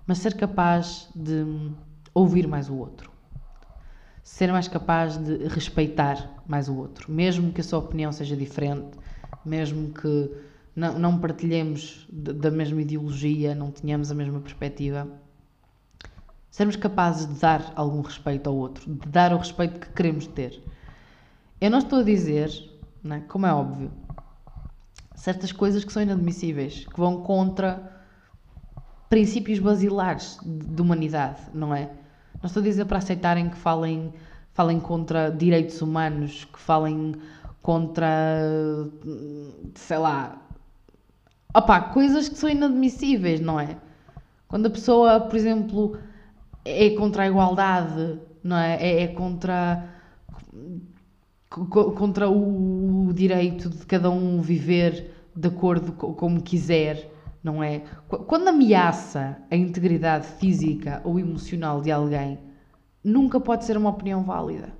Mas 0.06 0.18
ser 0.18 0.34
capaz 0.34 1.08
de 1.14 1.72
ouvir 2.12 2.46
mais 2.46 2.68
o 2.68 2.76
outro. 2.76 3.10
Ser 4.22 4.52
mais 4.52 4.68
capaz 4.68 5.16
de 5.16 5.48
respeitar 5.48 6.42
mais 6.46 6.68
o 6.68 6.76
outro, 6.76 7.10
mesmo 7.10 7.50
que 7.52 7.62
a 7.62 7.64
sua 7.64 7.78
opinião 7.78 8.12
seja 8.12 8.36
diferente, 8.36 8.98
mesmo 9.44 9.94
que 9.94 10.51
não, 10.74 10.98
não 10.98 11.18
partilhemos 11.18 12.06
da 12.10 12.50
mesma 12.50 12.82
ideologia, 12.82 13.54
não 13.54 13.70
tenhamos 13.70 14.10
a 14.10 14.14
mesma 14.14 14.40
perspectiva. 14.40 15.06
Sermos 16.50 16.76
capazes 16.76 17.26
de 17.26 17.40
dar 17.40 17.72
algum 17.76 18.00
respeito 18.00 18.48
ao 18.48 18.56
outro, 18.56 18.94
de 18.94 19.08
dar 19.08 19.32
o 19.32 19.38
respeito 19.38 19.80
que 19.80 19.92
queremos 19.92 20.26
ter. 20.26 20.62
Eu 21.60 21.70
não 21.70 21.78
estou 21.78 22.00
a 22.00 22.02
dizer, 22.02 22.50
né, 23.02 23.24
como 23.28 23.46
é 23.46 23.54
óbvio, 23.54 23.90
certas 25.14 25.52
coisas 25.52 25.84
que 25.84 25.92
são 25.92 26.02
inadmissíveis, 26.02 26.86
que 26.86 26.98
vão 26.98 27.22
contra 27.22 28.02
princípios 29.08 29.58
basilares 29.58 30.38
de 30.42 30.80
humanidade, 30.80 31.40
não 31.54 31.74
é? 31.74 31.90
Não 32.42 32.46
estou 32.46 32.60
a 32.60 32.64
dizer 32.64 32.86
para 32.86 32.98
aceitarem 32.98 33.48
que 33.48 33.56
falem, 33.56 34.12
falem 34.52 34.80
contra 34.80 35.30
direitos 35.30 35.80
humanos, 35.80 36.44
que 36.46 36.58
falem 36.58 37.14
contra, 37.62 38.08
sei 39.74 39.98
lá, 39.98 40.41
opá, 41.54 41.80
coisas 41.80 42.28
que 42.28 42.38
são 42.38 42.48
inadmissíveis, 42.48 43.40
não 43.40 43.58
é? 43.58 43.76
Quando 44.48 44.66
a 44.66 44.70
pessoa, 44.70 45.20
por 45.20 45.36
exemplo, 45.36 45.96
é 46.64 46.90
contra 46.90 47.24
a 47.24 47.26
igualdade, 47.26 48.18
não 48.42 48.56
é? 48.56 48.76
É, 48.76 49.02
é 49.02 49.08
contra 49.08 49.88
contra 51.68 52.30
o 52.30 53.12
direito 53.12 53.68
de 53.68 53.84
cada 53.84 54.10
um 54.10 54.40
viver 54.40 55.12
de 55.36 55.48
acordo 55.48 55.92
com 55.92 56.14
como 56.14 56.42
quiser, 56.42 57.10
não 57.42 57.62
é? 57.62 57.82
Quando 58.08 58.48
ameaça 58.48 59.36
a 59.50 59.56
integridade 59.56 60.26
física 60.26 61.02
ou 61.04 61.18
emocional 61.18 61.82
de 61.82 61.90
alguém, 61.90 62.38
nunca 63.04 63.38
pode 63.38 63.64
ser 63.64 63.76
uma 63.76 63.90
opinião 63.90 64.22
válida. 64.22 64.72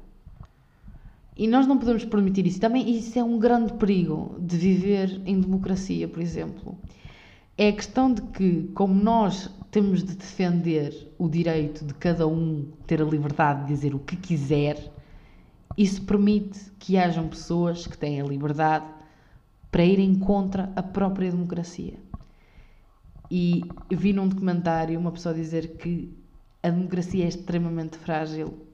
E 1.37 1.47
nós 1.47 1.67
não 1.67 1.79
podemos 1.79 2.05
permitir 2.05 2.47
isso. 2.47 2.61
Também 2.61 2.91
isso 2.97 3.19
é 3.19 3.25
um 3.25 3.39
grande 3.39 3.73
perigo 3.75 4.37
de 4.39 4.57
viver 4.57 5.21
em 5.25 5.41
democracia, 5.41 6.07
por 6.07 6.21
exemplo. 6.21 6.79
É 7.57 7.69
a 7.69 7.73
questão 7.73 8.13
de 8.13 8.23
que, 8.23 8.71
como 8.75 8.95
nós 8.95 9.51
temos 9.71 10.05
de 10.05 10.15
defender 10.15 11.13
o 11.19 11.29
direito 11.29 11.85
de 11.85 11.95
cada 11.95 12.27
um 12.27 12.71
ter 12.87 13.01
a 13.01 13.05
liberdade 13.05 13.63
de 13.63 13.69
dizer 13.69 13.95
o 13.95 13.99
que 13.99 14.17
quiser, 14.17 14.93
isso 15.77 16.03
permite 16.03 16.59
que 16.79 16.99
hajam 16.99 17.29
pessoas 17.29 17.87
que 17.87 17.97
têm 17.97 18.21
a 18.21 18.25
liberdade 18.25 18.87
para 19.71 19.85
irem 19.85 20.15
contra 20.15 20.71
a 20.77 20.83
própria 20.83 21.31
democracia. 21.31 21.99
E 23.31 23.63
vi 23.91 24.13
num 24.13 24.29
documentário 24.29 25.01
uma 25.01 25.11
pessoa 25.11 25.35
dizer 25.35 25.79
que 25.79 26.15
a 26.63 26.69
democracia 26.69 27.25
é 27.25 27.29
extremamente 27.29 27.97
frágil 27.97 28.67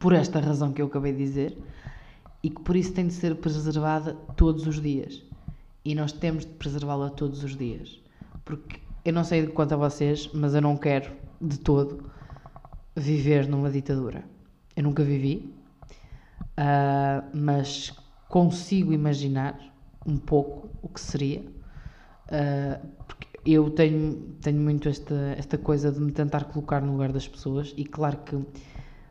por 0.00 0.14
esta 0.14 0.40
razão 0.40 0.72
que 0.72 0.80
eu 0.80 0.86
acabei 0.86 1.12
de 1.12 1.18
dizer 1.18 1.56
e 2.42 2.48
que 2.48 2.60
por 2.62 2.74
isso 2.74 2.92
tem 2.92 3.06
de 3.06 3.12
ser 3.12 3.36
preservada 3.36 4.14
todos 4.34 4.66
os 4.66 4.80
dias. 4.80 5.22
E 5.84 5.94
nós 5.94 6.10
temos 6.10 6.46
de 6.46 6.52
preservá-la 6.54 7.10
todos 7.10 7.44
os 7.44 7.54
dias. 7.54 8.00
Porque 8.44 8.80
eu 9.04 9.12
não 9.12 9.22
sei 9.22 9.46
quanto 9.46 9.74
a 9.74 9.76
vocês, 9.76 10.30
mas 10.32 10.54
eu 10.54 10.62
não 10.62 10.76
quero 10.76 11.12
de 11.40 11.58
todo 11.58 12.10
viver 12.96 13.46
numa 13.46 13.70
ditadura. 13.70 14.24
Eu 14.74 14.84
nunca 14.84 15.04
vivi, 15.04 15.54
uh, 16.40 17.28
mas 17.34 17.92
consigo 18.26 18.94
imaginar 18.94 19.58
um 20.06 20.16
pouco 20.16 20.70
o 20.80 20.88
que 20.88 21.00
seria. 21.00 21.40
Uh, 22.26 22.86
porque 23.06 23.26
eu 23.44 23.68
tenho, 23.70 24.16
tenho 24.40 24.60
muito 24.60 24.88
esta, 24.88 25.34
esta 25.36 25.58
coisa 25.58 25.92
de 25.92 26.00
me 26.00 26.10
tentar 26.10 26.44
colocar 26.44 26.80
no 26.80 26.92
lugar 26.92 27.12
das 27.12 27.28
pessoas, 27.28 27.74
e 27.76 27.84
claro 27.84 28.16
que 28.18 28.36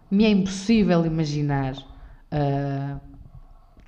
me 0.10 0.26
é 0.26 0.30
impossível 0.30 1.06
imaginar 1.06 1.74
uh, 1.74 3.00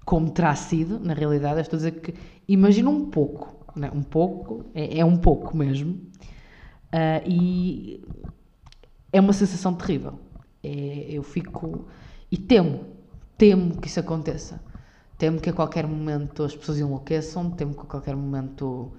como 0.05 0.29
terá 0.29 0.55
sido, 0.55 0.99
na 0.99 1.13
realidade. 1.13 1.61
Estou 1.61 1.77
a 1.77 1.79
dizer 1.79 1.91
que 2.01 2.13
imagino 2.47 2.89
um 2.89 3.09
pouco, 3.09 3.65
né? 3.75 3.89
um 3.93 4.03
pouco, 4.03 4.65
é, 4.73 4.99
é, 4.99 5.05
um 5.05 5.17
pouco 5.17 5.55
mesmo, 5.55 5.93
uh, 5.93 7.27
e 7.27 8.03
é 9.11 9.19
uma 9.19 9.33
sensação 9.33 9.73
terrível. 9.73 10.19
É, 10.63 11.07
eu 11.09 11.23
fico 11.23 11.87
e 12.31 12.37
temo, 12.37 12.85
temo 13.37 13.77
que 13.77 13.87
isso 13.87 13.99
aconteça. 13.99 14.61
Temo 15.17 15.39
que 15.39 15.49
a 15.49 15.53
qualquer 15.53 15.85
momento 15.87 16.43
as 16.43 16.55
pessoas 16.55 16.79
enlouqueçam, 16.79 17.51
temo 17.51 17.73
que 17.73 17.81
a 17.81 17.85
qualquer 17.85 18.15
momento 18.15 18.91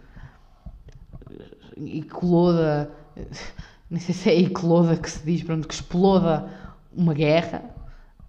ecloda, 1.77 2.91
nem 3.91 4.01
sei 4.01 4.15
se 4.15 4.31
é 4.31 4.41
ecloda 4.41 4.97
que 4.97 5.11
se 5.11 5.25
diz, 5.25 5.43
pronto, 5.43 5.67
que 5.67 5.75
exploda 5.75 6.49
uma 6.95 7.15
guerra, 7.15 7.65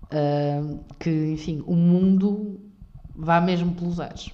uh, 0.05 0.83
que, 0.99 1.33
enfim, 1.33 1.63
o 1.65 1.75
mundo 1.75 2.59
vá 3.15 3.39
mesmo 3.39 3.73
pelos 3.73 3.99
ares. 3.99 4.31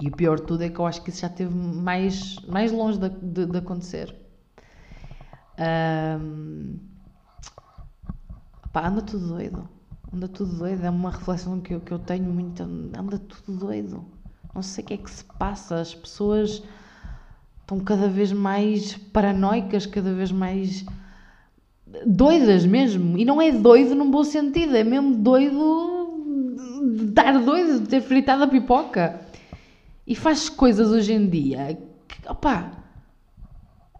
E 0.00 0.08
o 0.08 0.12
pior 0.12 0.38
de 0.38 0.46
tudo 0.46 0.62
é 0.62 0.68
que 0.68 0.78
eu 0.78 0.86
acho 0.86 1.02
que 1.02 1.10
isso 1.10 1.20
já 1.20 1.26
esteve 1.28 1.54
mais, 1.54 2.36
mais 2.46 2.70
longe 2.70 2.98
de, 2.98 3.08
de, 3.08 3.46
de 3.46 3.58
acontecer. 3.58 4.14
Um, 5.58 6.78
pá, 8.72 8.88
anda 8.88 9.00
tudo 9.00 9.28
doido. 9.28 9.68
Anda 10.12 10.28
tudo 10.28 10.54
doido. 10.58 10.84
É 10.84 10.90
uma 10.90 11.10
reflexão 11.10 11.60
que 11.60 11.74
eu, 11.74 11.80
que 11.80 11.92
eu 11.92 11.98
tenho 11.98 12.24
muito. 12.24 12.62
Anda 12.62 13.18
tudo 13.18 13.58
doido. 13.58 14.04
Não 14.54 14.62
sei 14.62 14.84
o 14.84 14.86
que 14.86 14.94
é 14.94 14.96
que 14.98 15.10
se 15.10 15.24
passa. 15.24 15.80
As 15.80 15.94
pessoas 15.94 16.62
estão 17.60 17.80
cada 17.80 18.08
vez 18.08 18.32
mais 18.32 18.96
paranoicas, 18.96 19.86
cada 19.86 20.12
vez 20.12 20.30
mais 20.30 20.84
doidas 22.04 22.66
mesmo. 22.66 23.16
E 23.18 23.24
não 23.24 23.40
é 23.40 23.52
doido 23.52 23.94
num 23.94 24.10
bom 24.10 24.24
sentido, 24.24 24.76
é 24.76 24.84
mesmo 24.84 25.14
doido 25.16 26.04
de 26.96 27.04
estar 27.08 27.38
doido, 27.38 27.80
de 27.80 27.88
ter 27.88 28.00
fritado 28.00 28.44
a 28.44 28.48
pipoca. 28.48 29.20
E 30.06 30.14
faz 30.14 30.48
coisas 30.48 30.90
hoje 30.90 31.12
em 31.12 31.28
dia 31.28 31.78
que, 32.06 32.28
opá, 32.28 32.72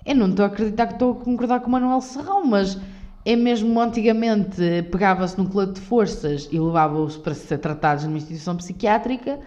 eu 0.04 0.14
não 0.14 0.30
estou 0.30 0.44
a 0.44 0.48
acreditar 0.48 0.86
que 0.86 0.92
estou 0.94 1.12
a 1.12 1.24
concordar 1.24 1.60
com 1.60 1.68
o 1.68 1.72
Manuel 1.72 2.00
Serrão, 2.00 2.44
mas 2.44 2.78
é 3.24 3.34
mesmo 3.34 3.80
antigamente 3.80 4.60
pegava-se 4.90 5.36
num 5.36 5.46
colete 5.46 5.74
de 5.74 5.80
forças 5.80 6.48
e 6.52 6.60
levava-os 6.60 7.16
para 7.16 7.34
ser 7.34 7.58
tratados 7.58 8.04
numa 8.04 8.18
instituição 8.18 8.56
psiquiátrica 8.56 9.40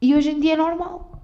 e 0.00 0.14
hoje 0.14 0.30
em 0.30 0.40
dia 0.40 0.54
é 0.54 0.56
normal. 0.56 1.20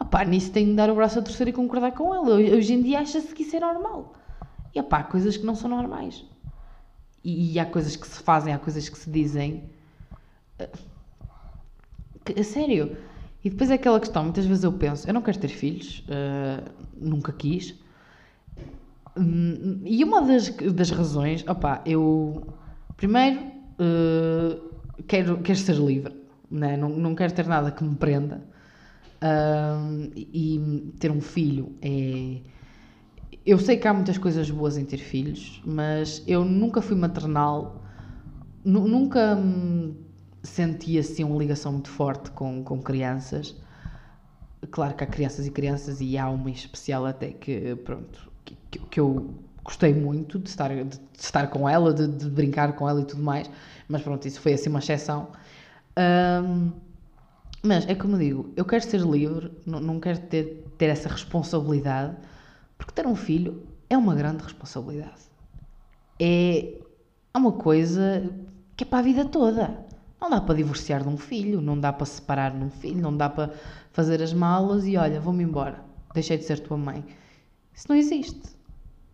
Opá, 0.00 0.24
nisso 0.24 0.50
tenho 0.50 0.68
de 0.68 0.76
dar 0.76 0.88
o 0.88 0.94
braço 0.94 1.18
a 1.18 1.22
torcer 1.22 1.48
e 1.48 1.52
concordar 1.52 1.92
com 1.92 2.14
ele. 2.14 2.56
Hoje 2.56 2.72
em 2.72 2.80
dia 2.80 3.00
acha-se 3.00 3.34
que 3.34 3.42
isso 3.42 3.54
é 3.56 3.60
normal. 3.60 4.14
E 4.74 4.78
há 4.78 4.82
pá, 4.82 5.02
coisas 5.02 5.36
que 5.36 5.44
não 5.44 5.54
são 5.54 5.68
normais. 5.70 6.24
E, 7.24 7.54
e, 7.54 7.58
há 7.58 7.66
coisas 7.66 7.96
que 7.96 8.06
se 8.06 8.22
fazem, 8.22 8.52
há 8.54 8.58
coisas 8.58 8.88
que 8.88 8.98
se 8.98 9.10
dizem. 9.10 9.64
Eh, 10.58 10.70
que, 12.24 12.40
a 12.40 12.44
sério. 12.44 12.96
E 13.44 13.50
depois 13.50 13.70
é 13.70 13.74
aquela 13.74 13.98
questão, 13.98 14.24
muitas 14.24 14.44
vezes 14.44 14.64
eu 14.64 14.72
penso, 14.72 15.08
eu 15.08 15.14
não 15.14 15.22
quero 15.22 15.38
ter 15.38 15.48
filhos, 15.48 16.00
uh, 16.00 16.70
nunca 16.94 17.32
quis. 17.32 17.74
Um, 19.16 19.80
e 19.84 20.04
uma 20.04 20.20
das, 20.20 20.50
das 20.50 20.90
razões, 20.90 21.46
opá, 21.48 21.82
eu 21.86 22.46
primeiro 22.98 23.40
uh, 23.40 25.02
quero, 25.08 25.38
quero 25.38 25.58
ser 25.58 25.76
livre, 25.76 26.14
né? 26.50 26.76
não, 26.76 26.90
não 26.90 27.14
quero 27.14 27.32
ter 27.32 27.46
nada 27.46 27.70
que 27.70 27.82
me 27.82 27.96
prenda. 27.96 28.42
Uh, 29.22 30.10
e 30.14 30.92
ter 30.98 31.10
um 31.10 31.20
filho 31.20 31.74
é 31.82 32.40
eu 33.44 33.58
sei 33.58 33.76
que 33.76 33.88
há 33.88 33.94
muitas 33.94 34.18
coisas 34.18 34.50
boas 34.50 34.76
em 34.76 34.84
ter 34.84 34.98
filhos, 34.98 35.62
mas 35.64 36.22
eu 36.26 36.44
nunca 36.44 36.82
fui 36.82 36.96
maternal, 36.96 37.82
nunca 38.64 39.38
senti 40.42 40.98
assim 40.98 41.24
uma 41.24 41.38
ligação 41.38 41.72
muito 41.72 41.88
forte 41.88 42.30
com, 42.30 42.62
com 42.62 42.80
crianças. 42.80 43.56
Claro 44.70 44.94
que 44.94 45.04
há 45.04 45.06
crianças 45.06 45.46
e 45.46 45.50
crianças, 45.50 46.00
e 46.00 46.18
há 46.18 46.28
uma 46.28 46.50
em 46.50 46.52
especial 46.52 47.06
até 47.06 47.28
que, 47.28 47.74
pronto, 47.76 48.30
que, 48.44 48.78
que 48.78 49.00
eu 49.00 49.34
gostei 49.64 49.94
muito 49.94 50.38
de 50.38 50.48
estar, 50.48 50.68
de, 50.68 50.84
de 50.84 50.98
estar 51.18 51.46
com 51.48 51.68
ela, 51.68 51.92
de, 51.94 52.06
de, 52.06 52.28
brincar 52.28 52.74
com 52.74 52.88
ela 52.88 53.00
e 53.00 53.04
tudo 53.04 53.22
mais, 53.22 53.50
mas 53.88 54.02
pronto, 54.02 54.26
isso 54.26 54.40
foi 54.40 54.54
assim 54.54 54.68
uma 54.68 54.78
exceção. 54.80 55.28
Um, 55.98 56.72
mas 57.62 57.86
é 57.88 57.94
como 57.94 58.18
digo, 58.18 58.52
eu 58.56 58.64
quero 58.64 58.82
ser 58.82 59.00
livre, 59.00 59.50
não, 59.66 59.80
não 59.80 60.00
quero 60.00 60.18
ter, 60.20 60.64
ter 60.78 60.86
essa 60.86 61.08
responsabilidade, 61.08 62.16
porque 62.80 62.94
ter 62.94 63.06
um 63.06 63.14
filho 63.14 63.62
é 63.90 63.96
uma 63.96 64.14
grande 64.14 64.42
responsabilidade. 64.42 65.20
É, 66.18 66.78
é 67.34 67.38
uma 67.38 67.52
coisa 67.52 68.30
que 68.74 68.84
é 68.84 68.86
para 68.86 69.00
a 69.00 69.02
vida 69.02 69.24
toda. 69.26 69.86
Não 70.18 70.30
dá 70.30 70.40
para 70.40 70.54
divorciar 70.54 71.02
de 71.02 71.08
um 71.08 71.16
filho, 71.18 71.60
não 71.60 71.78
dá 71.78 71.92
para 71.92 72.06
separar 72.06 72.52
de 72.52 72.64
um 72.64 72.70
filho, 72.70 73.00
não 73.00 73.14
dá 73.14 73.28
para 73.28 73.52
fazer 73.92 74.22
as 74.22 74.32
malas 74.32 74.86
e 74.86 74.96
olha, 74.96 75.20
vou-me 75.20 75.44
embora, 75.44 75.84
deixei 76.14 76.38
de 76.38 76.44
ser 76.44 76.58
tua 76.60 76.78
mãe. 76.78 77.04
Isso 77.74 77.86
não 77.88 77.96
existe. 77.96 78.40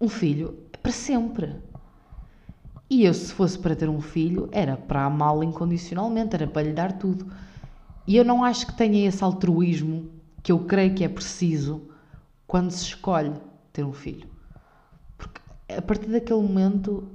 Um 0.00 0.08
filho 0.08 0.58
é 0.72 0.76
para 0.76 0.92
sempre. 0.92 1.56
E 2.88 3.04
eu, 3.04 3.14
se 3.14 3.32
fosse 3.32 3.58
para 3.58 3.74
ter 3.74 3.88
um 3.88 4.00
filho, 4.00 4.48
era 4.52 4.76
para 4.76 5.04
amá-lo 5.04 5.42
incondicionalmente, 5.42 6.36
era 6.36 6.46
para 6.46 6.62
lhe 6.62 6.72
dar 6.72 6.92
tudo. 6.92 7.26
E 8.06 8.16
eu 8.16 8.24
não 8.24 8.44
acho 8.44 8.68
que 8.68 8.76
tenha 8.76 9.08
esse 9.08 9.24
altruísmo 9.24 10.08
que 10.40 10.52
eu 10.52 10.60
creio 10.60 10.94
que 10.94 11.02
é 11.02 11.08
preciso 11.08 11.82
quando 12.46 12.70
se 12.70 12.84
escolhe 12.84 13.32
ter 13.76 13.84
um 13.84 13.92
filho. 13.92 14.26
Porque 15.18 15.40
a 15.68 15.82
partir 15.82 16.08
daquele 16.08 16.40
momento 16.40 17.06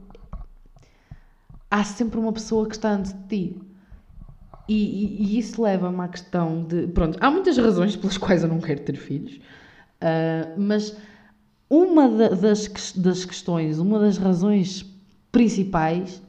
há 1.69 1.83
sempre 1.83 2.19
uma 2.19 2.31
pessoa 2.31 2.67
que 2.67 2.75
está 2.75 2.91
antes 2.91 3.13
de 3.13 3.27
ti. 3.27 3.61
E, 4.69 4.75
e, 4.75 5.23
e 5.23 5.39
isso 5.39 5.61
leva-me 5.61 6.01
à 6.01 6.07
questão 6.07 6.63
de. 6.63 6.87
Pronto, 6.87 7.17
há 7.19 7.31
muitas 7.31 7.57
razões 7.57 7.95
pelas 7.95 8.17
quais 8.17 8.43
eu 8.43 8.49
não 8.49 8.59
quero 8.59 8.81
ter 8.81 8.95
filhos, 8.95 9.37
uh, 9.37 10.59
mas 10.59 10.95
uma 11.69 12.07
das, 12.07 12.93
das 12.93 13.25
questões, 13.25 13.79
uma 13.79 13.99
das 13.99 14.17
razões 14.17 14.85
principais 15.31 16.21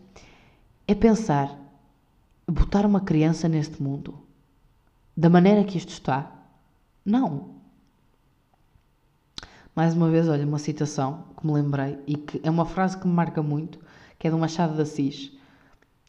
é 0.89 0.95
pensar: 0.95 1.57
botar 2.51 2.87
uma 2.87 3.01
criança 3.01 3.49
neste 3.49 3.83
mundo 3.83 4.19
da 5.15 5.29
maneira 5.29 5.63
que 5.63 5.77
isto 5.77 5.91
está? 5.91 6.33
Não. 7.05 7.52
Mais 9.75 9.95
uma 9.95 10.11
vez, 10.11 10.29
olha, 10.29 10.47
uma 10.47 10.59
citação 10.59 11.25
que 11.39 11.47
me 11.47 11.55
lembrei 11.55 11.99
e 12.07 12.15
que 12.17 12.41
é 12.43 12.51
uma 12.51 12.67
frase 12.67 12.99
que 12.99 13.07
me 13.07 13.15
marca 13.15 13.43
muito, 13.43 13.79
que 14.19 14.29
é 14.29 14.31
do 14.31 14.37
Machado 14.39 14.75
de 14.75 14.83
Assis, 14.83 15.33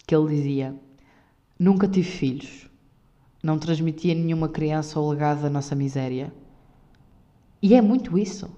que 0.05 0.14
ele 0.14 0.36
dizia: 0.36 0.76
Nunca 1.57 1.88
tive 1.88 2.09
filhos, 2.09 2.70
não 3.41 3.57
transmitia 3.57 4.14
nenhuma 4.14 4.49
criança 4.49 4.99
o 4.99 5.09
legado 5.09 5.41
da 5.41 5.49
nossa 5.49 5.76
miséria. 5.76 6.34
E 7.61 7.74
é 7.74 7.82
muito 7.82 8.18
isso. 8.18 8.53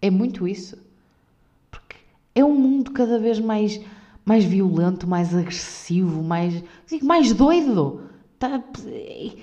É 0.00 0.10
muito 0.10 0.48
isso. 0.48 0.78
Porque 1.70 1.96
é 2.34 2.42
um 2.42 2.54
mundo 2.54 2.90
cada 2.92 3.18
vez 3.18 3.38
mais, 3.38 3.78
mais 4.24 4.44
violento, 4.44 5.06
mais 5.06 5.34
agressivo, 5.34 6.22
mais, 6.22 6.64
mais 7.02 7.34
doido. 7.34 8.08
Tá, 8.38 8.62
e, 8.86 9.42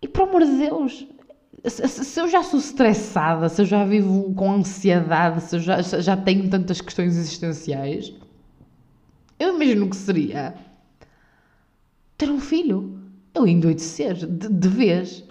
e 0.00 0.06
por 0.06 0.28
amor 0.28 0.44
de 0.44 0.56
Deus, 0.56 1.06
se, 1.70 2.20
eu 2.20 2.28
já 2.28 2.42
sou 2.42 2.58
estressada, 2.58 3.48
se 3.48 3.62
eu 3.62 3.66
já 3.66 3.84
vivo 3.84 4.34
com 4.34 4.52
ansiedade, 4.52 5.42
se 5.42 5.56
eu 5.56 5.60
já, 5.60 5.80
já 5.82 6.16
tenho 6.16 6.48
tantas 6.48 6.80
questões 6.80 7.16
existenciais, 7.16 8.12
eu 9.38 9.54
imagino 9.54 9.88
que 9.88 9.96
seria 9.96 10.54
ter 12.16 12.30
um 12.30 12.40
filho. 12.40 13.00
Eu 13.34 13.46
endoidecer 13.46 14.14
de, 14.14 14.48
de 14.48 14.68
vez. 14.68 15.24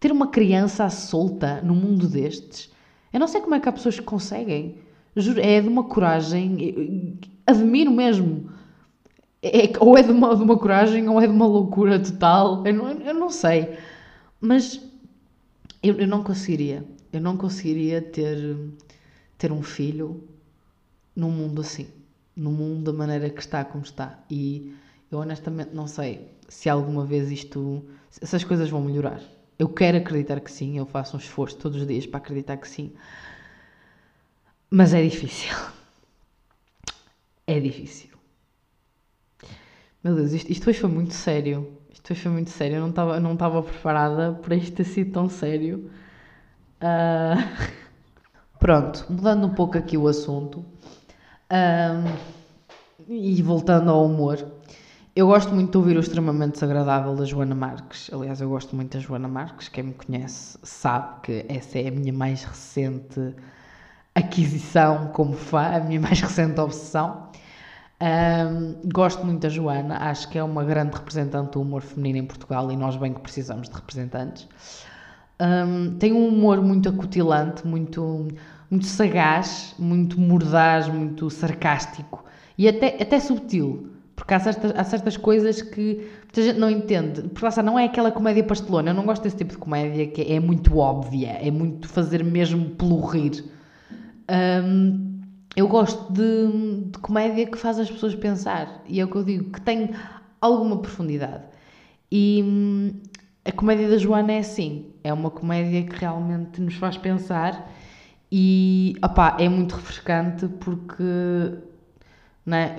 Ter 0.00 0.12
uma 0.12 0.26
criança 0.26 0.90
solta 0.90 1.60
no 1.62 1.74
mundo 1.74 2.08
destes 2.08 2.70
eu 3.16 3.20
não 3.20 3.26
sei 3.26 3.40
como 3.40 3.54
é 3.54 3.60
que 3.60 3.66
há 3.66 3.72
pessoas 3.72 3.98
que 3.98 4.04
conseguem. 4.04 4.76
Juro, 5.16 5.40
é 5.40 5.58
de 5.62 5.68
uma 5.68 5.84
coragem. 5.84 7.18
Admiro 7.46 7.90
mesmo. 7.90 8.50
É, 9.42 9.72
ou 9.80 9.96
é 9.96 10.02
de 10.02 10.10
uma, 10.10 10.36
de 10.36 10.42
uma 10.42 10.58
coragem 10.58 11.08
ou 11.08 11.18
é 11.18 11.26
de 11.26 11.32
uma 11.32 11.46
loucura 11.46 11.98
total. 11.98 12.62
Eu 12.66 12.74
não, 12.74 12.88
eu 12.90 13.14
não 13.14 13.30
sei. 13.30 13.78
Mas 14.38 14.85
eu, 15.82 15.98
eu 15.98 16.06
não 16.06 16.22
conseguiria. 16.22 16.84
Eu 17.12 17.20
não 17.20 17.36
conseguiria 17.36 18.02
ter, 18.02 18.56
ter 19.38 19.52
um 19.52 19.62
filho 19.62 20.22
num 21.14 21.30
mundo 21.30 21.60
assim. 21.60 21.88
Num 22.34 22.52
mundo 22.52 22.92
da 22.92 22.98
maneira 22.98 23.30
que 23.30 23.40
está 23.40 23.64
como 23.64 23.84
está. 23.84 24.18
E 24.30 24.74
eu 25.10 25.18
honestamente 25.18 25.74
não 25.74 25.86
sei 25.86 26.30
se 26.48 26.68
alguma 26.68 27.04
vez 27.04 27.30
isto. 27.30 27.84
essas 28.20 28.44
coisas 28.44 28.68
vão 28.68 28.82
melhorar. 28.82 29.22
Eu 29.58 29.68
quero 29.68 29.96
acreditar 29.98 30.40
que 30.40 30.50
sim, 30.52 30.76
eu 30.76 30.84
faço 30.84 31.16
um 31.16 31.20
esforço 31.20 31.56
todos 31.56 31.80
os 31.80 31.86
dias 31.86 32.06
para 32.06 32.18
acreditar 32.18 32.58
que 32.58 32.68
sim. 32.68 32.92
Mas 34.70 34.92
é 34.92 35.02
difícil. 35.02 35.54
É 37.46 37.58
difícil. 37.60 38.10
Meu 40.02 40.14
Deus, 40.14 40.32
isto, 40.32 40.50
isto 40.52 40.68
hoje 40.68 40.80
foi 40.80 40.90
muito 40.90 41.14
sério. 41.14 41.78
Isto 41.96 42.14
foi 42.14 42.30
muito 42.30 42.50
sério. 42.50 42.76
Eu 42.76 42.80
não 42.80 42.90
estava 42.90 43.18
não 43.18 43.62
preparada 43.62 44.32
para 44.42 44.54
isto 44.54 44.76
ter 44.76 44.84
sido 44.84 45.12
tão 45.12 45.28
sério. 45.28 45.90
Uh... 46.80 47.66
Pronto, 48.60 49.06
mudando 49.08 49.46
um 49.46 49.54
pouco 49.54 49.76
aqui 49.76 49.96
o 49.96 50.06
assunto. 50.06 50.60
Uh... 51.50 52.36
E 53.08 53.40
voltando 53.42 53.90
ao 53.90 54.04
humor. 54.04 54.44
Eu 55.14 55.28
gosto 55.28 55.54
muito 55.54 55.70
de 55.70 55.78
ouvir 55.78 55.96
o 55.96 56.00
extremamente 56.00 56.54
desagradável 56.54 57.14
da 57.14 57.24
Joana 57.24 57.54
Marques. 57.54 58.10
Aliás, 58.12 58.40
eu 58.40 58.50
gosto 58.50 58.76
muito 58.76 58.92
da 58.92 59.00
Joana 59.00 59.28
Marques. 59.28 59.68
Quem 59.68 59.84
me 59.84 59.94
conhece 59.94 60.58
sabe 60.62 61.20
que 61.22 61.46
essa 61.48 61.78
é 61.78 61.88
a 61.88 61.90
minha 61.90 62.12
mais 62.12 62.44
recente 62.44 63.34
aquisição 64.16 65.08
como 65.08 65.34
fã, 65.34 65.76
a 65.76 65.80
minha 65.80 66.00
mais 66.00 66.20
recente 66.20 66.58
obsessão. 66.58 67.25
Um, 67.98 68.88
gosto 68.92 69.24
muito 69.24 69.40
da 69.40 69.48
Joana, 69.48 69.96
acho 69.96 70.28
que 70.28 70.38
é 70.38 70.42
uma 70.42 70.62
grande 70.64 70.96
representante 70.96 71.52
do 71.52 71.62
humor 71.62 71.80
feminino 71.80 72.18
em 72.18 72.26
Portugal 72.26 72.70
e 72.70 72.76
nós 72.76 72.96
bem 72.96 73.14
que 73.14 73.20
precisamos 73.20 73.68
de 73.68 73.74
representantes. 73.74 74.46
Um, 75.40 75.96
tem 75.98 76.12
um 76.12 76.28
humor 76.28 76.60
muito 76.60 76.88
acutilante, 76.88 77.66
muito, 77.66 78.28
muito 78.70 78.86
sagaz, 78.86 79.74
muito 79.78 80.20
mordaz, 80.20 80.88
muito 80.88 81.30
sarcástico 81.30 82.24
e 82.58 82.68
até, 82.68 83.02
até 83.02 83.18
subtil. 83.18 83.92
Porque 84.14 84.32
há 84.32 84.40
certas, 84.40 84.72
há 84.74 84.84
certas 84.84 85.16
coisas 85.16 85.60
que 85.60 86.08
muita 86.24 86.42
gente 86.42 86.58
não 86.58 86.70
entende. 86.70 87.22
Porque 87.22 87.44
lá 87.44 87.62
não 87.62 87.78
é 87.78 87.84
aquela 87.84 88.10
comédia 88.10 88.42
pastelona. 88.44 88.90
Eu 88.90 88.94
não 88.94 89.04
gosto 89.04 89.22
desse 89.22 89.36
tipo 89.36 89.52
de 89.52 89.58
comédia 89.58 90.06
que 90.06 90.22
é 90.32 90.40
muito 90.40 90.78
óbvia, 90.78 91.38
é 91.40 91.50
muito 91.50 91.88
fazer 91.88 92.24
mesmo 92.24 92.70
pelo 92.70 93.00
rir. 93.06 93.44
Um, 94.30 95.15
eu 95.56 95.66
gosto 95.66 96.12
de, 96.12 96.90
de, 96.90 96.98
comédia 96.98 97.46
que 97.46 97.56
faz 97.56 97.78
as 97.78 97.90
pessoas 97.90 98.14
pensar. 98.14 98.82
E 98.86 99.00
é 99.00 99.04
o 99.04 99.08
que 99.08 99.16
eu 99.16 99.24
digo, 99.24 99.50
que 99.50 99.60
tem 99.60 99.90
alguma 100.38 100.76
profundidade. 100.76 101.44
E 102.12 102.42
hum, 102.44 102.92
a 103.42 103.50
comédia 103.50 103.88
da 103.88 103.96
Joana 103.96 104.32
é 104.32 104.38
assim. 104.38 104.92
É 105.02 105.12
uma 105.12 105.30
comédia 105.30 105.82
que 105.82 105.96
realmente 105.98 106.60
nos 106.60 106.74
faz 106.74 106.98
pensar. 106.98 107.72
E 108.30 108.96
opá, 109.02 109.36
é 109.40 109.48
muito 109.48 109.74
refrescante 109.76 110.46
porque. 110.46 111.02
Não 112.44 112.56
é? 112.56 112.78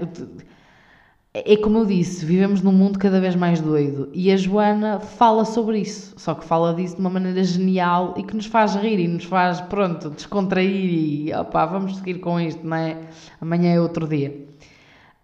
É 1.33 1.55
como 1.57 1.79
eu 1.79 1.85
disse, 1.85 2.25
vivemos 2.25 2.61
num 2.61 2.71
mundo 2.71 2.97
cada 2.97 3.19
vez 3.19 3.35
mais 3.35 3.61
doido 3.61 4.09
e 4.11 4.31
a 4.31 4.37
Joana 4.37 4.99
fala 4.99 5.45
sobre 5.45 5.79
isso, 5.79 6.15
só 6.17 6.33
que 6.33 6.43
fala 6.43 6.73
disso 6.73 6.95
de 6.95 7.01
uma 7.01 7.09
maneira 7.09 7.43
genial 7.43 8.15
e 8.17 8.23
que 8.23 8.35
nos 8.35 8.47
faz 8.47 8.75
rir 8.75 8.99
e 8.99 9.07
nos 9.07 9.25
faz, 9.25 9.61
pronto, 9.61 10.09
descontrair 10.09 10.69
e 10.69 11.33
opá, 11.33 11.65
vamos 11.65 11.97
seguir 11.97 12.15
com 12.19 12.39
isto, 12.39 12.65
não 12.65 12.77
é? 12.77 12.97
Amanhã 13.39 13.73
é 13.73 13.79
outro 13.79 14.07
dia. 14.07 14.47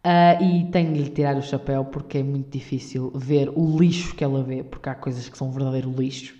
Uh, 0.05 0.43
e 0.43 0.65
tenho 0.71 0.93
de 0.93 0.99
lhe 0.99 1.09
tirar 1.09 1.37
o 1.37 1.41
chapéu 1.41 1.85
porque 1.85 2.19
é 2.19 2.23
muito 2.23 2.49
difícil 2.51 3.11
ver 3.15 3.49
o 3.55 3.77
lixo 3.79 4.13
que 4.15 4.23
ela 4.23 4.43
vê, 4.43 4.61
porque 4.61 4.89
há 4.89 4.95
coisas 4.95 5.27
que 5.27 5.37
são 5.37 5.51
verdadeiro 5.51 5.91
lixo 5.97 6.35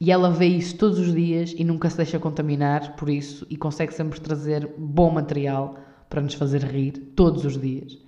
e 0.00 0.10
ela 0.10 0.30
vê 0.30 0.46
isso 0.46 0.76
todos 0.76 0.98
os 0.98 1.14
dias 1.14 1.54
e 1.56 1.64
nunca 1.64 1.88
se 1.88 1.96
deixa 1.96 2.18
contaminar 2.18 2.96
por 2.96 3.08
isso 3.08 3.46
e 3.48 3.56
consegue 3.56 3.94
sempre 3.94 4.20
trazer 4.20 4.74
bom 4.76 5.10
material 5.10 5.76
para 6.10 6.20
nos 6.20 6.34
fazer 6.34 6.62
rir 6.64 6.92
todos 7.14 7.44
os 7.44 7.60
dias. 7.60 8.03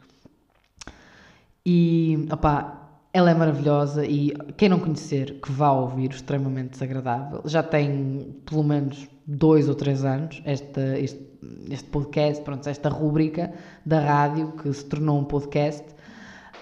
E, 1.68 2.28
opá, 2.32 2.76
ela 3.12 3.28
é 3.28 3.34
maravilhosa 3.34 4.06
e 4.06 4.32
quem 4.56 4.68
não 4.68 4.78
conhecer, 4.78 5.40
que 5.40 5.50
vá 5.50 5.72
ouvir 5.72 6.10
extremamente 6.10 6.70
desagradável. 6.70 7.42
Já 7.44 7.60
tem 7.60 8.36
pelo 8.48 8.62
menos 8.62 9.08
dois 9.26 9.68
ou 9.68 9.74
três 9.74 10.04
anos 10.04 10.40
esta, 10.44 10.96
este, 10.96 11.20
este 11.68 11.90
podcast, 11.90 12.44
pronto, 12.44 12.68
esta 12.68 12.88
rúbrica 12.88 13.52
da 13.84 13.98
rádio 13.98 14.52
que 14.52 14.72
se 14.72 14.84
tornou 14.84 15.18
um 15.18 15.24
podcast. 15.24 15.84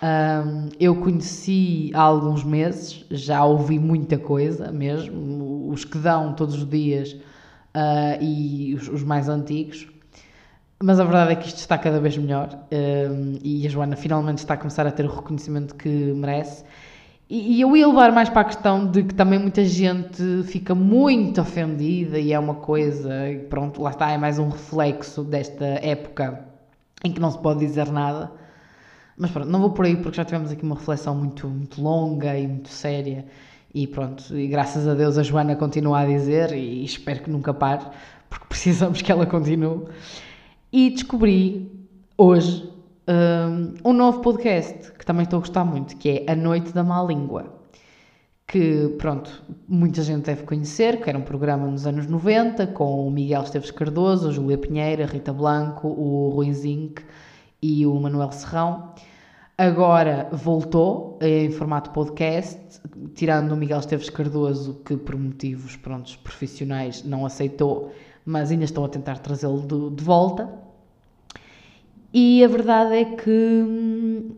Um, 0.02 0.70
eu 0.80 0.96
conheci 0.96 1.90
há 1.92 2.00
alguns 2.00 2.42
meses, 2.42 3.05
já 3.11 3.44
ouvi 3.44 3.78
muita 3.78 4.16
coisa 4.16 4.72
mesmo, 4.72 5.68
os 5.68 5.84
que 5.84 5.98
dão 5.98 6.32
todos 6.32 6.57
os 6.57 6.68
dias 6.68 7.12
uh, 7.12 8.22
e 8.22 8.74
os, 8.74 8.88
os 8.88 9.02
mais 9.02 9.28
antigos. 9.28 9.86
Mas 10.83 11.01
a 11.01 11.05
verdade 11.05 11.33
é 11.33 11.37
que 11.37 11.47
isto 11.47 11.59
está 11.59 11.79
cada 11.79 12.01
vez 12.01 12.16
melhor 12.18 12.49
um, 12.70 13.39
e 13.43 13.66
a 13.66 13.70
Joana 13.70 13.97
finalmente 13.97 14.39
está 14.39 14.55
a 14.55 14.57
começar 14.57 14.87
a 14.87 14.91
ter 14.91 15.05
o 15.07 15.14
reconhecimento 15.14 15.75
que 15.75 15.89
merece. 15.89 16.64
E, 17.29 17.57
e 17.57 17.61
eu 17.61 17.77
ia 17.77 17.87
levar 17.87 18.12
mais 18.12 18.29
para 18.29 18.43
a 18.43 18.45
questão 18.45 18.87
de 18.87 19.03
que 19.03 19.14
também 19.14 19.39
muita 19.39 19.64
gente 19.64 20.43
fica 20.45 20.75
muito 20.75 21.41
ofendida 21.41 22.18
e 22.18 22.33
é 22.33 22.39
uma 22.39 22.55
coisa, 22.55 23.11
pronto, 23.49 23.81
lá 23.81 23.91
está, 23.91 24.11
é 24.11 24.18
mais 24.18 24.39
um 24.39 24.49
reflexo 24.49 25.25
desta 25.25 25.64
época 25.64 26.45
em 27.03 27.12
que 27.12 27.20
não 27.20 27.31
se 27.31 27.39
pode 27.39 27.61
dizer 27.61 27.91
nada. 27.91 28.31
Mas 29.16 29.31
pronto, 29.31 29.49
não 29.49 29.61
vou 29.61 29.70
por 29.70 29.85
aí 29.85 29.97
porque 29.97 30.16
já 30.16 30.25
tivemos 30.25 30.51
aqui 30.51 30.64
uma 30.64 30.75
reflexão 30.75 31.14
muito, 31.14 31.49
muito 31.49 31.81
longa 31.81 32.37
e 32.37 32.47
muito 32.47 32.68
séria. 32.68 33.25
E 33.72 33.87
pronto, 33.87 34.37
e 34.37 34.47
graças 34.47 34.87
a 34.87 34.95
Deus 34.95 35.18
a 35.18 35.22
Joana 35.22 35.57
continua 35.57 36.01
a 36.01 36.07
dizer 36.07 36.53
e 36.53 36.85
espero 36.85 37.22
que 37.22 37.31
nunca 37.31 37.53
pare, 37.53 37.85
porque 38.29 38.47
precisamos 38.49 39.03
que 39.03 39.11
ela 39.11 39.27
continue. 39.27 39.87
E 40.77 40.91
descobri 40.91 41.70
hoje 42.18 42.68
um, 43.07 43.91
um 43.91 43.93
novo 43.93 44.18
podcast 44.22 44.91
que 44.95 45.07
também 45.07 45.22
estou 45.22 45.37
a 45.37 45.41
gostar 45.41 45.64
muito, 45.64 45.97
que 45.97 46.25
é 46.27 46.33
A 46.33 46.35
Noite 46.35 46.72
da 46.72 46.83
Má 46.83 47.01
Língua. 47.01 47.61
Que, 48.45 48.89
pronto, 48.99 49.45
muita 49.68 50.03
gente 50.03 50.25
deve 50.25 50.43
conhecer, 50.43 51.01
que 51.01 51.09
era 51.09 51.16
um 51.16 51.22
programa 51.22 51.68
nos 51.68 51.87
anos 51.87 52.09
90 52.09 52.66
com 52.66 53.07
o 53.07 53.09
Miguel 53.09 53.43
Esteves 53.43 53.70
Cardoso, 53.70 54.29
a 54.29 54.33
Júlia 54.33 54.59
Pinheira, 54.59 55.05
a 55.05 55.07
Rita 55.07 55.33
Blanco, 55.33 55.87
o 55.87 56.31
Rui 56.31 56.53
Zinc 56.53 57.05
e 57.62 57.87
o 57.87 57.95
Manuel 57.95 58.33
Serrão. 58.33 58.95
Agora 59.57 60.29
voltou 60.33 61.20
em 61.22 61.53
formato 61.53 61.91
podcast, 61.91 62.81
tirando 63.14 63.53
o 63.53 63.57
Miguel 63.57 63.79
Esteves 63.79 64.11
Cardoso, 64.11 64.83
que 64.85 64.97
por 64.97 65.16
motivos 65.16 65.77
prontos, 65.77 66.16
profissionais 66.16 67.05
não 67.05 67.25
aceitou, 67.25 67.93
mas 68.25 68.51
ainda 68.51 68.64
estão 68.64 68.85
a 68.85 68.89
tentar 68.89 69.18
trazê-lo 69.18 69.61
de, 69.61 69.97
de, 69.97 70.03
volta. 70.03 70.63
E 72.16 72.44
a 72.44 72.46
verdade 72.46 72.94
é 72.94 73.04
que 73.04 73.28
hum, 73.28 74.36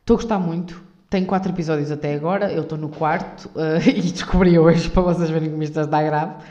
estou 0.00 0.14
a 0.14 0.16
gostar 0.16 0.38
muito. 0.38 0.82
Tem 1.10 1.22
quatro 1.22 1.52
episódios 1.52 1.90
até 1.90 2.14
agora, 2.14 2.50
eu 2.50 2.62
estou 2.62 2.78
no 2.78 2.88
quarto 2.88 3.44
uh, 3.48 3.78
e 3.86 4.00
descobri 4.00 4.58
hoje 4.58 4.88
para 4.88 5.02
vocês 5.02 5.28
verem 5.28 5.50
como 5.50 5.62
isto 5.62 5.78
está 5.78 6.02
grave. 6.02 6.42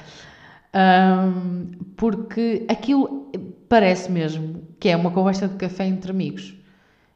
Um, 0.76 1.72
porque 1.98 2.66
aquilo 2.70 3.32
parece 3.68 4.12
mesmo 4.12 4.62
que 4.80 4.90
é 4.90 4.96
uma 4.96 5.10
conversa 5.10 5.48
de 5.48 5.56
café 5.56 5.88
entre 5.88 6.12
amigos. 6.12 6.54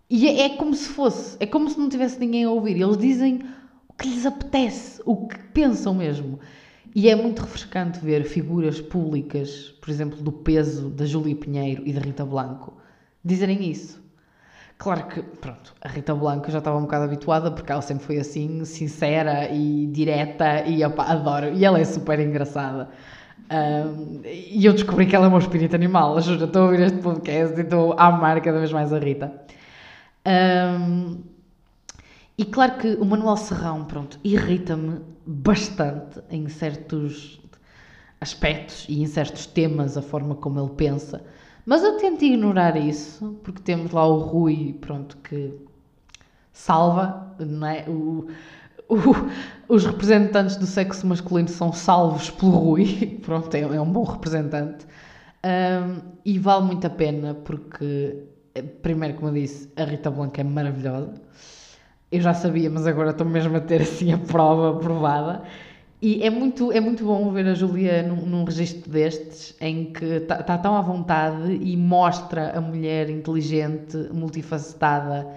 E 0.09 0.27
é, 0.27 0.45
é, 0.45 0.49
como 0.49 0.73
se 0.73 0.89
fosse, 0.89 1.37
é 1.39 1.45
como 1.45 1.69
se 1.69 1.77
não 1.77 1.87
tivesse 1.89 2.19
ninguém 2.19 2.43
a 2.43 2.49
ouvir. 2.49 2.81
Eles 2.81 2.97
dizem 2.97 3.41
o 3.87 3.93
que 3.93 4.09
lhes 4.09 4.25
apetece, 4.25 4.99
o 5.05 5.27
que 5.27 5.37
pensam 5.53 5.93
mesmo. 5.93 6.39
E 6.97 7.11
é 7.11 7.15
muito 7.15 7.43
refrescante 7.43 7.99
ver 7.99 8.23
figuras 8.23 8.81
públicas, 8.81 9.71
por 9.79 9.91
exemplo, 9.91 10.19
do 10.19 10.31
peso 10.31 10.89
da 10.89 11.05
Júlia 11.05 11.35
Pinheiro 11.35 11.83
e 11.85 11.93
da 11.93 12.01
Rita 12.01 12.25
Blanco, 12.25 12.75
dizerem 13.23 13.69
isso. 13.69 14.01
Claro 14.79 15.05
que, 15.05 15.21
pronto, 15.21 15.75
a 15.79 15.89
Rita 15.89 16.15
Blanco 16.15 16.49
já 16.49 16.57
estava 16.57 16.75
um 16.75 16.81
bocado 16.81 17.03
habituada 17.05 17.51
porque 17.51 17.71
ela 17.71 17.83
sempre 17.83 18.03
foi 18.03 18.17
assim, 18.17 18.65
sincera 18.65 19.47
e 19.51 19.85
direta 19.85 20.65
e 20.65 20.83
opa, 20.83 21.03
adoro. 21.03 21.53
E 21.53 21.63
ela 21.63 21.79
é 21.79 21.85
super 21.85 22.19
engraçada. 22.19 22.89
Um, 23.51 24.21
e 24.25 24.65
eu 24.65 24.73
descobri 24.73 25.05
que 25.05 25.15
ela 25.15 25.27
é 25.27 25.29
meu 25.29 25.37
espírito 25.37 25.75
animal. 25.75 26.19
Juro, 26.19 26.45
estou 26.45 26.63
a 26.63 26.65
ouvir 26.65 26.81
este 26.81 26.97
podcast 26.97 27.59
e 27.59 27.61
estou 27.61 27.93
a 27.93 28.07
amar 28.07 28.41
cada 28.41 28.57
vez 28.57 28.71
mais 28.71 28.91
a 28.91 28.97
Rita. 28.97 29.39
Um, 30.25 31.19
e 32.35 32.43
claro 32.43 32.79
que 32.79 32.95
o 32.95 33.05
Manuel 33.05 33.37
Serrão, 33.37 33.85
pronto, 33.85 34.19
irrita-me 34.23 35.15
bastante 35.27 36.21
em 36.29 36.47
certos 36.47 37.39
aspectos 38.19 38.85
e 38.87 39.01
em 39.01 39.05
certos 39.05 39.45
temas, 39.45 39.97
a 39.97 40.01
forma 40.01 40.35
como 40.35 40.59
ele 40.59 40.71
pensa. 40.75 41.23
Mas 41.65 41.83
eu 41.83 41.97
tento 41.97 42.23
ignorar 42.23 42.77
isso, 42.77 43.37
porque 43.43 43.61
temos 43.61 43.91
lá 43.91 44.07
o 44.07 44.19
Rui, 44.19 44.77
pronto, 44.79 45.17
que 45.17 45.53
salva, 46.53 47.35
não 47.39 47.67
é? 47.67 47.85
O, 47.89 48.27
o, 48.87 48.97
os 49.67 49.85
representantes 49.85 50.55
do 50.55 50.65
sexo 50.65 51.05
masculino 51.05 51.49
são 51.49 51.73
salvos 51.73 52.29
pelo 52.29 52.51
Rui, 52.51 53.19
pronto, 53.21 53.53
é, 53.53 53.61
é 53.61 53.81
um 53.81 53.91
bom 53.91 54.03
representante. 54.03 54.87
Um, 55.43 56.01
e 56.25 56.39
vale 56.39 56.65
muito 56.65 56.87
a 56.87 56.89
pena 56.89 57.33
porque 57.33 58.17
primeiro, 58.81 59.15
como 59.15 59.29
eu 59.29 59.33
disse, 59.33 59.71
a 59.75 59.83
Rita 59.83 60.09
Blanca 60.09 60.41
é 60.41 60.43
maravilhosa. 60.43 61.13
Eu 62.11 62.21
já 62.21 62.33
sabia, 62.33 62.69
mas 62.69 62.87
agora 62.87 63.11
estou 63.11 63.27
mesmo 63.27 63.57
a 63.57 63.59
ter 63.59 63.81
assim 63.81 64.13
a 64.13 64.17
prova 64.17 64.79
provada. 64.79 65.43
E 66.01 66.23
é 66.23 66.29
muito, 66.29 66.71
é 66.71 66.79
muito 66.79 67.03
bom 67.03 67.31
ver 67.31 67.47
a 67.47 67.53
Julia 67.53 68.03
num, 68.03 68.25
num 68.25 68.43
registro 68.43 68.89
destes, 68.89 69.55
em 69.59 69.91
que 69.91 70.05
está 70.05 70.43
tá 70.43 70.57
tão 70.57 70.75
à 70.75 70.81
vontade 70.81 71.51
e 71.53 71.75
mostra 71.75 72.57
a 72.57 72.61
mulher 72.61 73.09
inteligente, 73.09 73.97
multifacetada 74.13 75.27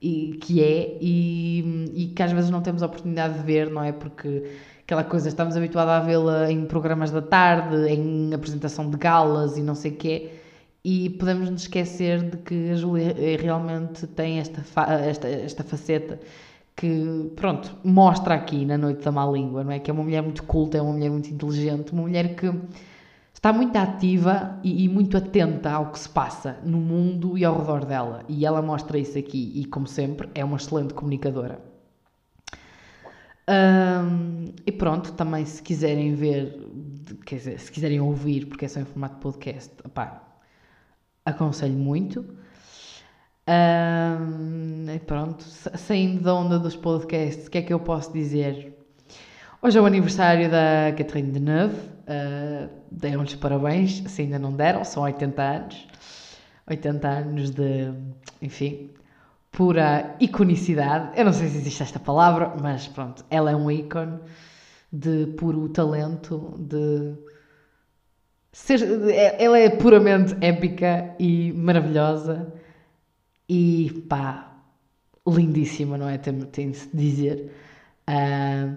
e, 0.00 0.38
que 0.40 0.62
é, 0.62 0.98
e, 1.00 1.92
e 1.94 2.06
que 2.08 2.22
às 2.22 2.32
vezes 2.32 2.50
não 2.50 2.62
temos 2.62 2.82
a 2.82 2.86
oportunidade 2.86 3.34
de 3.34 3.44
ver, 3.44 3.70
não 3.70 3.84
é? 3.84 3.92
Porque 3.92 4.44
aquela 4.82 5.04
coisa, 5.04 5.28
estamos 5.28 5.56
habituados 5.56 5.92
a 5.92 6.00
vê-la 6.00 6.50
em 6.50 6.64
programas 6.64 7.10
da 7.10 7.22
tarde, 7.22 7.76
em 7.88 8.32
apresentação 8.34 8.90
de 8.90 8.96
galas 8.96 9.58
e 9.58 9.62
não 9.62 9.74
sei 9.74 9.92
o 9.92 9.96
quê 9.96 10.30
e 10.84 11.10
podemos 11.10 11.50
nos 11.50 11.62
esquecer 11.62 12.22
de 12.22 12.36
que 12.38 12.70
a 12.70 12.74
Júlia 12.76 13.14
eh, 13.18 13.36
realmente 13.36 14.06
tem 14.06 14.38
esta, 14.38 14.62
esta, 15.04 15.28
esta 15.28 15.64
faceta 15.64 16.18
que, 16.76 17.32
pronto, 17.34 17.76
mostra 17.84 18.34
aqui 18.34 18.64
na 18.64 18.78
Noite 18.78 19.04
da 19.04 19.10
Má 19.10 19.26
Língua, 19.26 19.64
não 19.64 19.72
é? 19.72 19.80
Que 19.80 19.90
é 19.90 19.94
uma 19.94 20.04
mulher 20.04 20.22
muito 20.22 20.44
culta, 20.44 20.78
é 20.78 20.82
uma 20.82 20.92
mulher 20.92 21.10
muito 21.10 21.28
inteligente, 21.28 21.92
uma 21.92 22.02
mulher 22.02 22.36
que 22.36 22.52
está 23.34 23.52
muito 23.52 23.76
ativa 23.76 24.58
e, 24.62 24.84
e, 24.84 24.88
muito 24.88 25.16
atenta 25.16 25.70
ao 25.72 25.90
que 25.90 25.98
se 25.98 26.08
passa 26.08 26.58
no 26.64 26.78
mundo 26.78 27.36
e 27.36 27.44
ao 27.44 27.58
redor 27.58 27.84
dela. 27.84 28.24
E 28.28 28.46
ela 28.46 28.62
mostra 28.62 28.98
isso 28.98 29.18
aqui 29.18 29.52
e, 29.56 29.64
como 29.64 29.86
sempre, 29.88 30.28
é 30.34 30.44
uma 30.44 30.56
excelente 30.56 30.94
comunicadora. 30.94 31.60
E 34.66 34.72
pronto, 34.72 35.12
também 35.12 35.44
se 35.46 35.62
quiserem 35.62 36.14
ver, 36.14 36.68
quer 37.24 37.36
dizer, 37.36 37.58
se 37.58 37.72
quiserem 37.72 38.00
ouvir, 38.00 38.46
porque 38.46 38.66
é 38.66 38.68
só 38.68 38.80
em 38.80 38.84
formato 38.84 39.16
podcast, 39.18 39.72
opá, 39.84 40.27
aconselho 41.28 41.76
muito. 41.76 42.24
Um, 43.48 44.84
e 44.94 44.98
pronto, 45.00 45.42
saindo 45.42 46.22
da 46.22 46.34
onda 46.34 46.58
dos 46.58 46.76
podcasts, 46.76 47.46
o 47.46 47.50
que 47.50 47.58
é 47.58 47.62
que 47.62 47.72
eu 47.72 47.80
posso 47.80 48.12
dizer? 48.12 48.76
Hoje 49.62 49.78
é 49.78 49.80
o 49.80 49.86
aniversário 49.86 50.50
da 50.50 50.92
Catherine 50.96 51.32
Deneuve, 51.32 51.76
uh, 51.76 52.68
deram-lhes 52.90 53.34
parabéns, 53.34 54.02
se 54.06 54.22
ainda 54.22 54.38
não 54.38 54.52
deram, 54.52 54.84
são 54.84 55.02
80 55.02 55.42
anos. 55.42 55.88
80 56.68 57.08
anos 57.08 57.50
de, 57.50 57.90
enfim, 58.42 58.90
pura 59.50 60.14
iconicidade. 60.20 61.18
Eu 61.18 61.24
não 61.24 61.32
sei 61.32 61.48
se 61.48 61.56
existe 61.56 61.82
esta 61.82 61.98
palavra, 61.98 62.54
mas 62.60 62.86
pronto, 62.86 63.24
ela 63.30 63.50
é 63.50 63.56
um 63.56 63.70
ícone 63.70 64.18
de 64.92 65.26
puro 65.38 65.68
talento, 65.70 66.54
de 66.58 67.14
ela 69.38 69.58
é 69.58 69.68
puramente 69.70 70.34
épica 70.40 71.14
e 71.18 71.52
maravilhosa 71.52 72.52
e 73.48 74.04
pá, 74.08 74.62
lindíssima, 75.26 75.98
não 75.98 76.08
é? 76.08 76.18
Tem, 76.18 76.40
tem 76.42 76.70
de 76.70 76.78
se 76.78 76.96
dizer. 76.96 77.52
Uh, 78.08 78.76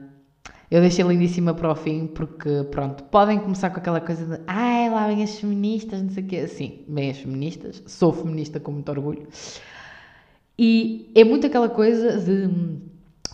eu 0.69 0.82
deixei 0.82 1.05
lindíssima 1.05 1.53
para 1.53 1.72
o 1.72 1.76
fim 1.76 2.07
porque, 2.07 2.63
pronto, 2.72 3.03
podem 3.05 3.39
começar 3.39 3.69
com 3.69 3.78
aquela 3.78 3.99
coisa 3.99 4.26
de 4.26 4.43
ai, 4.47 4.89
lá 4.89 5.07
vem 5.07 5.24
as 5.24 5.38
feministas, 5.38 6.01
não 6.01 6.09
sei 6.09 6.24
o 6.24 6.28
quê. 6.28 6.47
Sim, 6.47 6.86
vem 6.88 7.09
as 7.09 7.17
feministas, 7.17 7.84
sou 7.88 8.13
feminista 8.13 8.59
com 8.59 8.72
muito 8.72 8.89
orgulho. 8.89 9.28
E 10.57 11.11
é 11.15 11.24
muito 11.24 11.47
aquela 11.47 11.69
coisa 11.69 12.19
de 12.19 12.49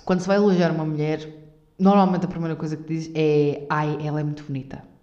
quando 0.06 0.22
se 0.22 0.28
vai 0.28 0.38
elogiar 0.38 0.72
uma 0.72 0.86
mulher, 0.86 1.28
normalmente 1.78 2.26
a 2.26 2.28
primeira 2.30 2.56
coisa 2.56 2.78
que 2.78 2.84
diz 2.84 3.12
é 3.14 3.66
ai, 3.70 3.98
ela 4.04 4.20
é 4.20 4.24
muito 4.24 4.44
bonita 4.44 4.97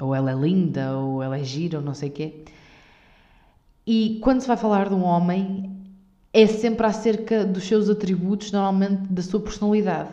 ou 0.00 0.14
ela 0.14 0.32
é 0.32 0.34
linda, 0.34 0.96
ou 0.96 1.22
ela 1.22 1.38
é 1.38 1.44
gira, 1.44 1.78
ou 1.78 1.84
não 1.84 1.94
sei 1.94 2.08
o 2.08 2.12
quê. 2.12 2.44
E 3.86 4.18
quando 4.22 4.40
se 4.40 4.48
vai 4.48 4.56
falar 4.56 4.88
de 4.88 4.94
um 4.94 5.04
homem, 5.04 5.70
é 6.32 6.46
sempre 6.46 6.86
acerca 6.86 7.44
dos 7.44 7.64
seus 7.64 7.88
atributos, 7.88 8.50
normalmente 8.50 9.12
da 9.12 9.22
sua 9.22 9.40
personalidade. 9.40 10.10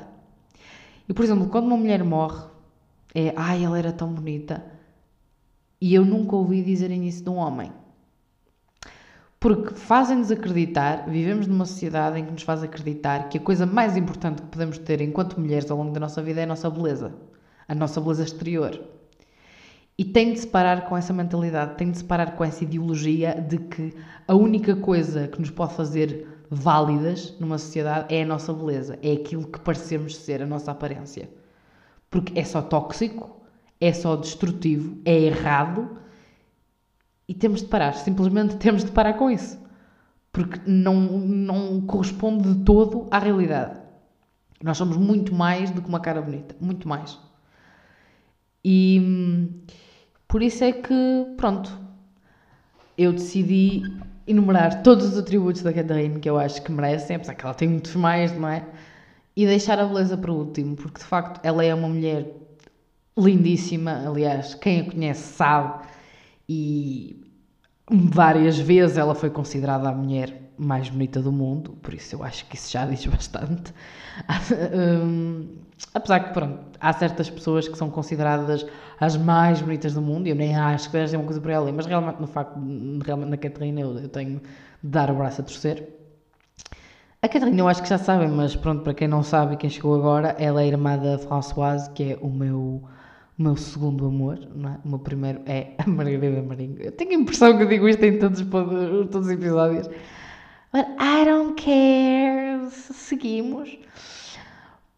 E, 1.08 1.14
por 1.14 1.26
exemplo, 1.26 1.48
quando 1.48 1.66
uma 1.66 1.78
mulher 1.78 2.04
morre, 2.04 2.44
é 3.16 3.34
ai, 3.36 3.64
ela 3.64 3.78
era 3.78 3.92
tão 3.92 4.14
bonita. 4.14 4.64
E 5.80 5.94
eu 5.94 6.06
nunca 6.06 6.36
ouvi 6.36 6.64
dizerem 6.64 7.08
isso 7.08 7.24
de 7.24 7.30
um 7.30 7.38
homem. 7.38 7.72
Porque 9.40 9.74
fazem-nos 9.74 10.30
acreditar, 10.30 11.10
vivemos 11.10 11.48
numa 11.48 11.66
sociedade 11.66 12.20
em 12.20 12.26
que 12.26 12.32
nos 12.32 12.44
faz 12.44 12.62
acreditar 12.62 13.28
que 13.28 13.40
a 13.40 13.42
coisa 13.42 13.66
mais 13.66 13.98
importante 13.98 14.44
que 14.44 14.48
podemos 14.50 14.78
ter 14.78 15.02
enquanto 15.02 15.40
mulheres 15.40 15.72
ao 15.72 15.78
longo 15.78 15.92
da 15.92 16.00
nossa 16.00 16.22
vida 16.22 16.42
é 16.42 16.44
a 16.44 16.48
nossa 16.48 16.70
beleza, 16.70 17.16
a 17.68 17.74
nossa 17.74 18.00
beleza 18.00 18.24
exterior. 18.24 18.80
E 20.02 20.04
tem 20.04 20.34
de 20.34 20.39
se 20.39 20.47
parar 20.47 20.89
com 20.89 20.97
essa 20.97 21.14
mentalidade, 21.14 21.76
tem 21.76 21.91
de 21.91 21.99
se 21.99 22.04
parar 22.04 22.32
com 22.36 22.43
essa 22.43 22.64
ideologia 22.64 23.39
de 23.39 23.60
que 23.60 23.93
a 24.28 24.34
única 24.34 24.76
coisa 24.76 25.28
que 25.28 25.39
nos 25.39 25.52
pode 25.52 25.76
fazer 25.76 26.28
válidas 26.49 27.38
numa 27.39 27.60
sociedade 27.60 28.12
é 28.12 28.24
a 28.24 28.26
nossa 28.26 28.52
beleza, 28.52 28.97
é 29.04 29.12
aquilo 29.12 29.45
que 29.45 29.60
parecemos 29.60 30.16
ser, 30.16 30.41
a 30.41 30.47
nossa 30.47 30.72
aparência. 30.72 31.30
Porque 32.10 32.39
é 32.39 32.43
só 32.43 32.64
tóxico, 32.64 33.43
é 33.80 33.93
só 33.93 34.16
destrutivo, 34.16 34.97
é 35.06 35.14
errado 35.14 35.95
e 37.28 37.36
temos 37.36 37.62
de 37.62 37.68
parar, 37.68 37.93
simplesmente 37.93 38.56
temos 38.58 38.84
de 38.84 38.89
parar 38.89 39.14
com 39.14 39.30
isso. 39.30 39.60
porque 40.34 40.60
não, 40.66 40.95
não 40.99 41.80
corresponde 41.82 42.56
de 42.56 42.64
todo 42.64 43.08
à 43.12 43.20
realidade. 43.20 43.80
Nós 44.64 44.80
somos 44.80 44.97
muito 44.97 45.32
mais 45.36 45.70
do 45.70 45.80
que 45.80 45.88
uma 45.88 45.99
cara 45.99 46.24
bonita, 46.24 46.56
muito 46.60 46.89
mais. 46.89 47.20
E 48.66 48.99
hum, 48.99 49.62
por 50.32 50.42
isso 50.42 50.64
é 50.64 50.72
que, 50.72 51.26
pronto, 51.36 51.78
eu 52.98 53.12
decidi 53.12 53.84
enumerar 54.26 54.82
todos 54.82 55.06
os 55.08 55.18
atributos 55.18 55.62
da 55.62 55.74
Catarina 55.74 56.22
que 56.22 56.30
eu 56.30 56.40
acho 56.40 56.62
que 56.62 56.72
merecem, 56.72 57.18
apesar 57.18 57.36
que 57.36 57.44
ela 57.44 57.54
tem 57.54 57.68
muitos 57.68 57.94
mais, 57.96 58.32
não 58.32 58.48
é? 58.48 58.66
E 59.36 59.46
deixar 59.46 59.78
a 59.78 59.86
beleza 59.86 60.16
para 60.18 60.32
o 60.32 60.38
último, 60.38 60.78
porque 60.78 61.00
de 61.00 61.06
facto 61.06 61.46
ela 61.46 61.66
é 61.66 61.76
uma 61.76 61.90
mulher 61.90 62.34
lindíssima, 63.18 64.08
aliás, 64.08 64.56
quem 64.56 64.80
a 64.80 64.90
conhece 64.90 65.34
sabe, 65.34 65.86
e 66.48 67.22
várias 67.90 68.58
vezes 68.58 68.98
ela 68.98 69.14
foi 69.14 69.30
considerada 69.30 69.90
a 69.90 69.94
mulher 69.94 70.41
mais 70.62 70.89
bonita 70.89 71.20
do 71.20 71.32
mundo, 71.32 71.72
por 71.82 71.91
isso 71.91 72.16
eu 72.16 72.24
acho 72.24 72.45
que 72.45 72.55
isso 72.55 72.72
já 72.72 72.86
diz 72.86 73.03
bastante. 73.07 73.74
um, 75.03 75.47
apesar 75.93 76.20
que, 76.20 76.34
pronto, 76.34 76.59
há 76.80 76.93
certas 76.93 77.30
pessoas 77.30 77.68
que 77.68 77.76
são 77.76 77.89
consideradas 77.89 78.66
as 78.99 79.18
mais 79.18 79.59
bonitas 79.59 79.95
do 79.95 80.01
mundo, 80.01 80.28
e 80.28 80.30
eu 80.30 80.36
nem 80.36 80.55
acho 80.55 80.86
que 80.86 80.91
seja 80.91 81.18
uma 81.18 81.26
coisa 81.26 81.41
para 81.41 81.53
ela, 81.53 81.72
mas 81.72 81.88
realmente, 81.88 82.22
no 82.22 82.28
facto, 82.28 82.59
realmente 83.03 83.30
na 83.30 83.38
Catarina 83.38 83.82
eu, 83.82 83.97
eu 83.97 84.09
tenho 84.09 84.39
de 84.39 84.89
dar 84.89 85.09
o 85.09 85.16
braço 85.16 85.41
a 85.41 85.43
torcer. 85.43 85.89
A 87.24 87.28
Catarina 87.28 87.59
eu 87.59 87.68
acho 87.68 87.82
que 87.82 87.89
já 87.89 87.97
sabem, 87.97 88.30
mas 88.30 88.55
pronto, 88.55 88.84
para 88.84 88.93
quem 88.93 89.07
não 89.07 89.24
sabe 89.24 89.57
quem 89.57 89.70
chegou 89.70 89.95
agora, 89.95 90.36
ela 90.38 90.62
é 90.62 90.68
irmã 90.68 90.95
da 90.95 91.18
Françoise, 91.18 91.89
que 91.89 92.14
é 92.14 92.20
o 92.22 92.30
meu, 92.30 92.84
meu 93.36 93.55
segundo 93.55 94.05
amor, 94.05 94.38
é? 94.39 94.78
o 94.86 94.89
meu 94.89 94.99
primeiro 94.99 95.41
é 95.47 95.74
a 95.80 95.89
Margarida 95.89 96.43
Marinho. 96.43 96.78
Eu 96.80 96.91
tenho 96.91 97.12
a 97.12 97.16
impressão 97.16 97.57
que 97.57 97.64
eu 97.64 97.68
digo 97.68 97.88
isto 97.88 98.03
em 98.03 98.20
todos, 98.20 98.41
todos 98.41 99.26
os 99.26 99.32
episódios. 99.32 99.89
But 100.72 100.88
I 100.99 101.26
don't 101.26 101.61
care. 101.61 102.69
Seguimos. 102.72 103.78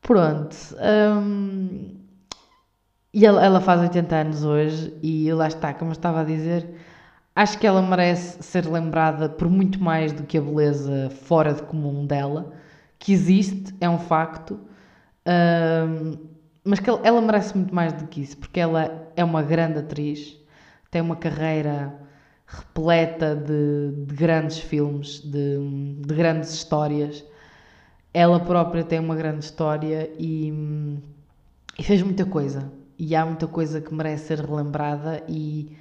Pronto. 0.01 0.55
Um, 0.79 1.95
e 3.13 3.25
ela, 3.25 3.43
ela, 3.43 3.61
faz 3.61 3.81
80 3.81 4.15
anos 4.15 4.43
hoje 4.43 4.93
e 5.01 5.31
lá 5.33 5.47
está, 5.47 5.73
como 5.73 5.91
eu 5.91 5.93
estava 5.93 6.21
a 6.21 6.23
dizer, 6.23 6.67
acho 7.35 7.57
que 7.57 7.65
ela 7.65 7.81
merece 7.81 8.41
ser 8.43 8.65
lembrada 8.65 9.29
por 9.29 9.49
muito 9.49 9.81
mais 9.81 10.11
do 10.11 10.23
que 10.23 10.37
a 10.37 10.41
beleza 10.41 11.09
fora 11.09 11.53
de 11.53 11.61
comum 11.63 12.05
dela, 12.05 12.53
que 12.99 13.13
existe, 13.13 13.73
é 13.79 13.89
um 13.89 13.99
facto, 13.99 14.59
um, 15.27 16.17
mas 16.63 16.79
que 16.79 16.89
ela, 16.89 17.01
ela 17.03 17.21
merece 17.21 17.55
muito 17.55 17.73
mais 17.73 17.93
do 17.93 18.07
que 18.07 18.21
isso, 18.21 18.37
porque 18.37 18.59
ela 18.59 19.07
é 19.15 19.23
uma 19.23 19.43
grande 19.43 19.79
atriz, 19.79 20.37
tem 20.89 21.01
uma 21.01 21.15
carreira 21.15 21.93
repleta 22.45 23.35
de, 23.35 24.05
de 24.05 24.15
grandes 24.15 24.59
filmes, 24.59 25.19
de, 25.21 25.57
de, 26.01 26.13
grandes 26.13 26.53
histórias. 26.53 27.23
Ela 28.13 28.39
própria 28.39 28.83
tem 28.83 28.99
uma 28.99 29.15
grande 29.15 29.43
história 29.43 30.11
e, 30.19 30.53
e, 31.77 31.83
fez 31.83 32.01
muita 32.01 32.25
coisa. 32.25 32.71
E 32.97 33.15
há 33.15 33.25
muita 33.25 33.47
coisa 33.47 33.81
que 33.81 33.93
merece 33.93 34.27
ser 34.27 34.39
relembrada 34.39 35.23
e 35.27 35.75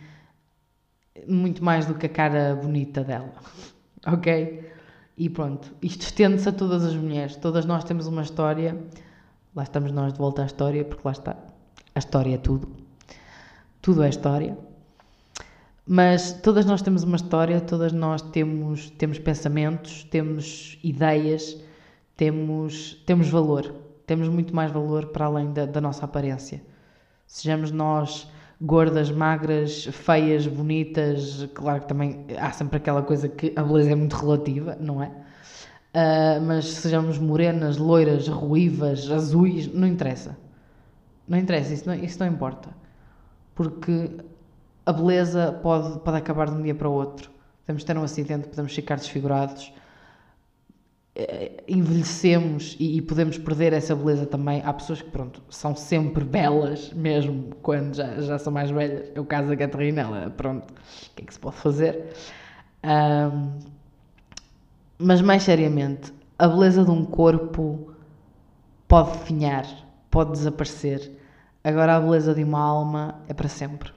muito 1.28 1.62
mais 1.62 1.84
do 1.86 1.94
que 1.94 2.06
a 2.06 2.08
cara 2.08 2.54
bonita 2.54 3.04
dela. 3.04 3.32
ok? 4.06 4.72
E 5.16 5.28
pronto, 5.28 5.74
isto 5.82 6.02
estende-se 6.02 6.48
a 6.48 6.52
todas 6.52 6.84
as 6.84 6.94
mulheres. 6.94 7.36
Todas 7.36 7.66
nós 7.66 7.84
temos 7.84 8.06
uma 8.06 8.22
história. 8.22 8.82
Lá 9.54 9.62
estamos 9.62 9.92
nós 9.92 10.14
de 10.14 10.18
volta 10.18 10.42
à 10.42 10.46
história, 10.46 10.84
porque 10.84 11.02
lá 11.04 11.12
está. 11.12 11.36
A 11.94 11.98
história 11.98 12.34
é 12.34 12.38
tudo. 12.38 12.68
Tudo 13.82 14.02
é 14.02 14.08
história. 14.08 14.56
Mas 15.86 16.32
todas 16.32 16.64
nós 16.64 16.80
temos 16.80 17.02
uma 17.02 17.16
história, 17.16 17.60
todas 17.60 17.92
nós 17.92 18.22
temos, 18.22 18.90
temos 18.90 19.18
pensamentos, 19.18 20.04
temos 20.04 20.78
ideias, 20.82 21.60
temos, 22.16 23.02
temos 23.04 23.28
valor. 23.28 23.74
Temos 24.06 24.28
muito 24.28 24.54
mais 24.54 24.70
valor 24.70 25.06
para 25.06 25.26
além 25.26 25.52
da, 25.52 25.66
da 25.66 25.80
nossa 25.80 26.04
aparência. 26.04 26.62
Sejamos 27.26 27.70
nós 27.70 28.30
gordas, 28.60 29.10
magras, 29.10 29.86
feias, 29.86 30.46
bonitas, 30.46 31.48
claro 31.52 31.80
que 31.80 31.88
também 31.88 32.26
há 32.38 32.52
sempre 32.52 32.76
aquela 32.76 33.02
coisa 33.02 33.28
que 33.28 33.52
a 33.56 33.62
beleza 33.62 33.90
é 33.90 33.94
muito 33.96 34.14
relativa, 34.14 34.76
não 34.78 35.02
é? 35.02 35.08
Uh, 35.08 36.40
mas 36.46 36.66
sejamos 36.66 37.18
morenas, 37.18 37.76
loiras, 37.76 38.28
ruivas, 38.28 39.10
azuis, 39.10 39.66
não 39.72 39.86
interessa. 39.86 40.38
Não 41.26 41.36
interessa, 41.36 41.74
isso 41.74 41.88
não, 41.88 41.94
isso 41.94 42.18
não 42.20 42.26
importa. 42.26 42.70
Porque 43.54 44.10
a 44.84 44.92
beleza 44.92 45.52
pode, 45.62 45.98
pode 46.00 46.16
acabar 46.16 46.48
de 46.48 46.56
um 46.56 46.62
dia 46.62 46.74
para 46.74 46.88
o 46.88 46.92
outro. 46.92 47.30
Podemos 47.64 47.84
ter 47.84 47.96
um 47.96 48.02
acidente, 48.02 48.48
podemos 48.48 48.74
ficar 48.74 48.96
desfigurados, 48.96 49.72
eh, 51.14 51.62
envelhecemos 51.68 52.76
e, 52.80 52.96
e, 52.96 53.02
podemos 53.02 53.38
perder 53.38 53.72
essa 53.72 53.94
beleza 53.94 54.26
também. 54.26 54.62
Há 54.64 54.72
pessoas 54.72 55.00
que, 55.02 55.10
pronto, 55.10 55.42
são 55.50 55.76
sempre 55.76 56.24
belas, 56.24 56.92
mesmo 56.92 57.54
quando 57.62 57.94
já, 57.94 58.20
já 58.20 58.38
são 58.38 58.52
mais 58.52 58.70
velhas. 58.70 59.10
É 59.14 59.20
o 59.20 59.24
caso 59.24 59.48
da 59.48 59.56
Catarina, 59.56 60.02
ela, 60.02 60.30
pronto, 60.30 60.72
o 60.72 61.14
que 61.14 61.22
é 61.22 61.26
que 61.26 61.34
se 61.34 61.38
pode 61.40 61.56
fazer? 61.56 62.14
Um, 62.84 63.58
mas 64.98 65.20
mais 65.20 65.42
seriamente, 65.42 66.12
a 66.38 66.48
beleza 66.48 66.84
de 66.84 66.90
um 66.90 67.04
corpo 67.04 67.94
pode 68.88 69.18
finhar, 69.20 69.66
pode 70.10 70.32
desaparecer. 70.32 71.12
Agora 71.62 71.96
a 71.96 72.00
beleza 72.00 72.34
de 72.34 72.42
uma 72.42 72.60
alma 72.60 73.20
é 73.28 73.34
para 73.34 73.48
sempre. 73.48 73.92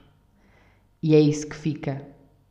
E 1.06 1.14
é 1.14 1.20
isso 1.20 1.46
que 1.46 1.54
fica. 1.54 2.02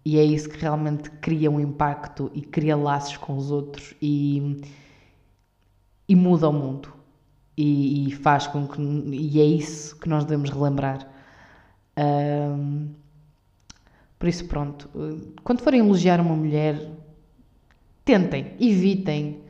E 0.05 0.17
é 0.17 0.23
isso 0.23 0.47
que 0.47 0.57
realmente 0.57 1.11
cria 1.11 1.51
um 1.51 1.59
impacto 1.59 2.31
e 2.33 2.41
cria 2.41 2.77
laços 2.77 3.17
com 3.17 3.35
os 3.35 3.51
outros 3.51 3.93
e, 4.01 4.61
e 6.07 6.15
muda 6.15 6.47
o 6.47 6.53
mundo. 6.53 6.87
E, 7.57 8.07
e 8.07 8.11
faz 8.11 8.47
com 8.47 8.65
que. 8.65 8.81
E 8.81 9.41
é 9.41 9.43
isso 9.43 9.99
que 9.99 10.07
nós 10.07 10.23
devemos 10.23 10.51
relembrar. 10.51 11.05
Um, 11.97 12.91
por 14.17 14.29
isso, 14.29 14.47
pronto. 14.47 14.89
Quando 15.43 15.59
forem 15.59 15.81
elogiar 15.81 16.21
uma 16.21 16.33
mulher, 16.37 16.79
tentem, 18.05 18.53
evitem 18.57 19.41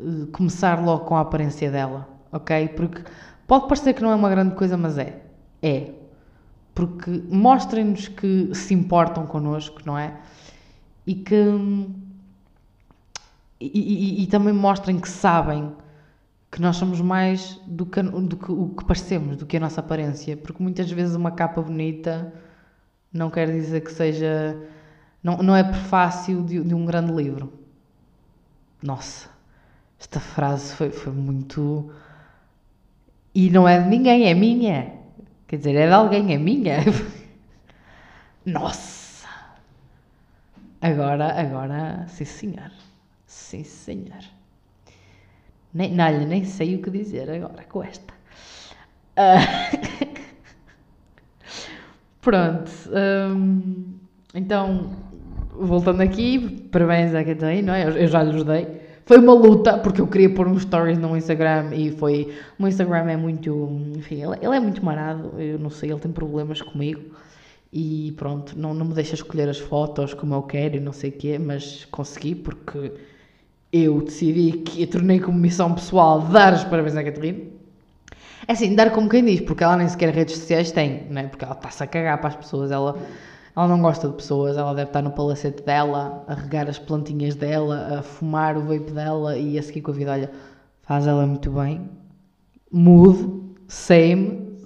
uh, 0.00 0.26
começar 0.32 0.84
logo 0.84 1.04
com 1.04 1.14
a 1.14 1.20
aparência 1.20 1.70
dela, 1.70 2.08
ok? 2.32 2.70
Porque 2.70 3.04
pode 3.46 3.68
parecer 3.68 3.94
que 3.94 4.02
não 4.02 4.10
é 4.10 4.16
uma 4.16 4.30
grande 4.30 4.56
coisa, 4.56 4.76
mas 4.76 4.98
é. 4.98 5.22
É 5.62 6.01
porque 6.74 7.10
mostrem-nos 7.28 8.08
que 8.08 8.54
se 8.54 8.74
importam 8.74 9.26
connosco, 9.26 9.80
não 9.84 9.98
é? 9.98 10.16
E 11.06 11.14
que. 11.14 11.34
E, 13.60 13.66
e, 13.66 14.22
e, 14.24 14.26
também 14.26 14.52
mostrem 14.52 14.98
que 14.98 15.08
sabem 15.08 15.72
que 16.50 16.60
nós 16.60 16.76
somos 16.76 17.00
mais 17.00 17.60
do 17.64 17.86
que, 17.86 18.02
do 18.02 18.36
que 18.36 18.50
o 18.50 18.70
que 18.70 18.84
parecemos, 18.84 19.36
do 19.36 19.46
que 19.46 19.56
a 19.56 19.60
nossa 19.60 19.80
aparência, 19.80 20.36
porque 20.36 20.60
muitas 20.60 20.90
vezes 20.90 21.14
uma 21.14 21.30
capa 21.30 21.62
bonita 21.62 22.32
não 23.12 23.30
quer 23.30 23.50
dizer 23.50 23.82
que 23.82 23.92
seja. 23.92 24.58
Não, 25.22 25.36
não 25.38 25.54
é 25.54 25.62
prefácio 25.62 26.42
de, 26.42 26.62
de 26.62 26.74
um 26.74 26.84
grande 26.84 27.12
livro. 27.12 27.52
Nossa, 28.82 29.28
esta 30.00 30.18
frase 30.18 30.74
foi, 30.74 30.90
foi 30.90 31.12
muito. 31.12 31.92
E 33.34 33.48
não 33.50 33.68
é 33.68 33.80
de 33.80 33.88
ninguém, 33.88 34.26
é 34.26 34.34
minha. 34.34 35.01
Quer 35.52 35.58
dizer, 35.58 35.74
é 35.74 35.86
de 35.86 35.92
alguém, 35.92 36.32
é 36.32 36.38
minha. 36.38 36.78
Nossa! 38.46 39.28
Agora, 40.80 41.38
agora, 41.38 42.06
sim 42.08 42.24
senhor. 42.24 42.70
Sim 43.26 43.62
senhor. 43.62 44.24
Nem, 45.74 45.92
não, 45.92 46.26
nem 46.26 46.42
sei 46.46 46.76
o 46.76 46.80
que 46.80 46.88
dizer 46.88 47.30
agora 47.30 47.64
com 47.64 47.84
esta. 47.84 48.14
Uh, 49.14 50.16
pronto. 52.22 52.72
Um, 52.90 53.98
então, 54.34 54.96
voltando 55.50 56.00
aqui, 56.00 56.66
parabéns 56.72 57.14
à 57.14 57.22
Catarina, 57.22 57.72
não 57.72 57.74
é? 57.74 57.84
Eu, 57.84 57.90
eu 57.90 58.08
já 58.08 58.22
lhes 58.22 58.42
dei. 58.42 58.81
Foi 59.04 59.18
uma 59.18 59.34
luta, 59.34 59.78
porque 59.78 60.00
eu 60.00 60.06
queria 60.06 60.32
pôr 60.32 60.46
uns 60.46 60.62
stories 60.62 60.98
no 60.98 61.16
Instagram 61.16 61.74
e 61.74 61.90
foi. 61.90 62.32
O 62.58 62.62
meu 62.62 62.68
Instagram 62.68 63.10
é 63.10 63.16
muito. 63.16 63.50
Enfim, 63.96 64.22
ele, 64.22 64.36
ele 64.40 64.56
é 64.56 64.60
muito 64.60 64.84
marado, 64.84 65.40
eu 65.40 65.58
não 65.58 65.70
sei, 65.70 65.90
ele 65.90 66.00
tem 66.00 66.12
problemas 66.12 66.62
comigo 66.62 67.12
e 67.72 68.12
pronto, 68.18 68.58
não, 68.58 68.74
não 68.74 68.84
me 68.84 68.92
deixa 68.92 69.14
escolher 69.14 69.48
as 69.48 69.58
fotos 69.58 70.12
como 70.12 70.34
eu 70.34 70.42
quero 70.42 70.76
e 70.76 70.80
não 70.80 70.92
sei 70.92 71.08
o 71.08 71.12
quê, 71.12 71.38
mas 71.38 71.86
consegui 71.86 72.34
porque 72.34 72.92
eu 73.72 74.02
decidi 74.02 74.52
que 74.58 74.82
eu 74.82 74.86
tornei 74.86 75.18
como 75.18 75.38
missão 75.38 75.74
pessoal 75.74 76.20
dar 76.20 76.52
os 76.52 76.64
parabéns 76.64 76.94
à 76.96 77.02
Catarina. 77.02 77.40
É 78.46 78.52
assim, 78.52 78.74
dar 78.74 78.90
como 78.90 79.08
quem 79.08 79.24
diz, 79.24 79.40
porque 79.40 79.64
ela 79.64 79.76
nem 79.76 79.88
sequer 79.88 80.12
redes 80.12 80.36
sociais 80.36 80.70
tem, 80.70 81.04
né? 81.08 81.28
porque 81.28 81.44
ela 81.44 81.54
está-se 81.54 81.82
a 81.82 81.86
cagar 81.86 82.18
para 82.18 82.28
as 82.28 82.36
pessoas, 82.36 82.70
ela 82.70 82.98
ela 83.54 83.68
não 83.68 83.80
gosta 83.82 84.08
de 84.08 84.14
pessoas, 84.14 84.56
ela 84.56 84.74
deve 84.74 84.88
estar 84.88 85.02
no 85.02 85.10
palacete 85.12 85.62
dela, 85.62 86.24
a 86.26 86.34
regar 86.34 86.68
as 86.68 86.78
plantinhas 86.78 87.34
dela, 87.34 87.98
a 87.98 88.02
fumar 88.02 88.56
o 88.56 88.62
vape 88.62 88.90
dela 88.92 89.36
e 89.36 89.58
a 89.58 89.62
seguir 89.62 89.82
com 89.82 89.90
a 89.90 89.94
vida. 89.94 90.12
Olha, 90.12 90.30
faz 90.82 91.06
ela 91.06 91.26
muito 91.26 91.50
bem, 91.50 91.90
mude, 92.70 93.28
sei-me, 93.68 94.56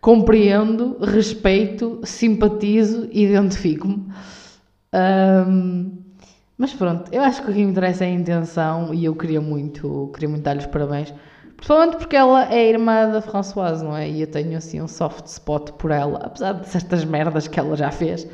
compreendo, 0.00 0.98
respeito, 1.04 2.00
simpatizo, 2.04 3.08
identifico-me. 3.12 4.08
Um, 4.94 5.98
Mas 6.56 6.72
pronto, 6.74 7.12
eu 7.12 7.22
acho 7.22 7.42
que 7.42 7.50
o 7.50 7.54
que 7.54 7.64
me 7.64 7.70
interessa 7.70 8.04
é 8.04 8.08
a 8.08 8.10
intenção 8.10 8.92
e 8.92 9.04
eu 9.04 9.14
queria 9.14 9.40
muito, 9.40 10.10
queria 10.12 10.28
muito 10.28 10.42
dar-lhes 10.42 10.66
parabéns. 10.66 11.14
Principalmente 11.58 11.96
porque 11.96 12.16
ela 12.16 12.52
é 12.54 12.68
irmã 12.68 13.10
da 13.10 13.20
Françoise, 13.20 13.84
não 13.84 13.96
é? 13.96 14.08
E 14.08 14.20
eu 14.20 14.26
tenho 14.28 14.56
assim 14.56 14.80
um 14.80 14.86
soft 14.86 15.26
spot 15.26 15.72
por 15.72 15.90
ela, 15.90 16.20
apesar 16.20 16.52
de 16.52 16.68
certas 16.68 17.04
merdas 17.04 17.48
que 17.48 17.58
ela 17.58 17.76
já 17.76 17.90
fez. 17.90 18.26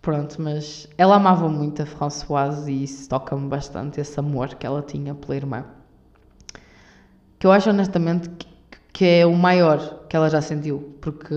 Pronto, 0.00 0.40
mas 0.40 0.88
ela 0.96 1.16
amava 1.16 1.46
muito 1.48 1.82
a 1.82 1.86
Françoise 1.86 2.72
e 2.72 2.84
isso 2.84 3.06
toca-me 3.06 3.46
bastante, 3.48 4.00
esse 4.00 4.18
amor 4.18 4.54
que 4.54 4.66
ela 4.66 4.80
tinha 4.80 5.14
pela 5.14 5.36
irmã. 5.36 5.66
Que 7.38 7.46
eu 7.46 7.52
acho 7.52 7.68
honestamente 7.68 8.30
que, 8.30 8.48
que 8.94 9.04
é 9.04 9.26
o 9.26 9.34
maior 9.34 10.06
que 10.08 10.16
ela 10.16 10.30
já 10.30 10.40
sentiu, 10.40 10.96
porque 11.02 11.34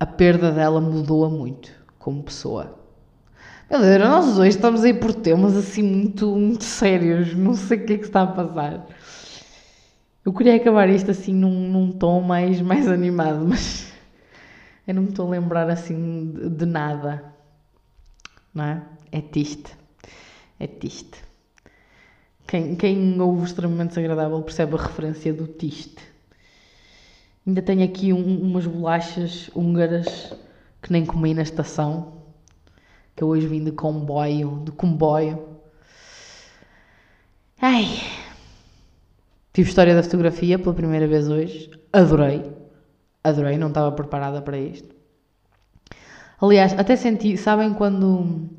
a 0.00 0.06
perda 0.06 0.50
dela 0.52 0.80
mudou-a 0.80 1.28
muito 1.28 1.70
como 1.98 2.22
pessoa. 2.22 2.78
Meu 3.70 3.80
Deus, 3.80 4.02
nós 4.02 4.34
dois 4.36 4.54
estamos 4.54 4.84
aí 4.84 4.94
por 4.94 5.12
temas 5.12 5.54
assim 5.54 5.82
muito, 5.82 6.34
muito 6.34 6.64
sérios, 6.64 7.34
não 7.34 7.54
sei 7.54 7.78
o 7.78 7.84
que 7.84 7.92
é 7.92 7.98
que 7.98 8.04
está 8.04 8.22
a 8.22 8.26
passar. 8.26 8.86
Eu 10.24 10.32
queria 10.32 10.56
acabar 10.56 10.88
isto 10.88 11.10
assim 11.10 11.34
num, 11.34 11.68
num 11.68 11.92
tom 11.92 12.22
mais, 12.22 12.60
mais 12.60 12.88
animado, 12.88 13.44
mas 13.48 13.92
eu 14.86 14.94
não 14.94 15.02
me 15.02 15.08
estou 15.10 15.26
a 15.26 15.30
lembrar 15.30 15.68
assim 15.68 16.32
de, 16.32 16.50
de 16.50 16.66
nada. 16.66 17.34
Não 18.54 18.64
é? 18.64 18.82
É 19.12 19.20
triste. 19.20 19.76
É 20.58 20.66
triste. 20.66 21.22
Quem, 22.46 22.74
quem 22.76 23.20
ouve 23.20 23.44
extremamente 23.44 23.90
desagradável 23.90 24.40
percebe 24.42 24.76
a 24.76 24.82
referência 24.82 25.32
do 25.32 25.46
tiste. 25.46 26.02
Ainda 27.46 27.60
tenho 27.60 27.84
aqui 27.84 28.12
um, 28.12 28.42
umas 28.42 28.66
bolachas 28.66 29.50
húngaras 29.54 30.34
que 30.80 30.90
nem 30.92 31.04
comi 31.04 31.34
na 31.34 31.42
estação 31.42 32.14
que 33.14 33.22
eu 33.22 33.28
hoje 33.28 33.46
vim 33.46 33.62
de 33.62 33.72
comboio, 33.72 34.62
de 34.64 34.72
comboio. 34.72 35.60
Ai, 37.60 37.86
tive 39.54 39.68
história 39.68 39.94
da 39.94 40.02
fotografia 40.02 40.58
pela 40.58 40.74
primeira 40.74 41.06
vez 41.06 41.28
hoje, 41.28 41.70
adorei, 41.92 42.52
adorei, 43.22 43.56
não 43.56 43.68
estava 43.68 43.92
preparada 43.92 44.42
para 44.42 44.58
isto. 44.58 44.94
Aliás, 46.40 46.74
até 46.74 46.96
senti, 46.96 47.36
sabem 47.36 47.72
quando. 47.72 48.50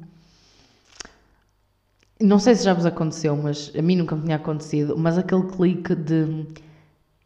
Não 2.20 2.40
sei 2.40 2.56
se 2.56 2.64
já 2.64 2.74
vos 2.74 2.86
aconteceu, 2.86 3.36
mas 3.36 3.72
a 3.78 3.82
mim 3.82 3.98
nunca 3.98 4.16
me 4.16 4.24
tinha 4.24 4.38
acontecido, 4.38 4.98
mas 4.98 5.18
aquele 5.18 5.44
clique 5.44 5.94
de 5.94 6.48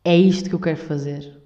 é 0.04 0.18
isto 0.18 0.50
que 0.50 0.56
eu 0.56 0.60
quero 0.60 0.78
fazer. 0.78 1.40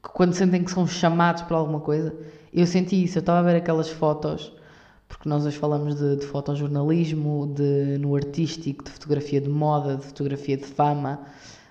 Quando 0.00 0.32
sentem 0.34 0.62
que 0.62 0.70
são 0.70 0.86
chamados 0.86 1.42
para 1.42 1.56
alguma 1.56 1.80
coisa, 1.80 2.16
eu 2.52 2.64
senti 2.64 3.02
isso. 3.02 3.18
Eu 3.18 3.20
estava 3.20 3.40
a 3.40 3.42
ver 3.42 3.56
aquelas 3.56 3.88
fotos 3.90 4.52
porque 5.08 5.28
nós 5.28 5.44
hoje 5.46 5.58
falamos 5.58 5.96
de, 5.96 6.16
de 6.16 6.26
fotojornalismo, 6.26 7.52
de, 7.54 7.98
no 7.98 8.14
artístico, 8.14 8.84
de 8.84 8.90
fotografia 8.90 9.40
de 9.40 9.48
moda, 9.48 9.96
de 9.96 10.04
fotografia 10.04 10.56
de 10.56 10.66
fama, 10.66 11.20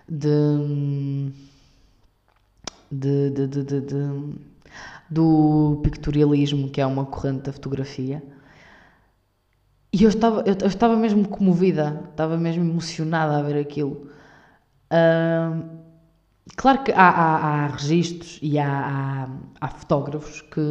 de, 0.10 1.32
de, 2.92 3.30
de, 3.30 3.48
do 5.10 5.80
pictorialismo, 5.84 6.70
que 6.70 6.82
é 6.82 6.86
uma 6.86 7.06
corrente 7.06 7.44
da 7.44 7.54
fotografia. 7.54 8.24
E 9.94 10.04
eu 10.04 10.10
estava, 10.10 10.42
eu, 10.42 10.56
eu 10.60 10.68
estava 10.68 10.96
mesmo 10.96 11.28
comovida, 11.28 12.08
estava 12.10 12.38
mesmo 12.38 12.64
emocionada 12.64 13.38
a 13.38 13.42
ver 13.42 13.60
aquilo. 13.60 14.10
Uh, 14.92 15.77
claro 16.56 16.84
que 16.84 16.91
há, 16.91 17.10
há, 17.10 17.36
há 17.38 17.68
registros 17.68 18.39
e 18.41 18.58
há, 18.58 18.68
há, 18.70 19.30
há 19.62 19.68
fotógrafos 19.68 20.41
que, 20.41 20.62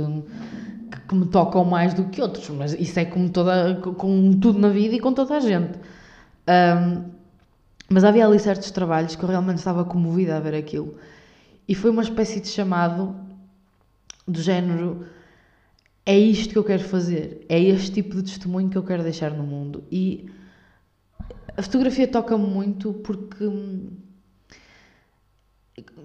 que, 0.90 1.00
que, 1.08 1.14
me 1.14 1.26
tocam 1.26 1.64
mais 1.64 1.94
do 1.94 2.04
que 2.04 2.20
outros, 2.22 2.48
mas 2.50 2.72
isso 2.74 2.98
é 2.98 3.04
como 3.04 3.28
toda, 3.30 3.74
com 3.80 4.32
tudo 4.40 4.58
na 4.58 4.68
vida 4.68 4.94
e 4.94 5.00
com 5.00 5.12
toda 5.12 5.36
a 5.36 5.40
gente. 5.40 5.78
Um, 6.48 7.16
mas 7.88 8.04
havia 8.04 8.26
ali 8.26 8.38
certos 8.38 8.70
trabalhos 8.70 9.14
que 9.14 9.22
eu 9.22 9.28
realmente 9.28 9.58
estava 9.58 9.84
comovida 9.84 10.36
a 10.36 10.40
ver 10.40 10.54
aquilo. 10.54 10.96
E 11.68 11.74
foi 11.74 11.90
uma 11.90 12.02
espécie 12.02 12.40
de 12.40 12.48
chamado 12.48 13.14
do 14.26 14.40
género: 14.40 15.06
é 16.04 16.18
isto 16.18 16.52
que 16.52 16.58
eu 16.58 16.64
quero 16.64 16.82
fazer, 16.82 17.44
é 17.48 17.60
este 17.60 17.92
tipo 17.92 18.16
de 18.16 18.22
testemunho 18.22 18.68
que 18.70 18.78
eu 18.78 18.82
quero 18.82 19.02
deixar 19.02 19.30
no 19.30 19.44
mundo. 19.44 19.84
E 19.90 20.28
a 21.56 21.62
fotografia 21.62 22.06
toca-me 22.08 22.46
muito 22.46 22.92
porque 22.92 23.44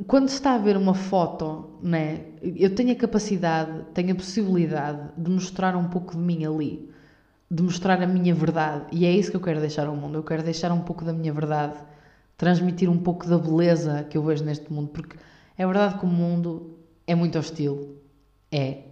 quando 0.06 0.28
se 0.28 0.36
está 0.36 0.56
a 0.56 0.58
ver 0.58 0.76
uma 0.76 0.94
foto, 0.94 1.78
né, 1.82 2.26
eu 2.42 2.76
tenho 2.76 2.92
a 2.92 2.96
capacidade, 2.96 3.86
tenho 3.94 4.12
a 4.12 4.16
possibilidade 4.16 5.12
de 5.18 5.32
mostrar 5.32 5.76
um 5.76 5.88
pouco 5.88 6.14
de 6.14 6.22
mim 6.22 6.46
ali, 6.46 6.90
de 7.50 7.64
mostrar 7.64 8.02
a 8.02 8.08
minha 8.08 8.34
verdade, 8.34 8.86
e 8.92 9.06
é 9.06 9.12
isso 9.12 9.32
que 9.32 9.38
eu 9.38 9.42
quero 9.42 9.62
deixar 9.62 9.88
ao 9.88 9.96
mundo. 9.96 10.18
Eu 10.18 10.24
quero 10.24 10.44
deixar 10.44 10.72
um 10.72 10.82
pouco 10.82 11.06
da 11.06 11.14
minha 11.14 11.32
verdade, 11.34 11.78
transmitir 12.38 12.90
um 12.90 12.98
pouco 12.98 13.28
da 13.28 13.38
beleza 13.38 14.04
que 14.10 14.18
eu 14.18 14.24
vejo 14.24 14.44
neste 14.44 14.72
mundo, 14.72 14.90
porque 14.90 15.18
é 15.58 15.66
verdade 15.66 16.00
que 16.00 16.06
o 16.06 16.10
mundo 16.10 16.78
é 17.08 17.16
muito 17.16 17.38
hostil, 17.38 17.98
é, 18.52 18.84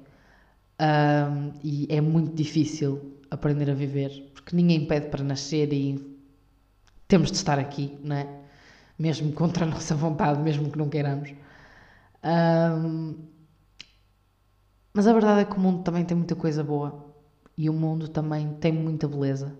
um, 0.79 1.51
e 1.61 1.87
é 1.89 1.99
muito 1.99 2.33
difícil 2.33 3.17
aprender 3.29 3.69
a 3.69 3.73
viver, 3.73 4.31
porque 4.33 4.55
ninguém 4.55 4.85
pede 4.85 5.07
para 5.07 5.23
nascer 5.23 5.73
e 5.73 6.17
temos 7.07 7.31
de 7.31 7.37
estar 7.37 7.59
aqui, 7.59 7.97
não 8.03 8.15
é? 8.15 8.38
Mesmo 8.99 9.31
contra 9.31 9.65
a 9.65 9.67
nossa 9.67 9.95
vontade, 9.95 10.41
mesmo 10.41 10.69
que 10.69 10.77
não 10.77 10.89
queiramos. 10.89 11.33
Um, 12.21 13.15
mas 14.93 15.07
a 15.07 15.13
verdade 15.13 15.41
é 15.41 15.45
que 15.45 15.55
o 15.55 15.59
mundo 15.59 15.83
também 15.83 16.03
tem 16.03 16.17
muita 16.17 16.35
coisa 16.35 16.61
boa 16.61 17.05
e 17.57 17.69
o 17.69 17.73
mundo 17.73 18.09
também 18.09 18.53
tem 18.59 18.73
muita 18.73 19.07
beleza. 19.07 19.57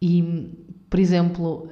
E, 0.00 0.56
por 0.88 0.98
exemplo, 0.98 1.68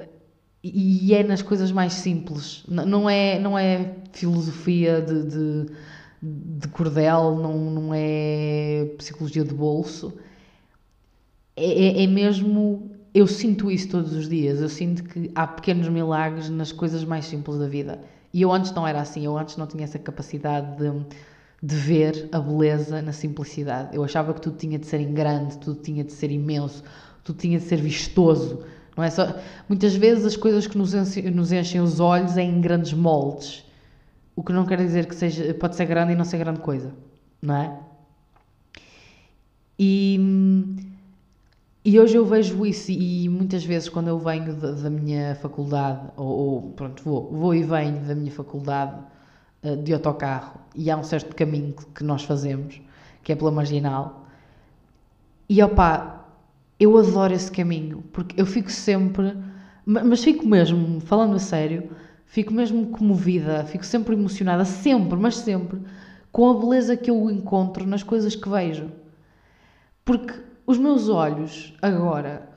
e 0.63 1.13
é 1.15 1.23
nas 1.23 1.41
coisas 1.41 1.71
mais 1.71 1.93
simples, 1.93 2.63
não 2.67 3.09
é, 3.09 3.39
não 3.39 3.57
é 3.57 3.95
filosofia 4.11 5.01
de, 5.01 5.23
de, 5.23 5.73
de 6.21 6.67
cordel, 6.67 7.35
não, 7.37 7.57
não 7.71 7.91
é 7.93 8.85
psicologia 8.97 9.43
de 9.43 9.53
bolso, 9.53 10.13
é, 11.55 12.01
é, 12.01 12.03
é 12.03 12.07
mesmo 12.07 12.98
eu 13.19 13.27
sinto 13.27 13.69
isso 13.69 13.89
todos 13.89 14.13
os 14.13 14.27
dias. 14.29 14.61
Eu 14.61 14.69
sinto 14.69 15.03
que 15.03 15.31
há 15.35 15.45
pequenos 15.45 15.87
milagres 15.89 16.49
nas 16.49 16.71
coisas 16.71 17.03
mais 17.03 17.25
simples 17.25 17.57
da 17.57 17.67
vida. 17.67 17.99
E 18.33 18.41
eu 18.41 18.51
antes 18.51 18.71
não 18.71 18.87
era 18.87 19.01
assim. 19.01 19.25
Eu 19.25 19.37
antes 19.37 19.57
não 19.57 19.67
tinha 19.67 19.83
essa 19.83 19.99
capacidade 19.99 20.77
de, 20.77 20.91
de 21.61 21.75
ver 21.75 22.29
a 22.31 22.39
beleza 22.39 23.01
na 23.01 23.11
simplicidade. 23.11 23.95
Eu 23.95 24.03
achava 24.03 24.33
que 24.33 24.41
tudo 24.41 24.57
tinha 24.57 24.77
de 24.77 24.85
ser 24.85 24.99
em 25.01 25.13
grande, 25.13 25.57
tudo 25.57 25.81
tinha 25.81 26.03
de 26.03 26.13
ser 26.13 26.31
imenso, 26.31 26.83
tudo 27.23 27.39
tinha 27.39 27.59
de 27.59 27.65
ser 27.65 27.77
vistoso. 27.77 28.63
Não 28.95 29.03
é 29.03 29.09
só... 29.09 29.35
Muitas 29.67 29.95
vezes 29.95 30.25
as 30.25 30.35
coisas 30.35 30.67
que 30.67 30.77
nos 30.77 30.93
enchem, 30.93 31.31
nos 31.31 31.51
enchem 31.51 31.81
os 31.81 31.99
olhos 31.99 32.37
é 32.37 32.43
em 32.43 32.61
grandes 32.61 32.93
moldes. 32.93 33.65
O 34.35 34.43
que 34.43 34.53
não 34.53 34.65
quer 34.65 34.77
dizer 34.77 35.05
que 35.05 35.15
seja, 35.15 35.53
pode 35.53 35.75
ser 35.75 35.85
grande 35.85 36.13
e 36.13 36.15
não 36.15 36.25
ser 36.25 36.37
grande 36.37 36.59
coisa. 36.59 36.93
Não 37.41 37.55
é? 37.55 37.79
E 39.77 40.88
e 41.89 41.99
hoje 41.99 42.15
eu 42.15 42.23
vejo 42.23 42.63
isso 42.67 42.91
e 42.91 43.27
muitas 43.27 43.65
vezes 43.65 43.89
quando 43.89 44.09
eu 44.09 44.19
venho 44.19 44.53
da, 44.53 44.73
da 44.73 44.91
minha 44.91 45.33
faculdade, 45.33 46.01
ou, 46.15 46.27
ou, 46.27 46.61
pronto, 46.73 47.03
vou, 47.03 47.31
vou 47.31 47.55
e 47.55 47.63
venho 47.63 47.99
da 48.01 48.13
minha 48.13 48.31
faculdade 48.31 48.95
uh, 49.63 49.75
de 49.75 49.91
autocarro, 49.91 50.61
e 50.75 50.91
há 50.91 50.95
um 50.95 51.01
certo 51.01 51.35
caminho 51.35 51.73
que 51.95 52.03
nós 52.03 52.21
fazemos, 52.21 52.79
que 53.23 53.31
é 53.31 53.35
pela 53.35 53.49
marginal, 53.49 54.27
e 55.49 55.63
opá, 55.63 56.27
eu 56.79 56.95
adoro 56.95 57.33
esse 57.33 57.51
caminho, 57.51 58.03
porque 58.13 58.39
eu 58.39 58.45
fico 58.45 58.71
sempre, 58.71 59.35
mas 59.83 60.23
fico 60.23 60.47
mesmo, 60.47 61.01
falando 61.01 61.37
a 61.37 61.39
sério, 61.39 61.89
fico 62.27 62.53
mesmo 62.53 62.85
comovida, 62.89 63.65
fico 63.65 63.83
sempre 63.83 64.13
emocionada, 64.13 64.63
sempre, 64.63 65.17
mas 65.17 65.37
sempre, 65.37 65.81
com 66.31 66.51
a 66.51 66.53
beleza 66.53 66.95
que 66.95 67.09
eu 67.09 67.31
encontro 67.31 67.87
nas 67.87 68.03
coisas 68.03 68.35
que 68.35 68.47
vejo. 68.47 68.91
Porque 70.05 70.48
os 70.69 70.77
meus 70.77 71.09
olhos, 71.09 71.73
agora, 71.81 72.47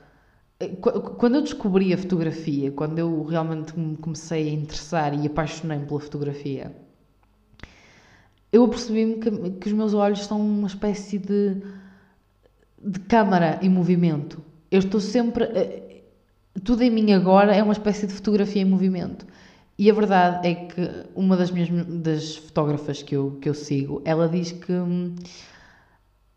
eh, 0.61 0.69
quando 0.69 1.37
eu 1.37 1.41
descobri 1.41 1.95
a 1.95 1.97
fotografia, 1.97 2.71
quando 2.71 2.99
eu 2.99 3.23
realmente 3.23 3.73
me 3.79 3.97
comecei 3.97 4.51
a 4.51 4.53
interessar 4.53 5.19
e 5.19 5.27
apaixonei-me 5.27 5.87
pela 5.87 5.99
fotografia, 5.99 6.77
eu 8.53 8.69
percebi-me 8.69 9.15
que, 9.15 9.31
que, 9.53 9.67
os 9.67 9.73
meus 9.73 9.95
olhos 9.95 10.27
são 10.27 10.39
uma 10.39 10.67
espécie 10.67 11.19
de, 11.19 11.57
de 12.85 13.01
câmara 13.01 13.59
em 13.63 13.71
movimento. 13.71 14.43
Eu 14.71 14.81
estou 14.81 15.01
sempre. 15.01 15.45
Eh, 15.45 16.03
tudo 16.63 16.83
em 16.83 16.91
mim 16.91 17.15
agora 17.15 17.57
é 17.57 17.63
uma 17.63 17.73
espécie 17.73 18.07
de 18.07 18.13
fotografia 18.13 18.61
em 18.61 18.67
movimento. 18.67 19.27
E 19.79 19.91
a 19.91 19.95
verdade 19.95 20.47
é 20.47 20.55
que 20.55 21.07
uma 21.15 21.35
das 21.35 21.51
minhas 21.51 21.71
das 21.87 22.37
fotógrafas 22.37 23.03
que 23.03 23.17
eu, 23.17 23.39
que 23.41 23.49
eu 23.49 23.55
sigo, 23.55 24.03
ela 24.05 24.29
diz 24.29 24.53
que 24.53 24.71
hum, 24.71 25.15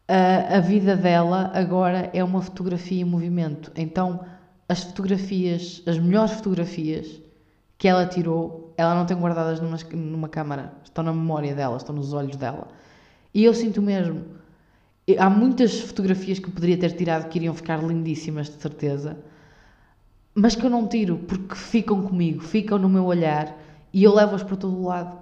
a, 0.07 0.57
a 0.57 0.59
vida 0.59 0.95
dela 0.95 1.51
agora 1.53 2.09
é 2.13 2.23
uma 2.23 2.41
fotografia 2.41 3.01
em 3.01 3.05
movimento. 3.05 3.71
Então, 3.75 4.25
as 4.67 4.83
fotografias, 4.83 5.81
as 5.85 5.97
melhores 5.97 6.33
fotografias 6.33 7.21
que 7.77 7.87
ela 7.87 8.05
tirou, 8.05 8.73
ela 8.77 8.95
não 8.95 9.05
tem 9.05 9.17
guardadas 9.17 9.59
numa, 9.59 9.77
numa 9.93 10.29
câmara, 10.29 10.73
estão 10.83 11.03
na 11.03 11.13
memória 11.13 11.53
dela, 11.53 11.77
estão 11.77 11.95
nos 11.95 12.13
olhos 12.13 12.35
dela. 12.35 12.67
E 13.33 13.43
eu 13.43 13.53
sinto 13.53 13.81
mesmo. 13.81 14.23
há 15.19 15.29
muitas 15.29 15.79
fotografias 15.81 16.39
que 16.39 16.49
poderia 16.49 16.77
ter 16.77 16.93
tirado 16.93 17.27
que 17.29 17.37
iriam 17.37 17.53
ficar 17.53 17.83
lindíssimas, 17.83 18.47
de 18.47 18.61
certeza, 18.61 19.17
mas 20.33 20.55
que 20.55 20.65
eu 20.65 20.69
não 20.69 20.87
tiro 20.87 21.17
porque 21.19 21.55
ficam 21.55 22.01
comigo, 22.01 22.41
ficam 22.41 22.77
no 22.77 22.89
meu 22.89 23.05
olhar 23.05 23.55
e 23.93 24.03
eu 24.03 24.13
levo-as 24.13 24.43
para 24.43 24.57
todo 24.57 24.77
o 24.77 24.85
lado. 24.85 25.17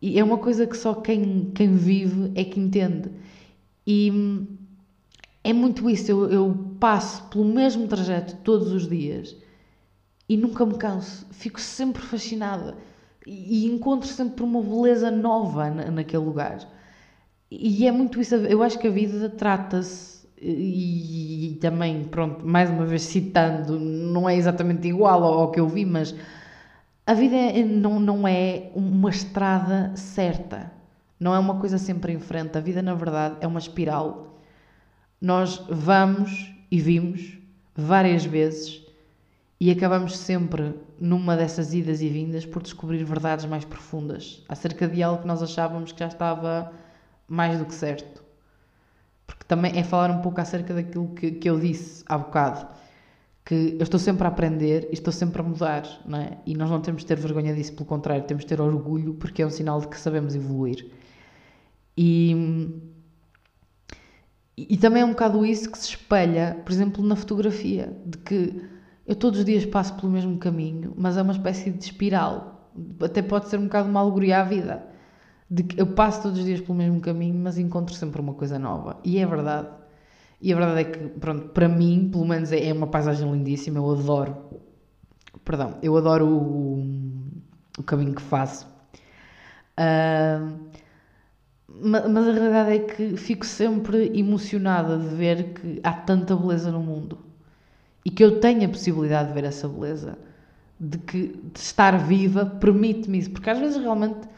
E 0.00 0.18
é 0.18 0.24
uma 0.24 0.38
coisa 0.38 0.66
que 0.66 0.76
só 0.76 0.94
quem, 0.94 1.50
quem 1.54 1.74
vive 1.74 2.32
é 2.34 2.44
que 2.44 2.60
entende. 2.60 3.10
E 3.90 4.12
é 5.42 5.50
muito 5.54 5.88
isso. 5.88 6.10
Eu, 6.10 6.30
eu 6.30 6.74
passo 6.78 7.24
pelo 7.30 7.46
mesmo 7.46 7.88
trajeto 7.88 8.36
todos 8.44 8.70
os 8.70 8.86
dias 8.86 9.34
e 10.28 10.36
nunca 10.36 10.66
me 10.66 10.74
canso. 10.74 11.26
Fico 11.30 11.58
sempre 11.58 12.02
fascinada 12.02 12.76
e, 13.26 13.64
e 13.64 13.74
encontro 13.74 14.06
sempre 14.06 14.44
uma 14.44 14.62
beleza 14.62 15.10
nova 15.10 15.70
na, 15.70 15.90
naquele 15.90 16.22
lugar. 16.22 16.58
E 17.50 17.86
é 17.86 17.90
muito 17.90 18.20
isso. 18.20 18.34
Eu 18.34 18.62
acho 18.62 18.78
que 18.78 18.88
a 18.88 18.90
vida 18.90 19.30
trata-se, 19.30 20.28
e, 20.40 21.52
e, 21.52 21.54
também, 21.56 22.04
pronto, 22.04 22.46
mais 22.46 22.68
uma 22.68 22.84
vez 22.84 23.02
citando, 23.02 23.80
não 23.80 24.28
é 24.28 24.36
exatamente 24.36 24.86
igual 24.86 25.24
ao, 25.24 25.40
ao 25.40 25.50
que 25.50 25.58
eu 25.58 25.66
vi, 25.66 25.86
mas 25.86 26.14
a 27.06 27.14
vida 27.14 27.34
é, 27.34 27.64
não, 27.64 27.98
não 27.98 28.28
é 28.28 28.70
uma 28.74 29.08
estrada 29.08 29.96
certa. 29.96 30.77
Não 31.18 31.34
é 31.34 31.38
uma 31.38 31.58
coisa 31.58 31.78
sempre 31.78 32.12
em 32.12 32.20
frente. 32.20 32.56
A 32.56 32.60
vida, 32.60 32.80
na 32.80 32.94
verdade, 32.94 33.36
é 33.40 33.46
uma 33.46 33.58
espiral. 33.58 34.40
Nós 35.20 35.62
vamos 35.68 36.54
e 36.70 36.80
vimos 36.80 37.38
várias 37.74 38.24
vezes 38.24 38.82
e 39.60 39.70
acabamos 39.70 40.16
sempre 40.16 40.74
numa 41.00 41.36
dessas 41.36 41.74
idas 41.74 42.00
e 42.00 42.08
vindas 42.08 42.46
por 42.46 42.62
descobrir 42.62 43.02
verdades 43.02 43.44
mais 43.44 43.64
profundas 43.64 44.44
acerca 44.48 44.86
de 44.86 45.02
algo 45.02 45.22
que 45.22 45.26
nós 45.26 45.42
achávamos 45.42 45.90
que 45.90 45.98
já 45.98 46.06
estava 46.06 46.72
mais 47.26 47.58
do 47.58 47.64
que 47.64 47.74
certo. 47.74 48.22
Porque 49.26 49.44
também 49.44 49.76
é 49.76 49.82
falar 49.82 50.10
um 50.10 50.20
pouco 50.20 50.40
acerca 50.40 50.72
daquilo 50.72 51.08
que, 51.08 51.32
que 51.32 51.50
eu 51.50 51.58
disse 51.58 52.04
há 52.08 52.16
bocado, 52.16 52.66
que 53.44 53.76
eu 53.78 53.82
estou 53.82 53.98
sempre 53.98 54.24
a 54.24 54.28
aprender 54.28 54.88
e 54.90 54.94
estou 54.94 55.12
sempre 55.12 55.40
a 55.40 55.44
mudar, 55.44 55.84
não 56.06 56.18
é? 56.18 56.38
E 56.46 56.54
nós 56.54 56.70
não 56.70 56.80
temos 56.80 57.02
de 57.02 57.08
ter 57.08 57.18
vergonha 57.18 57.54
disso, 57.54 57.72
pelo 57.72 57.86
contrário, 57.86 58.24
temos 58.24 58.44
de 58.44 58.48
ter 58.48 58.60
orgulho 58.60 59.14
porque 59.14 59.42
é 59.42 59.46
um 59.46 59.50
sinal 59.50 59.80
de 59.80 59.88
que 59.88 59.98
sabemos 59.98 60.34
evoluir. 60.34 60.86
E, 62.00 62.70
e 64.56 64.76
também 64.76 65.02
é 65.02 65.04
um 65.04 65.10
bocado 65.10 65.44
isso 65.44 65.68
que 65.68 65.76
se 65.76 65.88
espelha, 65.88 66.62
por 66.64 66.70
exemplo, 66.70 67.04
na 67.04 67.16
fotografia, 67.16 67.92
de 68.06 68.18
que 68.18 68.62
eu 69.04 69.16
todos 69.16 69.40
os 69.40 69.44
dias 69.44 69.66
passo 69.66 69.94
pelo 69.94 70.12
mesmo 70.12 70.38
caminho, 70.38 70.94
mas 70.96 71.16
é 71.16 71.22
uma 71.22 71.32
espécie 71.32 71.72
de 71.72 71.82
espiral. 71.84 72.70
Até 73.02 73.20
pode 73.20 73.48
ser 73.48 73.58
um 73.58 73.64
bocado 73.64 73.88
uma 73.88 73.98
alegoria 73.98 74.40
à 74.40 74.44
vida 74.44 74.86
de 75.50 75.64
que 75.64 75.80
eu 75.80 75.88
passo 75.88 76.22
todos 76.22 76.38
os 76.38 76.44
dias 76.44 76.60
pelo 76.60 76.74
mesmo 76.78 77.00
caminho, 77.00 77.34
mas 77.34 77.58
encontro 77.58 77.96
sempre 77.96 78.20
uma 78.20 78.34
coisa 78.34 78.60
nova. 78.60 79.00
E 79.02 79.18
é 79.18 79.26
verdade. 79.26 79.66
E 80.40 80.52
a 80.52 80.56
verdade 80.56 80.80
é 80.80 80.84
que, 80.84 81.18
pronto, 81.18 81.48
para 81.48 81.68
mim, 81.68 82.10
pelo 82.12 82.24
menos 82.24 82.52
é, 82.52 82.68
é 82.68 82.72
uma 82.72 82.86
paisagem 82.86 83.28
lindíssima, 83.28 83.78
eu 83.78 83.90
adoro. 83.90 84.36
Perdão, 85.44 85.78
eu 85.82 85.96
adoro 85.96 86.28
o, 86.28 86.78
o 87.76 87.82
caminho 87.82 88.14
que 88.14 88.22
faço. 88.22 88.68
Uh, 89.76 90.67
mas, 91.80 92.04
a 92.04 92.32
realidade 92.32 92.70
é 92.72 92.78
que 92.78 93.16
fico 93.16 93.46
sempre 93.46 94.10
emocionada 94.18 94.98
de 94.98 95.14
ver 95.14 95.54
que 95.54 95.80
há 95.82 95.92
tanta 95.92 96.34
beleza 96.34 96.72
no 96.72 96.80
mundo 96.80 97.18
e 98.04 98.10
que 98.10 98.24
eu 98.24 98.40
tenho 98.40 98.64
a 98.64 98.68
possibilidade 98.68 99.28
de 99.28 99.34
ver 99.34 99.44
essa 99.44 99.68
beleza, 99.68 100.18
de 100.78 100.98
que 100.98 101.28
de 101.52 101.58
estar 101.58 101.98
viva 101.98 102.46
permite-me 102.46 103.18
isso, 103.18 103.30
porque 103.30 103.50
às 103.50 103.58
vezes 103.58 103.76
realmente 103.76 104.28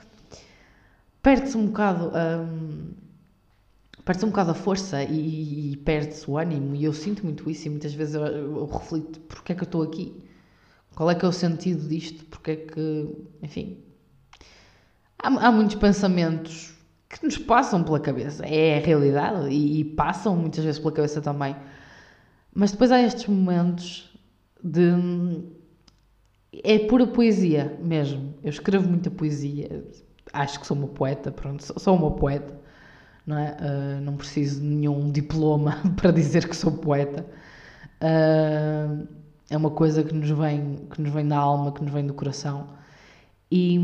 perde-se 1.23 1.57
um 1.57 1.67
bocado 1.67 2.11
um, 2.15 2.91
perde-se 4.05 4.27
um 4.27 4.31
bocado 4.31 4.51
a 4.51 4.55
força 4.55 5.03
e, 5.05 5.73
e 5.73 5.77
perde-se 5.79 6.31
o 6.31 6.37
ânimo 6.37 6.75
e 6.75 6.85
eu 6.85 6.93
sinto 6.93 7.25
muito 7.25 7.49
isso 7.51 7.67
e 7.67 7.71
muitas 7.71 7.95
vezes 7.95 8.15
eu, 8.15 8.25
eu, 8.25 8.67
reflito 8.67 9.21
porque 9.21 9.53
é 9.53 9.55
que 9.55 9.63
eu 9.63 9.67
estou 9.67 9.83
aqui? 9.83 10.15
Qual 10.95 11.11
é 11.11 11.15
que 11.15 11.25
é 11.25 11.29
o 11.29 11.33
sentido 11.33 11.89
disto? 11.89 12.25
Porque 12.27 12.51
é 12.51 12.57
que 12.57 13.09
enfim 13.43 13.79
há, 15.19 15.29
há 15.29 15.53
muitos 15.53 15.77
pensamentos 15.77 16.75
que 17.11 17.25
nos 17.25 17.37
passam 17.37 17.83
pela 17.83 18.01
cabeça 18.01 18.47
é 18.47 18.79
a 18.79 18.81
realidade 18.81 19.51
e, 19.51 19.81
e 19.81 19.85
passam 19.85 20.37
muitas 20.37 20.65
vezes 20.65 20.79
pela 20.79 20.93
cabeça 20.93 21.21
também 21.21 21.55
mas 22.55 22.73
depois 22.73 22.91
há 22.91 23.01
estes 23.03 23.27
momentos 23.27 24.17
de 24.63 24.93
é 26.65 26.79
pura 26.79 27.07
poesia 27.07 27.79
mesmo 27.83 28.35
eu 28.43 28.51
escrevo 28.51 28.89
muita 28.89 29.11
poesia 29.11 29.85
acho 30.33 30.61
que 30.61 30.67
sou 30.67 30.77
uma 30.77 30.89
poeta, 30.89 31.31
pronto, 31.31 31.65
sou 31.79 31.97
uma 31.97 32.11
poeta, 32.13 32.55
não 33.27 33.39
é? 33.39 33.57
Uh, 33.61 34.01
não 34.01 34.17
preciso 34.17 34.61
de 34.61 34.67
nenhum 34.67 35.11
diploma 35.11 35.81
para 35.97 36.11
dizer 36.11 36.49
que 36.49 36.57
sou 36.57 36.73
poeta. 36.73 37.27
Uh, 38.03 39.07
é 39.49 39.57
uma 39.57 39.71
coisa 39.71 40.03
que 40.03 40.15
nos 40.15 40.31
vem, 40.31 40.87
que 40.91 41.01
nos 41.03 41.13
vem 41.13 41.27
da 41.27 41.37
alma, 41.37 41.73
que 41.73 41.83
nos 41.83 41.93
vem 41.93 42.07
do 42.07 42.15
coração. 42.15 42.69
E, 43.51 43.79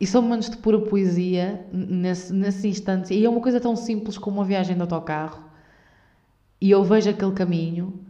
e 0.00 0.06
são 0.06 0.22
momentos 0.22 0.50
de 0.50 0.56
pura 0.58 0.80
poesia 0.80 1.66
nesse, 1.72 2.32
nesse 2.32 2.68
instante. 2.68 3.12
E 3.12 3.24
é 3.24 3.28
uma 3.28 3.40
coisa 3.40 3.60
tão 3.60 3.74
simples 3.74 4.16
como 4.16 4.38
uma 4.38 4.44
viagem 4.44 4.76
de 4.76 4.80
autocarro. 4.80 5.42
E 6.60 6.70
eu 6.70 6.84
vejo 6.84 7.10
aquele 7.10 7.32
caminho 7.32 8.00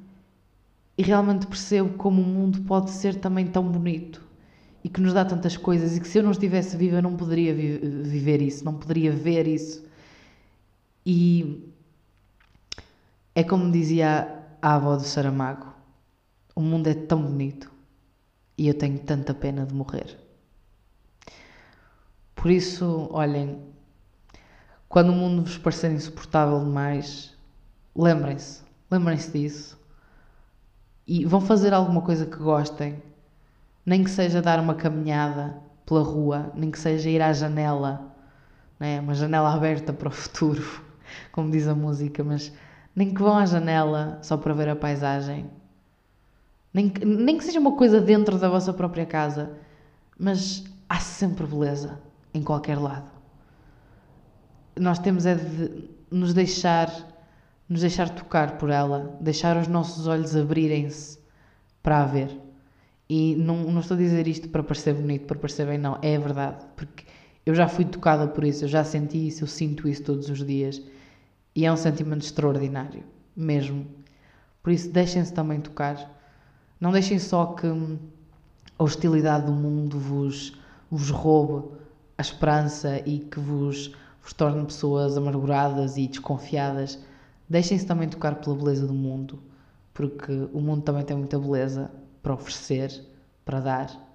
e 0.96 1.02
realmente 1.02 1.46
percebo 1.46 1.96
como 1.96 2.20
o 2.20 2.24
mundo 2.24 2.60
pode 2.62 2.90
ser 2.90 3.14
também 3.16 3.46
tão 3.46 3.62
bonito 3.64 4.22
e 4.82 4.88
que 4.88 5.00
nos 5.00 5.12
dá 5.12 5.24
tantas 5.24 5.56
coisas 5.56 5.96
e 5.96 6.00
que 6.00 6.08
se 6.08 6.18
eu 6.18 6.22
não 6.22 6.30
estivesse 6.30 6.76
viva 6.76 6.96
eu 6.96 7.02
não 7.02 7.16
poderia 7.16 7.54
vi 7.54 7.78
viver 7.78 8.42
isso, 8.42 8.64
não 8.64 8.74
poderia 8.74 9.12
ver 9.12 9.46
isso. 9.46 9.84
E 11.04 11.72
é 13.34 13.42
como 13.44 13.70
dizia 13.70 14.44
a 14.60 14.74
avó 14.74 14.96
do 14.96 15.04
Saramago: 15.04 15.72
o 16.54 16.60
mundo 16.60 16.88
é 16.88 16.94
tão 16.94 17.22
bonito 17.22 17.70
e 18.56 18.68
eu 18.68 18.74
tenho 18.74 18.98
tanta 18.98 19.32
pena 19.32 19.64
de 19.64 19.74
morrer. 19.74 20.27
Por 22.40 22.52
isso, 22.52 23.08
olhem, 23.10 23.58
quando 24.88 25.08
o 25.08 25.12
mundo 25.12 25.42
vos 25.42 25.58
parecer 25.58 25.90
insuportável 25.90 26.60
demais, 26.60 27.36
lembrem-se, 27.96 28.62
lembrem-se 28.88 29.32
disso 29.32 29.76
e 31.04 31.24
vão 31.24 31.40
fazer 31.40 31.74
alguma 31.74 32.00
coisa 32.00 32.24
que 32.24 32.36
gostem 32.36 33.02
nem 33.84 34.04
que 34.04 34.10
seja 34.10 34.40
dar 34.40 34.60
uma 34.60 34.76
caminhada 34.76 35.60
pela 35.84 36.00
rua, 36.00 36.52
nem 36.54 36.70
que 36.70 36.78
seja 36.78 37.10
ir 37.10 37.20
à 37.20 37.32
janela, 37.32 38.14
né? 38.78 39.00
uma 39.00 39.14
janela 39.14 39.52
aberta 39.52 39.92
para 39.92 40.08
o 40.08 40.12
futuro, 40.12 40.62
como 41.32 41.50
diz 41.50 41.66
a 41.66 41.74
música, 41.74 42.22
mas 42.22 42.52
nem 42.94 43.12
que 43.12 43.20
vão 43.20 43.36
à 43.36 43.46
janela 43.46 44.20
só 44.22 44.36
para 44.36 44.54
ver 44.54 44.68
a 44.68 44.76
paisagem, 44.76 45.50
nem 46.72 46.88
que, 46.88 47.04
nem 47.04 47.36
que 47.36 47.42
seja 47.42 47.58
uma 47.58 47.72
coisa 47.72 48.00
dentro 48.00 48.38
da 48.38 48.48
vossa 48.48 48.72
própria 48.72 49.04
casa, 49.04 49.58
mas 50.16 50.62
há 50.88 51.00
sempre 51.00 51.44
beleza 51.44 52.06
em 52.32 52.42
qualquer 52.42 52.78
lado. 52.78 53.10
Nós 54.78 54.98
temos 54.98 55.26
é 55.26 55.34
de 55.34 55.88
nos 56.10 56.32
deixar, 56.32 56.88
nos 57.68 57.80
deixar 57.80 58.08
tocar 58.10 58.58
por 58.58 58.70
ela, 58.70 59.16
deixar 59.20 59.56
os 59.56 59.68
nossos 59.68 60.06
olhos 60.06 60.36
abrirem-se 60.36 61.18
para 61.82 62.02
a 62.02 62.06
ver. 62.06 62.30
E 63.08 63.34
não, 63.36 63.56
não 63.70 63.80
estou 63.80 63.96
a 63.96 63.98
dizer 63.98 64.26
isto 64.28 64.48
para 64.48 64.62
parecer 64.62 64.94
bonito, 64.94 65.26
para 65.26 65.38
parecer 65.38 65.66
bem, 65.66 65.78
não. 65.78 65.98
É 66.02 66.18
verdade. 66.18 66.64
Porque 66.76 67.04
eu 67.46 67.54
já 67.54 67.66
fui 67.66 67.84
tocada 67.84 68.28
por 68.28 68.44
isso, 68.44 68.64
eu 68.64 68.68
já 68.68 68.84
senti 68.84 69.28
isso, 69.28 69.44
eu 69.44 69.48
sinto 69.48 69.88
isso 69.88 70.02
todos 70.02 70.28
os 70.28 70.44
dias. 70.44 70.82
E 71.54 71.64
é 71.64 71.72
um 71.72 71.76
sentimento 71.76 72.22
extraordinário, 72.22 73.02
mesmo. 73.34 73.86
Por 74.62 74.72
isso, 74.72 74.90
deixem-se 74.90 75.32
também 75.32 75.60
tocar. 75.60 76.14
Não 76.78 76.92
deixem 76.92 77.18
só 77.18 77.46
que 77.46 77.66
a 77.66 78.84
hostilidade 78.84 79.46
do 79.46 79.52
mundo 79.52 79.98
vos, 79.98 80.52
vos 80.90 81.10
roube 81.10 81.77
a 82.18 82.22
esperança 82.22 83.00
e 83.06 83.20
que 83.20 83.38
vos, 83.38 83.94
vos 84.20 84.32
torne 84.32 84.64
pessoas 84.64 85.16
amarguradas 85.16 85.96
e 85.96 86.08
desconfiadas. 86.08 86.98
Deixem-se 87.48 87.86
também 87.86 88.08
tocar 88.08 88.34
pela 88.34 88.56
beleza 88.56 88.86
do 88.86 88.92
mundo, 88.92 89.40
porque 89.94 90.32
o 90.52 90.60
mundo 90.60 90.82
também 90.82 91.04
tem 91.04 91.16
muita 91.16 91.38
beleza 91.38 91.90
para 92.20 92.34
oferecer, 92.34 92.92
para 93.44 93.60
dar. 93.60 94.08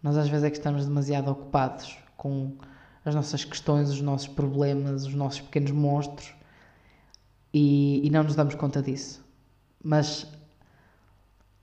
Nós 0.00 0.16
às 0.16 0.28
vezes 0.28 0.44
é 0.44 0.50
que 0.50 0.56
estamos 0.56 0.86
demasiado 0.86 1.30
ocupados 1.30 1.98
com 2.16 2.52
as 3.04 3.14
nossas 3.14 3.44
questões, 3.44 3.90
os 3.90 4.00
nossos 4.00 4.28
problemas, 4.28 5.04
os 5.04 5.14
nossos 5.14 5.40
pequenos 5.40 5.72
monstros 5.72 6.32
e, 7.52 8.06
e 8.06 8.10
não 8.10 8.22
nos 8.22 8.36
damos 8.36 8.54
conta 8.54 8.80
disso. 8.80 9.24
Mas 9.82 10.26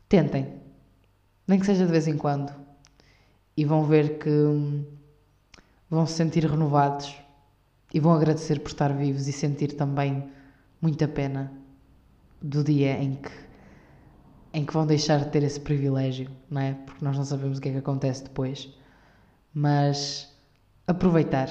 tentem, 0.09 0.55
nem 1.47 1.57
que 1.57 1.65
seja 1.65 1.86
de 1.86 1.91
vez 1.91 2.07
em 2.07 2.17
quando, 2.17 2.53
e 3.55 3.63
vão 3.63 3.84
ver 3.86 4.19
que 4.19 4.30
hum, 4.30 4.86
vão 5.89 6.05
se 6.05 6.13
sentir 6.13 6.45
renovados 6.45 7.15
e 7.93 7.99
vão 7.99 8.13
agradecer 8.13 8.59
por 8.59 8.69
estar 8.69 8.93
vivos 8.93 9.27
e 9.27 9.33
sentir 9.33 9.73
também 9.73 10.29
muita 10.81 11.07
pena 11.07 11.51
do 12.41 12.63
dia 12.63 13.01
em 13.01 13.15
que 13.15 13.49
em 14.53 14.65
que 14.65 14.73
vão 14.73 14.85
deixar 14.85 15.19
de 15.19 15.29
ter 15.29 15.43
esse 15.43 15.59
privilégio, 15.59 16.29
não 16.49 16.61
é? 16.61 16.73
Porque 16.73 17.05
nós 17.05 17.15
não 17.15 17.23
sabemos 17.23 17.57
o 17.57 17.61
que 17.61 17.69
é 17.69 17.71
que 17.73 17.77
acontece 17.77 18.23
depois. 18.23 18.69
Mas 19.53 20.35
aproveitar. 20.87 21.49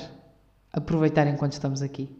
Aproveitar 0.72 1.26
enquanto 1.26 1.52
estamos 1.52 1.80
aqui. 1.80 2.10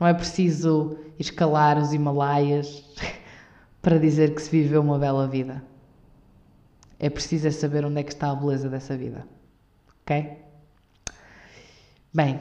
Não 0.00 0.06
é 0.06 0.12
preciso 0.14 0.98
escalar 1.18 1.78
os 1.78 1.92
Himalaias 1.92 2.84
para 3.80 3.98
dizer 3.98 4.34
que 4.34 4.42
se 4.42 4.50
viveu 4.50 4.80
uma 4.80 4.98
bela 4.98 5.28
vida. 5.28 5.62
É 6.98 7.08
preciso 7.08 7.46
é 7.46 7.50
saber 7.50 7.84
onde 7.84 8.00
é 8.00 8.02
que 8.02 8.12
está 8.12 8.30
a 8.30 8.34
beleza 8.34 8.68
dessa 8.68 8.96
vida. 8.96 9.24
Ok? 10.02 10.41
Bem, 12.14 12.40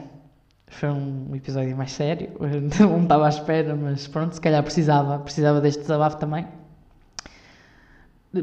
foi 0.67 0.89
um 0.89 1.34
episódio 1.34 1.76
mais 1.78 1.93
sério. 1.93 2.30
Não 2.80 3.03
estava 3.03 3.26
à 3.26 3.30
espera, 3.30 3.74
mas 3.74 4.05
pronto, 4.05 4.34
se 4.36 4.41
calhar 4.41 4.61
precisava, 4.63 5.17
precisava 5.19 5.61
deste 5.61 5.82
desabafo 5.82 6.17
também. 6.17 6.45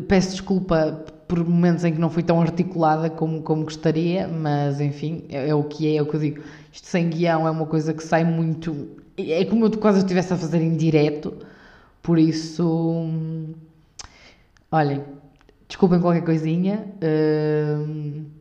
Peço 0.06 0.30
desculpa 0.30 1.04
por 1.26 1.44
momentos 1.44 1.84
em 1.84 1.92
que 1.92 1.98
não 1.98 2.10
fui 2.10 2.22
tão 2.22 2.40
articulada 2.40 3.08
como, 3.10 3.42
como 3.42 3.64
gostaria, 3.64 4.28
mas 4.28 4.80
enfim, 4.80 5.24
é, 5.30 5.48
é, 5.48 5.54
o 5.54 5.64
que 5.64 5.86
é, 5.86 5.96
é 5.96 6.02
o 6.02 6.06
que 6.06 6.14
eu 6.14 6.20
digo. 6.20 6.42
Isto 6.72 6.86
sem 6.86 7.08
guião 7.10 7.46
é 7.46 7.50
uma 7.50 7.66
coisa 7.66 7.92
que 7.94 8.02
sai 8.02 8.24
muito. 8.24 8.96
É 9.18 9.44
como 9.44 9.66
eu 9.66 9.78
quase 9.78 9.98
estivesse 10.00 10.32
a 10.32 10.36
fazer 10.36 10.62
em 10.62 10.76
direto, 10.76 11.34
por 12.02 12.18
isso. 12.18 13.06
Olhem, 14.70 15.04
desculpem 15.66 16.00
qualquer 16.00 16.24
coisinha. 16.24 16.86
Uh, 17.02 18.37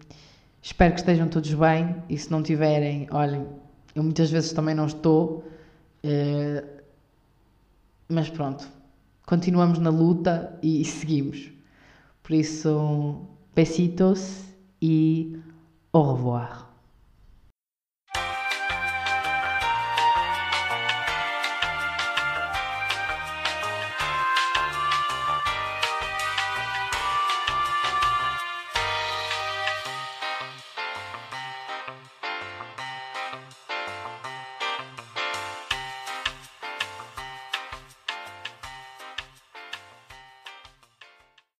espero 0.68 0.94
que 0.94 1.00
estejam 1.00 1.30
todos 1.30 1.54
bem 1.54 1.96
e 2.10 2.18
se 2.18 2.30
não 2.30 2.44
tiverem, 2.44 3.08
olhem, 3.12 3.48
eu 3.96 4.04
muitas 4.04 4.30
vezes 4.30 4.52
também 4.52 4.76
não 4.76 4.86
estou. 4.86 5.50
Uh, 6.04 6.68
mas 8.10 8.30
pronto, 8.30 8.68
continuamos 9.26 9.80
na 9.80 9.90
luta 9.90 10.60
e, 10.62 10.82
e 10.82 10.86
seguimos. 10.86 11.50
Por 12.22 12.34
isso, 12.34 13.22
besitos 13.56 14.44
e 14.82 15.40
au 15.94 16.14
revoir. 16.14 16.67